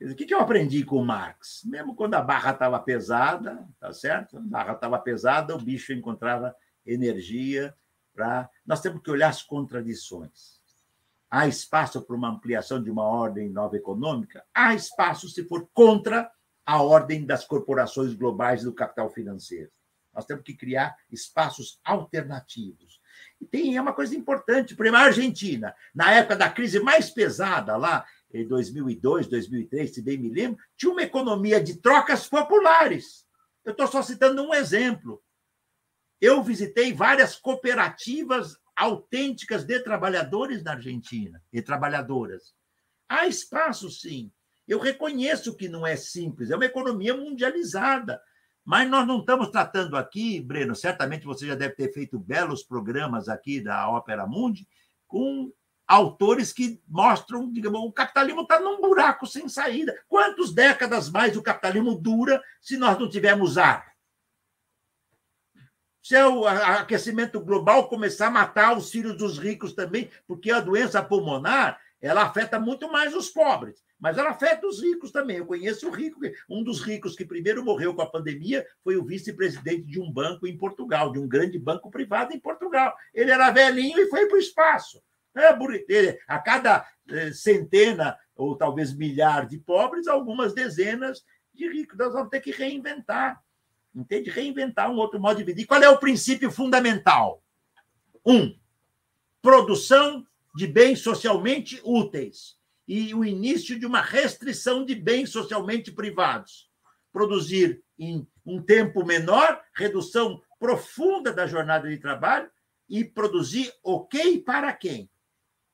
[0.00, 1.62] é, o que eu aprendi com Marx?
[1.64, 4.38] Mesmo quando a barra estava pesada, tá certo?
[4.38, 7.72] A barra estava pesada, o bicho encontrava energia
[8.12, 8.50] para.
[8.66, 10.59] Nós temos que olhar as contradições.
[11.30, 14.44] Há espaço para uma ampliação de uma ordem nova econômica?
[14.52, 16.30] Há espaço se for contra
[16.66, 19.70] a ordem das corporações globais do capital financeiro.
[20.12, 23.00] Nós temos que criar espaços alternativos.
[23.40, 27.76] E tem uma coisa importante, por exemplo, a Argentina, na época da crise mais pesada,
[27.76, 33.24] lá em 2002, 2003, se bem me lembro, tinha uma economia de trocas populares.
[33.64, 35.22] Eu estou só citando um exemplo.
[36.20, 42.54] Eu visitei várias cooperativas autênticas de trabalhadores na Argentina e trabalhadoras.
[43.06, 44.32] Há espaço, sim.
[44.66, 48.18] Eu reconheço que não é simples, é uma economia mundializada.
[48.64, 53.28] Mas nós não estamos tratando aqui, Breno, certamente você já deve ter feito belos programas
[53.28, 54.66] aqui da Ópera Mundi,
[55.06, 55.52] com
[55.86, 59.94] autores que mostram, digamos, o capitalismo está num buraco sem saída.
[60.08, 63.89] Quantas décadas mais o capitalismo dura se nós não tivermos ar?
[66.02, 70.60] Se é o aquecimento global começar a matar os filhos dos ricos também, porque a
[70.60, 75.36] doença pulmonar ela afeta muito mais os pobres, mas ela afeta os ricos também.
[75.36, 76.18] Eu conheço o rico,
[76.48, 80.46] um dos ricos que primeiro morreu com a pandemia foi o vice-presidente de um banco
[80.46, 82.94] em Portugal, de um grande banco privado em Portugal.
[83.12, 85.02] Ele era velhinho e foi para o espaço.
[85.36, 91.22] É, a cada eh, centena ou talvez milhar de pobres, algumas dezenas
[91.54, 91.96] de ricos.
[91.96, 93.40] Nós vamos ter que reinventar
[93.94, 94.30] Entende?
[94.30, 95.60] Reinventar um outro modo de vida.
[95.60, 97.42] E qual é o princípio fundamental?
[98.24, 98.56] Um,
[99.42, 106.68] produção de bens socialmente úteis e o início de uma restrição de bens socialmente privados.
[107.12, 112.50] Produzir em um tempo menor, redução profunda da jornada de trabalho
[112.88, 115.08] e produzir o que e para quem?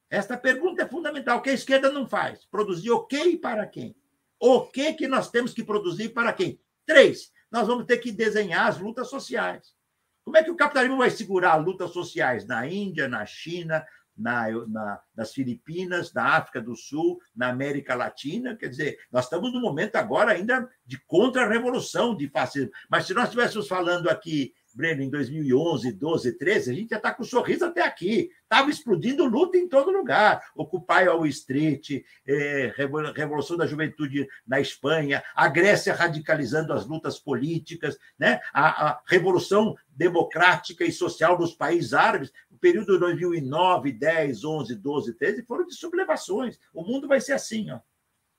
[0.09, 2.45] Esta pergunta é fundamental, que a esquerda não faz.
[2.47, 3.97] Produzir o que e para quem?
[4.39, 6.61] O que que nós temos que produzir para quem?
[6.85, 9.75] Três, nós vamos ter que desenhar as lutas sociais.
[10.23, 13.83] Como é que o capitalismo vai segurar lutas sociais na Índia, na China,
[14.15, 18.55] na, na, nas Filipinas, na África do Sul, na América Latina?
[18.57, 22.73] Quer dizer, nós estamos no momento agora ainda de contra-revolução de fascismo.
[22.91, 27.15] Mas se nós estivéssemos falando aqui Breno, em 2011, 12, 13, a gente já está
[27.15, 28.31] com um sorriso até aqui.
[28.43, 30.51] Estava explodindo luta em todo lugar.
[30.55, 32.75] Occupy Wall Street, é,
[33.17, 38.39] Revolução da Juventude na Espanha, a Grécia radicalizando as lutas políticas, né?
[38.53, 44.75] a, a Revolução Democrática e Social dos países árabes, o período de 2009, 10, 11,
[44.75, 46.59] 12, 13, foram de sublevações.
[46.75, 47.81] O mundo vai ser assim, ó.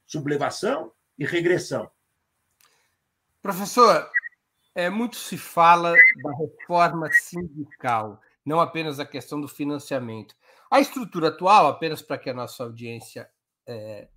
[0.06, 1.90] sublevação e regressão.
[3.42, 4.08] Professor,
[4.78, 10.36] é, muito se fala da reforma sindical, não apenas a questão do financiamento.
[10.70, 13.28] A estrutura atual, apenas para que a nossa audiência
[13.66, 14.08] é,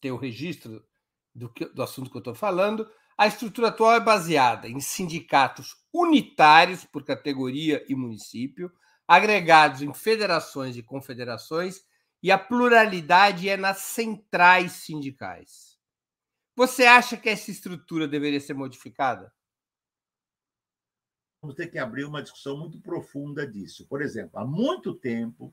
[0.00, 0.84] tenha o registro
[1.32, 5.76] do, que, do assunto que eu estou falando, a estrutura atual é baseada em sindicatos
[5.94, 8.72] unitários por categoria e município,
[9.06, 11.82] agregados em federações e confederações,
[12.20, 15.78] e a pluralidade é nas centrais sindicais.
[16.56, 19.32] Você acha que essa estrutura deveria ser modificada?
[21.40, 23.86] Vamos ter que abrir uma discussão muito profunda disso.
[23.86, 25.52] Por exemplo, há muito tempo,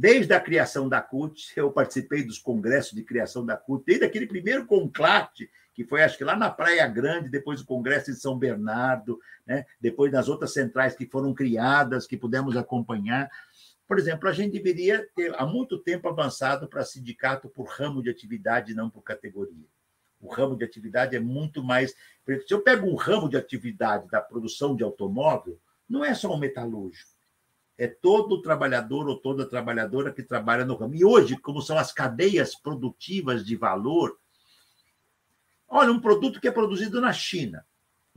[0.00, 4.28] Desde a criação da CUT, eu participei dos congressos de criação da CUT, desde aquele
[4.28, 8.38] primeiro conclate, que foi, acho que lá na Praia Grande, depois o Congresso de São
[8.38, 9.64] Bernardo, né?
[9.80, 13.28] depois nas outras centrais que foram criadas, que pudemos acompanhar.
[13.88, 18.10] Por exemplo, a gente deveria ter há muito tempo avançado para sindicato por ramo de
[18.10, 19.66] atividade, não por categoria.
[20.20, 21.94] O ramo de atividade é muito mais.
[22.46, 25.58] Se eu pego um ramo de atividade da produção de automóvel,
[25.88, 27.10] não é só um metalúrgico.
[27.76, 30.96] É todo trabalhador ou toda trabalhadora que trabalha no ramo.
[30.96, 34.18] E hoje, como são as cadeias produtivas de valor,
[35.68, 37.64] olha, um produto que é produzido na China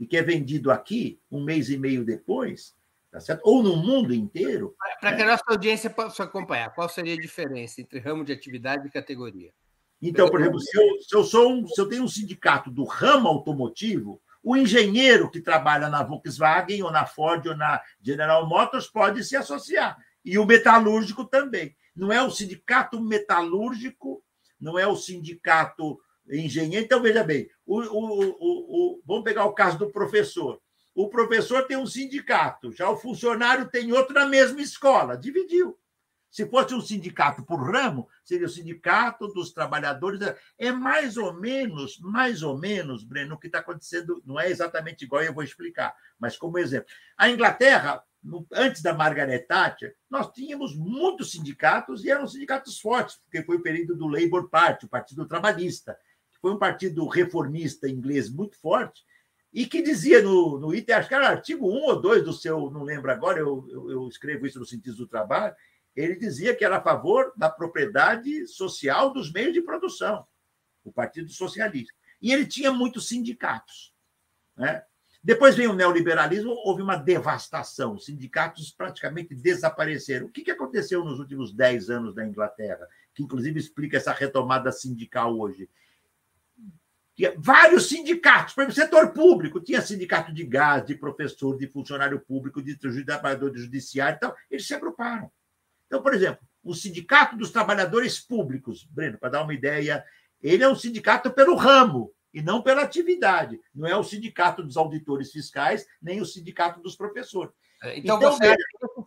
[0.00, 2.74] e que é vendido aqui um mês e meio depois,
[3.08, 3.42] tá certo?
[3.44, 4.74] ou no mundo inteiro.
[5.00, 8.88] Para que a nossa audiência possa acompanhar, qual seria a diferença entre ramo de atividade
[8.88, 9.52] e categoria?
[10.02, 12.82] Então, por exemplo, se eu, se eu, sou um, se eu tenho um sindicato do
[12.82, 18.88] ramo automotivo, o engenheiro que trabalha na Volkswagen, ou na Ford, ou na General Motors
[18.88, 19.96] pode se associar.
[20.24, 21.76] E o metalúrgico também.
[21.94, 24.24] Não é o sindicato metalúrgico,
[24.60, 26.84] não é o sindicato engenheiro.
[26.84, 30.60] Então, veja bem, o, o, o, vamos pegar o caso do professor.
[30.94, 35.78] O professor tem um sindicato, já o funcionário tem outro na mesma escola, dividiu.
[36.32, 40.18] Se fosse um sindicato por ramo, seria o sindicato dos trabalhadores.
[40.58, 45.04] É mais ou menos, mais ou menos, Breno, o que está acontecendo não é exatamente
[45.04, 46.88] igual, eu vou explicar, mas como exemplo.
[47.18, 48.02] A Inglaterra,
[48.50, 53.62] antes da Margaret Thatcher, nós tínhamos muitos sindicatos e eram sindicatos fortes, porque foi o
[53.62, 55.98] período do Labour Party, o Partido Trabalhista,
[56.32, 59.02] que foi um partido reformista inglês muito forte,
[59.52, 62.70] e que dizia no, no item, acho que era artigo 1 ou 2 do seu,
[62.70, 65.54] não lembro agora, eu, eu, eu escrevo isso no sentido do trabalho,
[65.94, 70.26] ele dizia que era a favor da propriedade social dos meios de produção,
[70.84, 71.92] o Partido Socialista.
[72.20, 73.94] E ele tinha muitos sindicatos.
[74.56, 74.82] Né?
[75.22, 80.26] Depois veio o neoliberalismo, houve uma devastação, os sindicatos praticamente desapareceram.
[80.26, 85.38] O que aconteceu nos últimos dez anos da Inglaterra, que inclusive explica essa retomada sindical
[85.38, 85.68] hoje?
[87.36, 92.62] Vários sindicatos, por exemplo, setor público, tinha sindicato de gás, de professor, de funcionário público,
[92.62, 95.30] de trabalhador de judiciário e tal, eles se agruparam.
[95.92, 100.02] Então, por exemplo, o Sindicato dos Trabalhadores Públicos, Breno, para dar uma ideia,
[100.42, 103.60] ele é um sindicato pelo ramo e não pela atividade.
[103.74, 107.52] Não é o sindicato dos auditores fiscais, nem o sindicato dos professores.
[107.82, 108.56] É, então, então você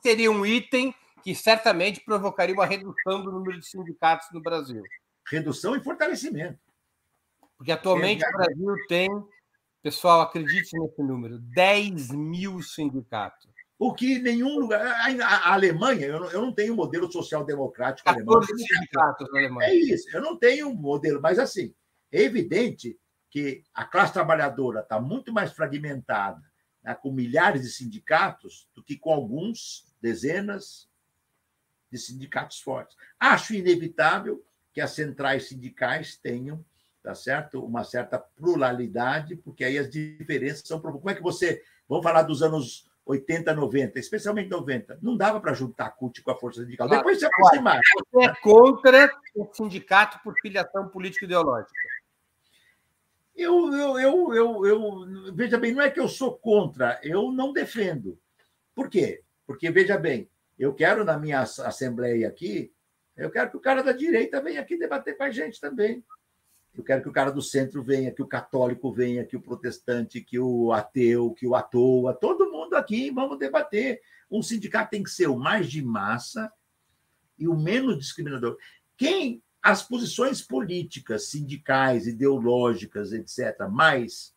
[0.04, 0.94] seria um item
[1.24, 4.84] que certamente provocaria uma redução do número de sindicatos no Brasil?
[5.28, 6.60] Redução e fortalecimento.
[7.58, 9.10] Porque atualmente é, o Brasil tem,
[9.82, 13.55] pessoal, acredite nesse número, 10 mil sindicatos.
[13.78, 14.82] O que nenhum lugar.
[15.22, 18.42] A, Alemanha, eu não, eu não tenho modelo social-democrático alemão.
[19.70, 21.74] É isso, eu não tenho modelo, mas assim,
[22.12, 22.98] é evidente
[23.30, 26.42] que a classe trabalhadora está muito mais fragmentada,
[26.82, 30.90] né, com milhares de sindicatos, do que com alguns, dezenas
[31.92, 32.96] de sindicatos fortes.
[33.20, 36.64] Acho inevitável que as centrais sindicais tenham
[37.06, 37.64] tá certo?
[37.64, 40.82] uma certa pluralidade, porque aí as diferenças são.
[40.82, 41.64] Como é que você.
[41.88, 46.32] Vamos falar dos anos 80, 90, especialmente 90, não dava para juntar a CUT com
[46.32, 46.88] a força sindical.
[46.88, 47.80] Claro, Depois se aproximar.
[48.12, 51.72] Você é contra o sindicato por filiação político-ideológica?
[53.36, 57.54] Eu, eu, eu, eu, eu, veja bem, não é que eu sou contra, eu não
[57.54, 58.18] defendo.
[58.74, 59.22] Por quê?
[59.46, 60.28] Porque, veja bem,
[60.58, 62.74] eu quero na minha assembleia aqui,
[63.16, 66.04] eu quero que o cara da direita venha aqui debater com a gente também.
[66.76, 70.20] Eu quero que o cara do centro venha, que o católico venha, que o protestante,
[70.20, 74.02] que o ateu, que o atoa, todo mundo aqui, vamos debater.
[74.32, 76.52] Um sindicato tem que ser o mais de massa
[77.38, 78.58] e o menos discriminador.
[78.98, 84.34] Quem as posições políticas, sindicais, ideológicas, etc., mais,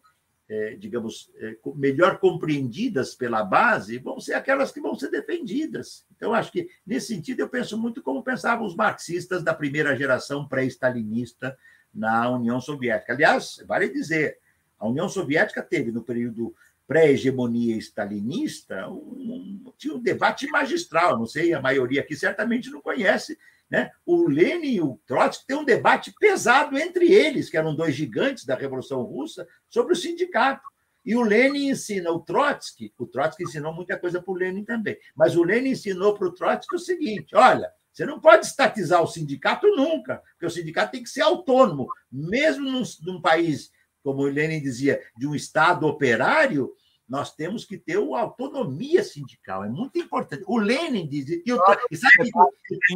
[0.49, 6.07] é, digamos, é, melhor compreendidas pela base, vão ser aquelas que vão ser defendidas.
[6.17, 10.49] Então, acho que, nesse sentido, eu penso muito como pensavam os marxistas da primeira geração
[10.49, 11.57] pré-stalinista,
[11.93, 13.13] na União Soviética.
[13.13, 14.39] Aliás, vale dizer,
[14.79, 16.55] a União Soviética teve, no período
[16.89, 23.39] pré-hegemonia stalinista, um, tinha um debate magistral, não sei, a maioria aqui certamente não conhece,
[23.71, 23.91] né?
[24.07, 28.47] O Lenin e o Trotsky têm um debate pesado entre eles, que eram dois gigantes
[28.47, 30.67] da Revolução Russa, sobre o sindicato.
[31.05, 34.97] E o Lenin ensina o Trotsky, o Trotsky ensinou muita coisa para o Lenin também,
[35.15, 39.07] mas o Lenin ensinou para o Trotsky o seguinte: olha, você não pode estatizar o
[39.07, 41.87] sindicato nunca, porque o sindicato tem que ser autônomo.
[42.11, 43.71] Mesmo num, num país,
[44.09, 46.73] como o Lenin dizia, de um Estado operário,
[47.07, 49.63] nós temos que ter uma autonomia sindical.
[49.65, 50.45] É muito importante.
[50.47, 51.43] O Lenin dizia.
[51.45, 51.61] E, o,
[51.91, 52.31] e sabe
[52.65, 52.89] que,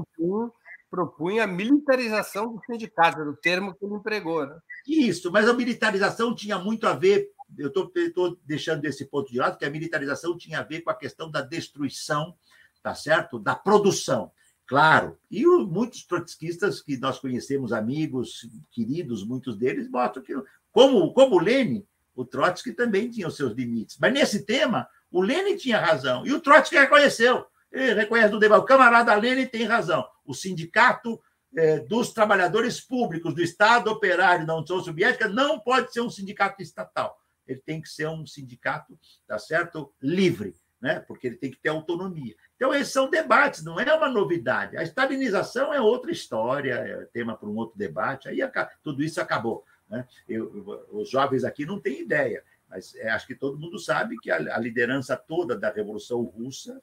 [0.90, 4.46] propunha a militarização do sindicato, era o termo que ele empregou.
[4.46, 4.58] Né?
[4.86, 7.30] Isso, mas a militarização tinha muito a ver.
[7.58, 10.94] Eu estou deixando esse ponto de lado, que a militarização tinha a ver com a
[10.94, 12.34] questão da destruição,
[12.82, 13.38] tá certo?
[13.38, 14.32] Da produção.
[14.66, 15.18] Claro.
[15.30, 20.32] E muitos trotskistas que nós conhecemos, amigos, queridos, muitos deles, mostram que,
[20.72, 23.96] como, como o Lenin, o Trotsky também tinha os seus limites.
[24.00, 26.26] Mas nesse tema, o Lenin tinha razão.
[26.26, 27.46] E o Trotsky reconheceu.
[27.70, 28.62] Ele reconhece do debate.
[28.62, 30.06] O camarada Lenin tem razão.
[30.24, 31.20] O sindicato
[31.54, 36.62] é, dos trabalhadores públicos do Estado Operário da União Soviética não pode ser um sindicato
[36.62, 37.18] estatal.
[37.46, 39.92] Ele tem que ser um sindicato, tá certo?
[40.00, 41.00] Livre, né?
[41.00, 42.34] Porque ele tem que ter autonomia.
[42.56, 44.76] Então, esses são debates, não é uma novidade.
[44.76, 48.28] A estabilização é outra história, é tema para um outro debate.
[48.28, 48.38] Aí
[48.82, 49.64] tudo isso acabou.
[49.92, 50.08] Né?
[50.28, 54.30] Eu, os jovens aqui não têm ideia, mas é, acho que todo mundo sabe que
[54.30, 56.82] a, a liderança toda da Revolução Russa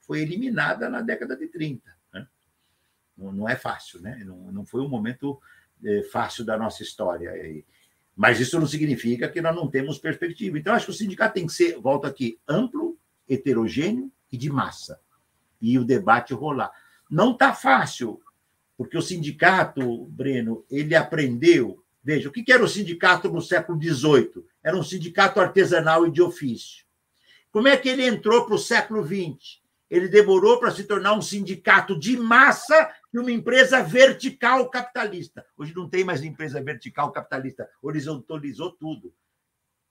[0.00, 2.00] foi eliminada na década de 30
[3.20, 4.22] não, é fácil, né?
[4.24, 5.40] Não, não foi um momento
[5.84, 7.32] é, fácil da nossa história.
[8.16, 10.58] Mas isso não significa que nós não temos perspectiva.
[10.58, 12.98] Então, acho que o sindicato tem que ser, volto aqui, amplo,
[13.28, 14.98] heterogêneo e de massa.
[15.60, 16.72] E o debate rolar.
[17.10, 18.20] Não está fácil,
[18.76, 21.84] porque o sindicato, Breno, ele aprendeu.
[22.02, 24.44] Veja, o que era o sindicato no século XVIII?
[24.62, 26.84] Era um sindicato artesanal e de ofício.
[27.50, 29.60] Como é que ele entrou para o século XX?
[29.90, 35.44] Ele demorou para se tornar um sindicato de massa e uma empresa vertical capitalista.
[35.56, 39.12] Hoje não tem mais empresa vertical capitalista, horizontalizou tudo.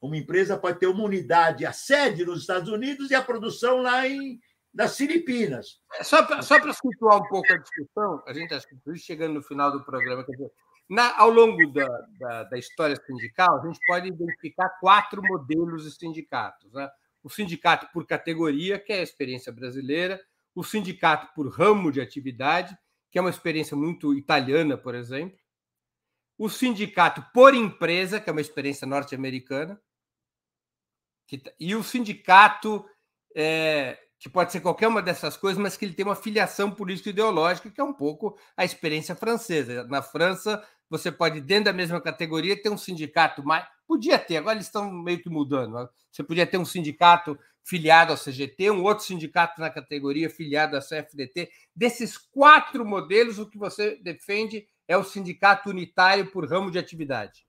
[0.01, 4.07] Uma empresa pode ter uma unidade, a sede nos Estados Unidos e a produção lá
[4.07, 4.39] em,
[4.73, 5.81] nas Filipinas.
[5.95, 9.83] É, só para situar um pouco a discussão, a gente está chegando no final do
[9.83, 10.49] programa, dizer,
[10.89, 11.87] na, ao longo da,
[12.19, 16.73] da, da, história sindical, a gente pode identificar quatro modelos de sindicatos.
[16.73, 16.89] Né?
[17.23, 20.19] O sindicato por categoria, que é a experiência brasileira,
[20.55, 22.75] o sindicato por ramo de atividade
[23.11, 25.37] que é uma experiência muito italiana, por exemplo.
[26.37, 29.81] O sindicato por empresa, que é uma experiência norte-americana.
[31.43, 32.85] Tá, e o sindicato,
[33.35, 37.69] é, que pode ser qualquer uma dessas coisas, mas que ele tem uma filiação político-ideológica,
[37.69, 39.83] que é um pouco a experiência francesa.
[39.85, 43.65] Na França, você pode, dentro da mesma categoria, ter um sindicato mais.
[43.87, 45.73] Podia ter, agora eles estão meio que mudando.
[45.75, 45.87] Né?
[46.11, 50.79] Você podia ter um sindicato filiado ao CGT, um outro sindicato na categoria filiado à
[50.79, 51.49] CFDT.
[51.75, 57.45] Desses quatro modelos, o que você defende é o sindicato unitário por ramo de atividade.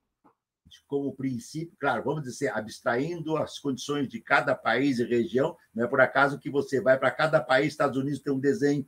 [0.86, 5.88] Como princípio, claro, vamos dizer, abstraindo as condições de cada país e região, não é
[5.88, 8.86] por acaso que você vai para cada país, Estados Unidos tem um desenho,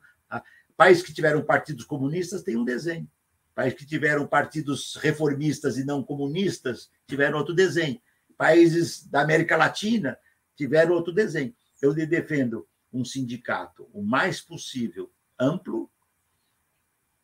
[0.77, 3.09] países que tiveram partidos comunistas têm um desenho,
[3.53, 8.01] países que tiveram partidos reformistas e não comunistas tiveram outro desenho,
[8.37, 10.17] países da América Latina
[10.55, 11.55] tiveram outro desenho.
[11.81, 15.89] Eu defendo um sindicato o mais possível amplo,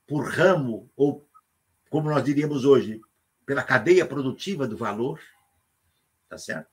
[0.07, 1.27] por ramo, ou
[1.89, 2.99] como nós diríamos hoje,
[3.45, 5.19] pela cadeia produtiva do valor,
[6.27, 6.69] tá certo?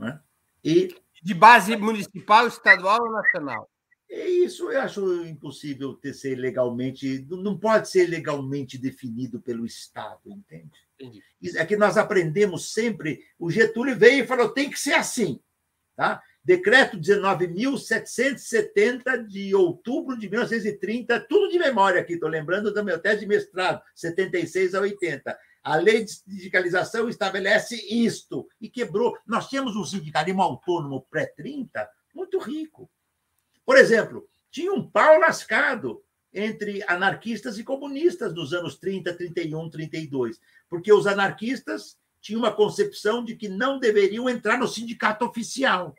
[0.00, 0.18] É?
[0.64, 3.70] E de base municipal, estadual ou nacional?
[4.08, 10.70] Isso eu acho impossível ter ser legalmente, não pode ser legalmente definido pelo Estado, entende?
[11.00, 11.20] Entendi.
[11.56, 15.40] É que nós aprendemos sempre, o Getúlio veio e falou, tem que ser assim.
[15.96, 16.22] Tá?
[16.44, 23.20] Decreto 19.770 de outubro de 1930, tudo de memória aqui, estou lembrando da minha tese
[23.20, 25.38] de mestrado, 76 a 80.
[25.62, 29.16] A lei de sindicalização estabelece isto e quebrou.
[29.26, 31.70] Nós tínhamos um sindicalismo autônomo pré-30
[32.14, 32.90] muito rico.
[33.64, 40.40] Por exemplo, tinha um pau lascado entre anarquistas e comunistas nos anos 30, 31, 32,
[40.68, 45.94] porque os anarquistas tinha uma concepção de que não deveriam entrar no sindicato oficial.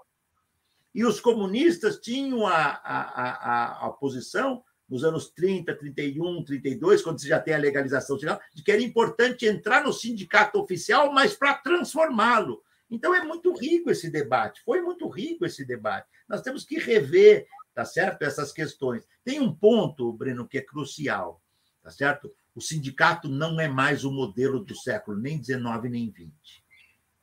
[0.94, 7.20] E os comunistas tinham a, a, a, a posição, nos anos 30, 31, 32, quando
[7.20, 11.34] você já tem a legalização sindical, de que era importante entrar no sindicato oficial, mas
[11.34, 12.64] para transformá-lo.
[12.96, 16.08] Então é muito rico esse debate, foi muito rico esse debate.
[16.30, 19.06] Nós temos que rever, tá certo, essas questões.
[19.22, 21.42] Tem um ponto, Breno, que é crucial,
[21.84, 22.34] tá certo?
[22.56, 26.64] O sindicato não é mais o modelo do século nem 19 nem 20.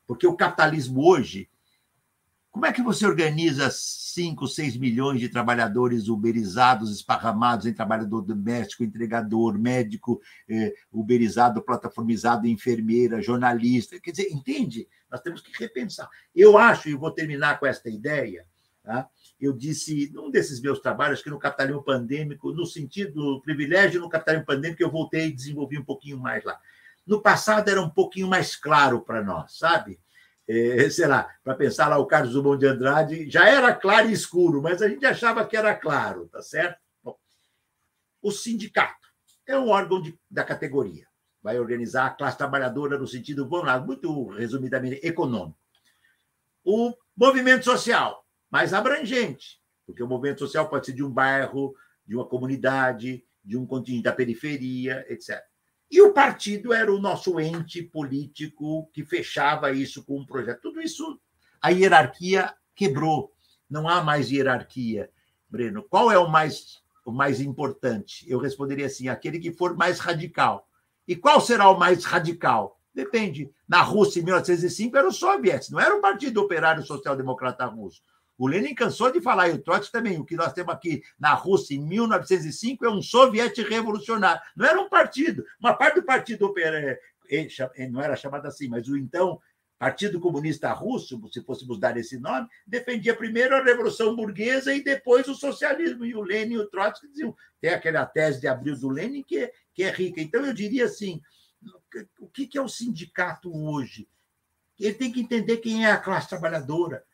[0.06, 1.48] Porque o capitalismo hoje,
[2.52, 8.84] como é que você organiza 5, 6 milhões de trabalhadores uberizados, esparramados em trabalhador doméstico,
[8.84, 13.98] entregador, médico, eh, uberizado, plataformizado, enfermeira, jornalista?
[13.98, 14.86] Quer dizer, entende?
[15.10, 16.10] Nós temos que repensar.
[16.36, 18.46] Eu acho, e vou terminar com esta ideia,
[18.84, 19.08] tá?
[19.40, 24.10] eu disse num desses meus trabalhos, que no capitalismo pandêmico, no sentido do privilégio no
[24.10, 26.60] capitalismo pandêmico, eu voltei e desenvolvi um pouquinho mais lá.
[27.06, 29.98] No passado era um pouquinho mais claro para nós, sabe?
[30.54, 34.12] É, sei lá, para pensar lá o Carlos Drummond de Andrade, já era claro e
[34.12, 36.78] escuro, mas a gente achava que era claro, tá certo?
[37.02, 37.16] Bom,
[38.20, 39.08] o sindicato
[39.46, 41.06] é um órgão de, da categoria,
[41.42, 45.58] vai organizar a classe trabalhadora no sentido, lá, muito resumidamente, econômico.
[46.62, 51.74] O movimento social mais abrangente, porque o movimento social pode ser de um bairro,
[52.06, 55.42] de uma comunidade, de um contingente da periferia, etc.
[55.92, 60.62] E o partido era o nosso ente político que fechava isso com um projeto.
[60.62, 61.20] Tudo isso,
[61.60, 63.30] a hierarquia quebrou.
[63.68, 65.10] Não há mais hierarquia.
[65.50, 68.24] Breno, qual é o mais, o mais importante?
[68.26, 70.66] Eu responderia assim: aquele que for mais radical.
[71.06, 72.80] E qual será o mais radical?
[72.94, 73.50] Depende.
[73.68, 78.00] Na Rússia, em 1905, era o soviético, não era o Partido Operário Social Democrata Russo.
[78.42, 80.18] O Lenin cansou de falar, e o Trotsky também.
[80.18, 84.42] O que nós temos aqui na Rússia, em 1905, é um soviético revolucionário.
[84.56, 85.44] Não era um partido.
[85.60, 86.98] Uma parte do Partido eh,
[87.30, 89.40] eh, não era chamado assim, mas o então
[89.78, 95.28] Partido Comunista Russo, se fôssemos dar esse nome, defendia primeiro a Revolução Burguesa e depois
[95.28, 96.04] o socialismo.
[96.04, 99.38] E o Lenin e o Trotsky diziam, tem aquela tese de abril do Lenin que
[99.38, 100.20] é, que é rica.
[100.20, 101.22] Então, eu diria assim,
[102.18, 104.08] o que é o sindicato hoje?
[104.80, 107.04] Ele tem que entender quem é a classe trabalhadora,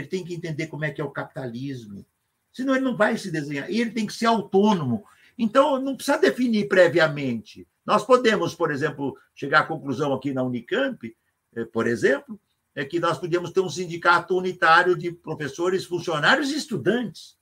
[0.00, 2.04] ele tem que entender como é que é o capitalismo,
[2.52, 3.70] senão ele não vai se desenhar.
[3.70, 5.04] E ele tem que ser autônomo.
[5.36, 7.66] Então, não precisa definir previamente.
[7.86, 11.16] Nós podemos, por exemplo, chegar à conclusão aqui na Unicamp,
[11.54, 12.38] eh, por exemplo,
[12.74, 17.36] é que nós podemos ter um sindicato unitário de professores, funcionários e estudantes.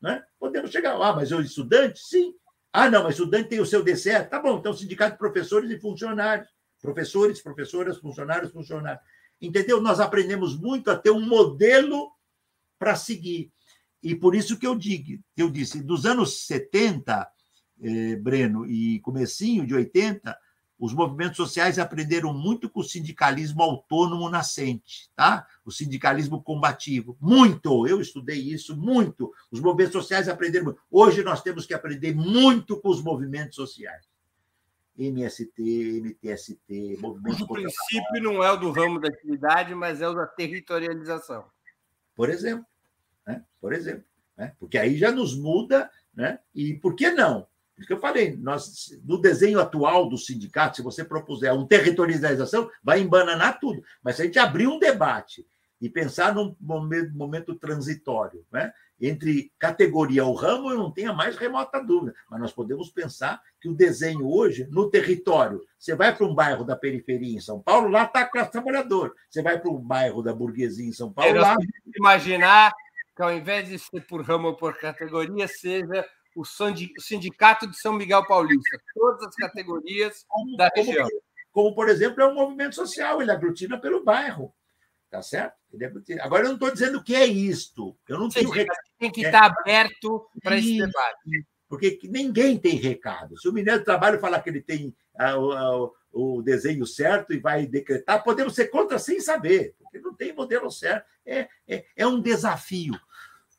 [0.00, 0.22] Né?
[0.38, 2.34] Podemos chegar lá, ah, mas o estudante, sim,
[2.72, 4.24] ah, não, mas estudante tem o seu DCE.
[4.24, 6.48] Tá bom, então sindicato de professores e funcionários.
[6.80, 9.04] Professores, professoras, funcionários, funcionários.
[9.42, 9.82] Entendeu?
[9.82, 12.12] Nós aprendemos muito a ter um modelo
[12.78, 13.50] para seguir.
[14.00, 17.28] E por isso que eu digo, eu disse, dos anos 70,
[17.82, 20.36] eh, Breno, e comecinho de 80,
[20.78, 25.46] os movimentos sociais aprenderam muito com o sindicalismo autônomo nascente, tá?
[25.64, 27.86] O sindicalismo combativo, muito.
[27.86, 29.32] Eu estudei isso muito.
[29.50, 30.66] Os movimentos sociais aprenderam.
[30.66, 30.80] Muito.
[30.90, 34.11] Hoje nós temos que aprender muito com os movimentos sociais.
[34.98, 37.44] MST, MTST, movimento.
[37.44, 41.44] O princípio não é o do ramo da atividade, mas é o da territorialização.
[42.14, 42.66] Por exemplo,
[43.26, 43.44] né?
[43.60, 44.04] Por exemplo,
[44.36, 44.54] né?
[44.58, 46.38] Porque aí já nos muda, né?
[46.54, 47.46] E por que não?
[47.74, 53.00] Porque eu falei, nós, no desenho atual do sindicato, se você propuser uma territorialização, vai
[53.00, 53.82] embananar tudo.
[54.02, 55.46] Mas se a gente abrir um debate
[55.80, 58.72] e pensar num momento, momento transitório, né?
[59.02, 62.14] Entre categoria ou ramo, eu não tenho a mais remota dúvida.
[62.30, 66.64] Mas nós podemos pensar que o desenho hoje, no território, você vai para um bairro
[66.64, 69.12] da periferia em São Paulo, lá está a classe trabalhadora.
[69.28, 71.56] Você vai para um bairro da burguesia em São Paulo, lá.
[71.96, 72.72] Imaginar
[73.16, 76.44] que ao invés de ser por ramo ou por categoria, seja o
[76.98, 81.08] Sindicato de São Miguel Paulista, todas as categorias como, da região.
[81.08, 84.54] Como, como, por exemplo, é um movimento social, ele aglutina pelo bairro.
[85.12, 85.54] Tá certo?
[86.22, 87.94] Agora, eu não estou dizendo o que é isto.
[88.08, 88.78] Eu não tenho recado.
[88.98, 89.60] Tem que estar é.
[89.60, 91.46] aberto para esse debate.
[91.68, 93.38] Porque ninguém tem recado.
[93.38, 97.38] Se o Ministério do Trabalho falar que ele tem ah, o, o desenho certo e
[97.38, 101.04] vai decretar, podemos ser contra sem saber, porque não tem modelo certo.
[101.26, 102.98] É, é, é um desafio.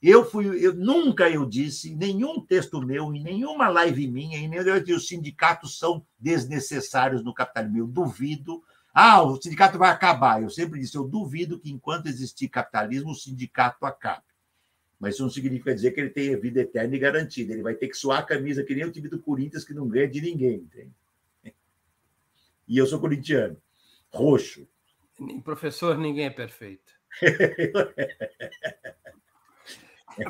[0.02, 4.84] Eu fui, eu nunca eu disse, nenhum texto meu, em nenhuma live minha, em nenhum
[4.84, 7.78] que os sindicatos são desnecessários no capitalismo.
[7.78, 8.64] Eu duvido.
[8.94, 10.42] Ah, o sindicato vai acabar.
[10.42, 14.24] Eu sempre disse, eu duvido que enquanto existir capitalismo, o sindicato acabe.
[15.00, 17.54] Mas isso não significa dizer que ele tem vida eterna e garantida.
[17.54, 19.88] Ele vai ter que suar a camisa, que nem o time do Corinthians, que não
[19.88, 20.58] ganha de ninguém.
[20.58, 20.94] Entende?
[22.68, 23.58] E eu sou corintiano,
[24.10, 24.68] roxo.
[25.44, 26.94] Professor, ninguém é perfeito.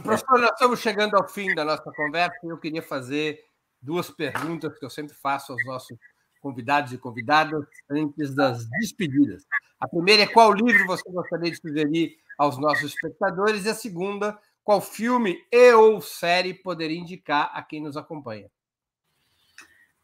[0.02, 3.44] Professor, nós estamos chegando ao fim da nossa conversa e eu queria fazer
[3.82, 5.98] duas perguntas que eu sempre faço aos nossos
[6.44, 9.46] convidados e convidadas antes das despedidas.
[9.80, 14.38] A primeira é qual livro você gostaria de sugerir aos nossos espectadores e a segunda,
[14.62, 18.50] qual filme e ou série poderia indicar a quem nos acompanha.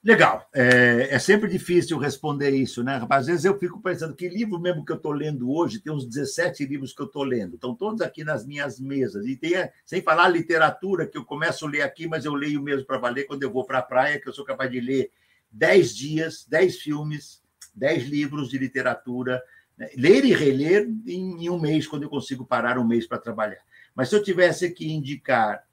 [0.02, 0.48] Legal.
[0.56, 3.06] É, é, sempre difícil responder isso, né?
[3.10, 6.06] Às vezes eu fico pensando que livro mesmo que eu estou lendo hoje, tem uns
[6.06, 9.26] 17 livros que eu estou lendo, estão todos aqui nas minhas mesas.
[9.26, 9.52] E tem,
[9.86, 13.26] sem falar literatura, que eu começo a ler aqui, mas eu leio mesmo para valer
[13.26, 15.11] quando eu vou para a praia, que eu sou capaz de ler
[15.51, 17.41] 10 dias, 10 filmes,
[17.76, 19.41] 10 livros de literatura,
[19.77, 19.89] né?
[19.95, 23.61] ler e reler em, em um mês, quando eu consigo parar um mês para trabalhar.
[23.95, 25.67] Mas se eu tivesse que indicar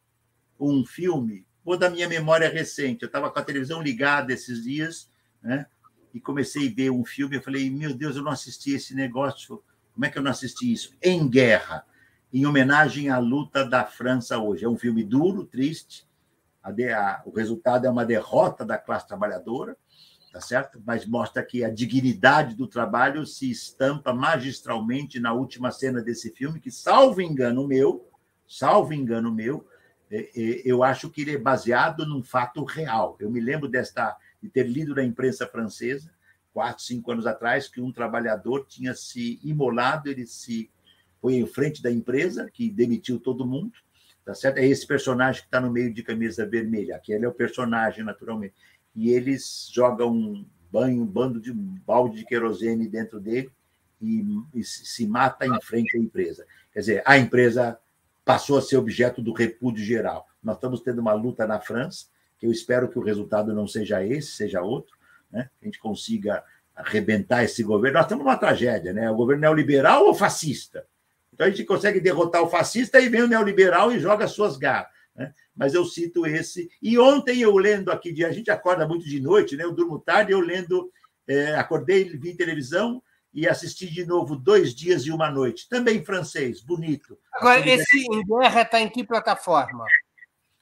[0.59, 3.03] um filme, Vou da minha memória recente.
[3.03, 5.11] Eu estava com a televisão ligada esses dias,
[5.43, 5.67] né?
[6.15, 7.35] E comecei a ver um filme.
[7.35, 9.61] Eu falei, meu Deus, eu não assisti esse negócio.
[9.93, 10.95] Como é que eu não assisti isso?
[11.03, 11.85] Em Guerra,
[12.33, 14.65] em homenagem à luta da França hoje.
[14.65, 16.06] É um filme duro, triste.
[16.67, 19.77] A o resultado é uma derrota da classe trabalhadora,
[20.33, 20.83] tá certo?
[20.85, 26.59] Mas mostra que a dignidade do trabalho se estampa magistralmente na última cena desse filme,
[26.59, 28.11] que, salvo engano meu,
[28.49, 29.65] salvo engano meu,
[30.11, 33.17] é, é, eu acho que ele é baseado num fato real.
[33.21, 36.11] Eu me lembro desta, de ter lido na imprensa francesa,
[36.53, 40.69] quatro, cinco anos atrás, que um trabalhador tinha se imolado, ele se
[41.21, 43.79] foi em frente da empresa, que demitiu todo mundo,
[44.27, 44.59] tá certo?
[44.59, 46.97] É esse personagem que está no meio de camisa vermelha.
[46.97, 48.55] Aquele é o personagem, naturalmente.
[48.93, 53.53] E eles jogam um banho, um bando de um balde de querosene dentro dele
[54.03, 56.45] e, e se mata em frente à empresa.
[56.73, 57.79] Quer dizer, a empresa
[58.25, 60.27] passou a ser objeto do repúdio geral.
[60.43, 64.05] Nós estamos tendo uma luta na França, que eu espero que o resultado não seja
[64.05, 64.97] esse, seja outro,
[65.31, 65.49] né?
[65.61, 66.43] que a gente consiga
[66.75, 67.99] arrebentar esse governo.
[67.99, 69.09] Nós estamos numa tragédia, né?
[69.09, 70.85] O governo neoliberal ou fascista?
[71.37, 74.89] Então a gente consegue derrotar o fascista e vem o neoliberal e joga suas garras.
[75.15, 75.35] Né?
[75.55, 76.67] Mas eu cito esse.
[76.81, 79.63] E ontem eu lendo aqui, a gente acorda muito de noite, né?
[79.65, 80.91] Eu durmo tarde, eu lendo,
[81.29, 83.03] é, acordei, vi televisão
[83.35, 87.19] e assisti de novo Dois Dias e Uma Noite, também francês, bonito.
[87.35, 89.85] Agora, esse Em Guerra está em que plataforma?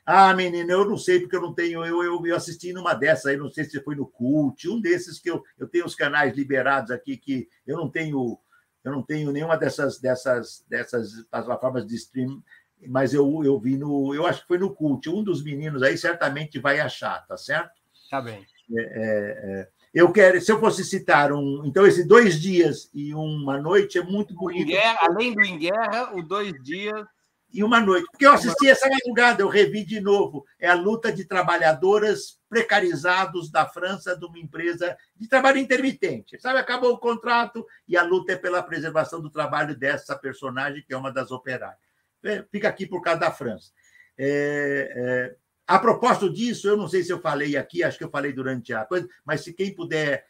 [0.04, 1.84] Ah, menina, eu não sei, porque eu não tenho.
[1.84, 5.18] Eu, eu, eu assisti numa dessas aí, não sei se foi no Cult, um desses
[5.20, 8.38] que eu, eu tenho os canais liberados aqui, que eu não tenho,
[8.84, 12.42] eu não tenho nenhuma dessas, dessas, dessas plataformas de stream,
[12.86, 14.14] mas eu, eu vi no.
[14.14, 15.08] Eu acho que foi no Cult.
[15.08, 17.72] Um dos meninos aí certamente vai achar, tá certo?
[18.10, 18.46] Tá bem.
[18.76, 19.68] É, é, é.
[19.94, 21.62] eu quero, se eu fosse citar um.
[21.64, 24.66] Então, esse dois dias e uma noite é muito bonito.
[24.66, 27.06] Guerra, além do Em Guerra, o dois dias
[27.54, 28.08] e uma noite.
[28.10, 30.44] Porque eu assisti essa madrugada, eu revi de novo.
[30.58, 36.36] É a luta de trabalhadores precarizados da França de uma empresa de trabalho intermitente.
[36.40, 40.92] Sabe, acabou o contrato e a luta é pela preservação do trabalho dessa personagem, que
[40.92, 41.78] é uma das operárias.
[42.24, 43.70] É, fica aqui por causa da França.
[44.18, 45.36] É, é,
[45.66, 48.72] a propósito disso, eu não sei se eu falei aqui, acho que eu falei durante
[48.74, 50.26] a coisa, mas se quem puder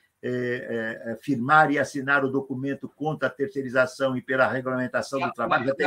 [1.21, 5.87] firmar e assinar o documento contra a terceirização e pela regulamentação do trabalho, até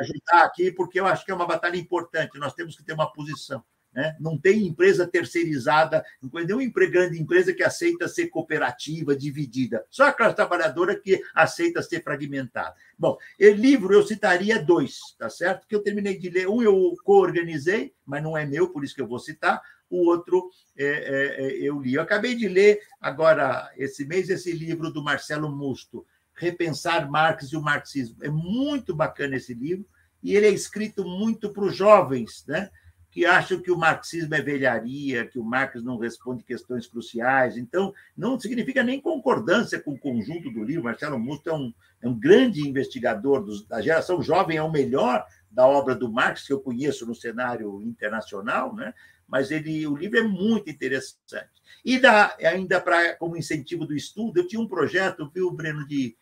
[0.00, 2.38] ajudar aqui, porque eu acho que é uma batalha importante.
[2.38, 3.62] Nós temos que ter uma posição.
[3.90, 4.14] Né?
[4.20, 9.84] Não tem empresa terceirizada, não tem nenhuma grande empresa que aceita ser cooperativa, dividida.
[9.88, 12.74] Só a classe trabalhadora que aceita ser fragmentada.
[12.98, 15.66] Bom, o livro eu citaria dois, tá certo?
[15.66, 16.48] Que eu terminei de ler.
[16.48, 19.60] Um eu co-organizei, mas não é meu, por isso que eu vou citar.
[19.90, 21.94] O outro é, é, é eu li.
[21.94, 27.56] Eu acabei de ler agora, esse mês, esse livro do Marcelo Musto, Repensar Marx e
[27.56, 28.16] o Marxismo.
[28.22, 29.86] É muito bacana esse livro,
[30.22, 32.70] e ele é escrito muito para os jovens, né?
[33.10, 37.56] que acham que o marxismo é velharia, que o Marx não responde questões cruciais.
[37.56, 40.84] Então, não significa nem concordância com o conjunto do livro.
[40.84, 45.24] Marcelo Musto é um, é um grande investigador dos, da geração jovem, é o melhor
[45.50, 48.92] da obra do Marx que eu conheço no cenário internacional, né?
[49.28, 51.50] Mas ele, o livro é muito interessante.
[51.84, 52.00] E
[52.44, 56.16] ainda para como incentivo do estudo, eu tinha um projeto, viu, Breno, de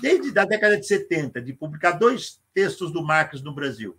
[0.00, 3.96] desde a década de 70, de publicar dois textos do Marx no Brasil,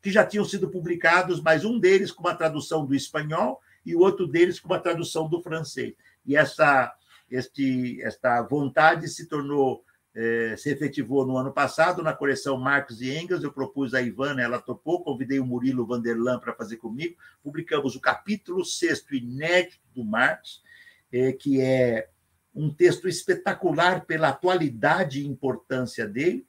[0.00, 4.00] que já tinham sido publicados, mas um deles com uma tradução do espanhol e o
[4.00, 5.94] outro deles com uma tradução do francês.
[6.24, 6.94] E essa,
[7.28, 9.82] este, esta vontade se tornou,
[10.20, 13.44] eh, se efetivou no ano passado na coleção Marx e Engels.
[13.44, 17.16] Eu propus a Ivana, ela topou, convidei o Murilo Vanderlan para fazer comigo.
[17.40, 20.60] Publicamos o capítulo sexto inédito do Marx,
[21.12, 22.08] eh, que é
[22.52, 26.44] um texto espetacular pela atualidade e importância dele,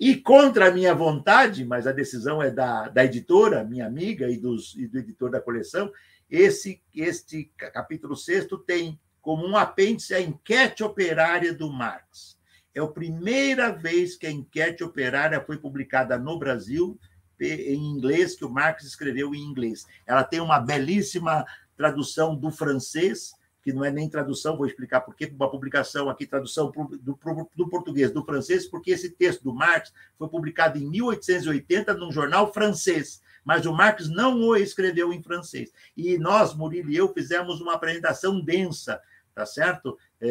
[0.00, 4.36] e contra a minha vontade, mas a decisão é da, da editora, minha amiga, e,
[4.36, 5.92] dos, e do editor da coleção,
[6.28, 12.41] esse este capítulo sexto tem como um apêndice a enquete operária do Marx.
[12.74, 16.98] É a primeira vez que a enquete operária foi publicada no Brasil
[17.40, 19.86] em inglês, que o Marx escreveu em inglês.
[20.06, 21.44] Ela tem uma belíssima
[21.76, 23.32] tradução do francês,
[23.62, 27.16] que não é nem tradução, vou explicar por que uma publicação aqui, tradução do,
[27.56, 32.52] do, português, do francês, porque esse texto do Marx foi publicado em 1880 num jornal
[32.52, 35.72] francês, mas o Marx não o escreveu em francês.
[35.96, 39.00] E nós, Murilo e eu, fizemos uma apresentação densa,
[39.34, 39.96] tá certo?
[40.24, 40.28] É,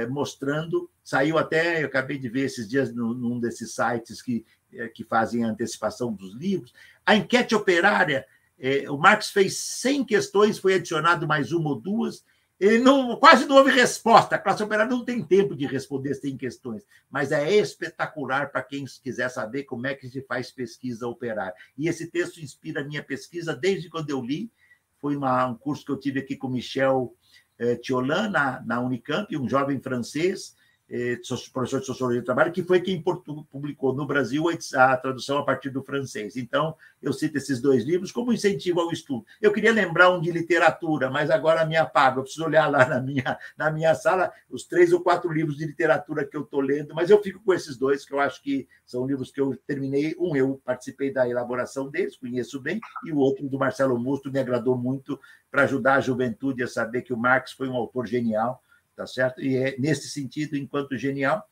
[0.00, 4.46] é, mostrando, saiu até, eu acabei de ver esses dias num, num desses sites que,
[4.72, 6.72] é, que fazem a antecipação dos livros,
[7.04, 8.26] a enquete operária,
[8.58, 12.24] é, o Marx fez 100 questões, foi adicionado mais uma ou duas,
[12.58, 14.34] ele não, quase não houve resposta.
[14.34, 18.86] A classe operária não tem tempo de responder sem questões, mas é espetacular para quem
[19.02, 21.54] quiser saber como é que se faz pesquisa operária.
[21.76, 24.50] E esse texto inspira a minha pesquisa desde quando eu li.
[24.98, 27.14] Foi uma, um curso que eu tive aqui com Michel
[27.58, 30.54] eh, Thiolan, na, na Unicamp, um jovem francês,
[30.88, 31.18] eh,
[31.52, 34.44] professor de Sociologia do Trabalho, que foi quem publicou no Brasil
[34.74, 36.36] a tradução a partir do francês.
[36.36, 39.24] Então, eu cito esses dois livros como incentivo ao estudo.
[39.40, 42.20] Eu queria lembrar um de literatura, mas agora me apago.
[42.20, 45.66] Eu preciso olhar lá na minha, na minha sala os três ou quatro livros de
[45.66, 48.68] literatura que eu estou lendo, mas eu fico com esses dois, que eu acho que
[48.84, 50.14] são livros que eu terminei.
[50.18, 54.38] Um, eu participei da elaboração deles, conheço bem, e o outro, do Marcelo Musto, me
[54.38, 55.18] agradou muito
[55.50, 58.62] para ajudar a juventude a saber que o Marx foi um autor genial
[58.96, 59.42] tá certo?
[59.42, 61.46] E é nesse sentido, enquanto genial,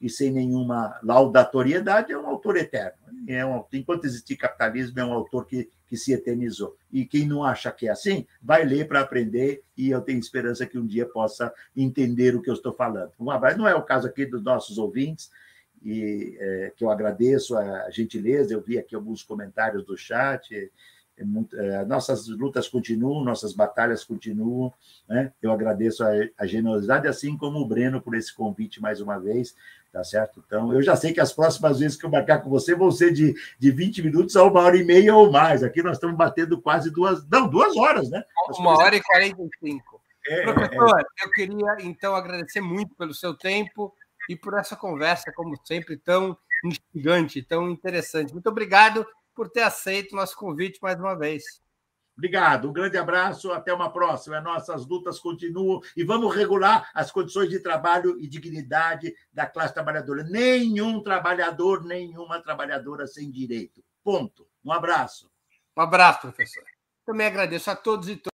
[0.00, 2.98] e sem nenhuma laudatoriedade, é um autor eterno.
[3.28, 6.76] É um, enquanto existir capitalismo, é um autor que, que se eternizou.
[6.92, 10.66] E quem não acha que é assim, vai ler para aprender, e eu tenho esperança
[10.66, 13.12] que um dia possa entender o que eu estou falando.
[13.18, 15.30] Mas não é o caso aqui dos nossos ouvintes,
[15.82, 20.70] e é, que eu agradeço a gentileza, eu vi aqui alguns comentários do chat,
[21.18, 24.72] é muito, é, nossas lutas continuam, nossas batalhas continuam.
[25.08, 25.32] Né?
[25.40, 29.56] Eu agradeço a, a, generosidade, assim como o Breno por esse convite mais uma vez,
[29.90, 30.42] tá certo?
[30.46, 33.12] Então, eu já sei que as próximas vezes que eu marcar com você vão ser
[33.12, 35.62] de, de 20 minutos a uma hora e meia ou mais.
[35.62, 38.22] Aqui nós estamos batendo quase duas, não, duas horas, né?
[38.58, 40.02] Uma hora e 45.
[40.28, 41.24] É, Professor, é...
[41.24, 43.94] eu queria então agradecer muito pelo seu tempo
[44.28, 48.32] e por essa conversa, como sempre, tão instigante, tão interessante.
[48.32, 49.06] Muito obrigado
[49.36, 51.44] por ter aceito o nosso convite mais uma vez.
[52.16, 54.40] Obrigado, um grande abraço, até uma próxima.
[54.40, 60.24] Nossas lutas continuam e vamos regular as condições de trabalho e dignidade da classe trabalhadora.
[60.24, 63.84] Nenhum trabalhador, nenhuma trabalhadora sem direito.
[64.02, 64.48] Ponto.
[64.64, 65.30] Um abraço.
[65.76, 66.64] Um abraço, professor.
[67.04, 68.32] Também agradeço a todos e todas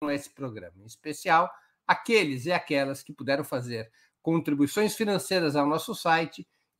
[0.00, 1.48] com esse programa, em especial
[1.86, 3.90] aqueles e aquelas que puderam fazer
[4.20, 6.44] contribuições financeiras ao nosso site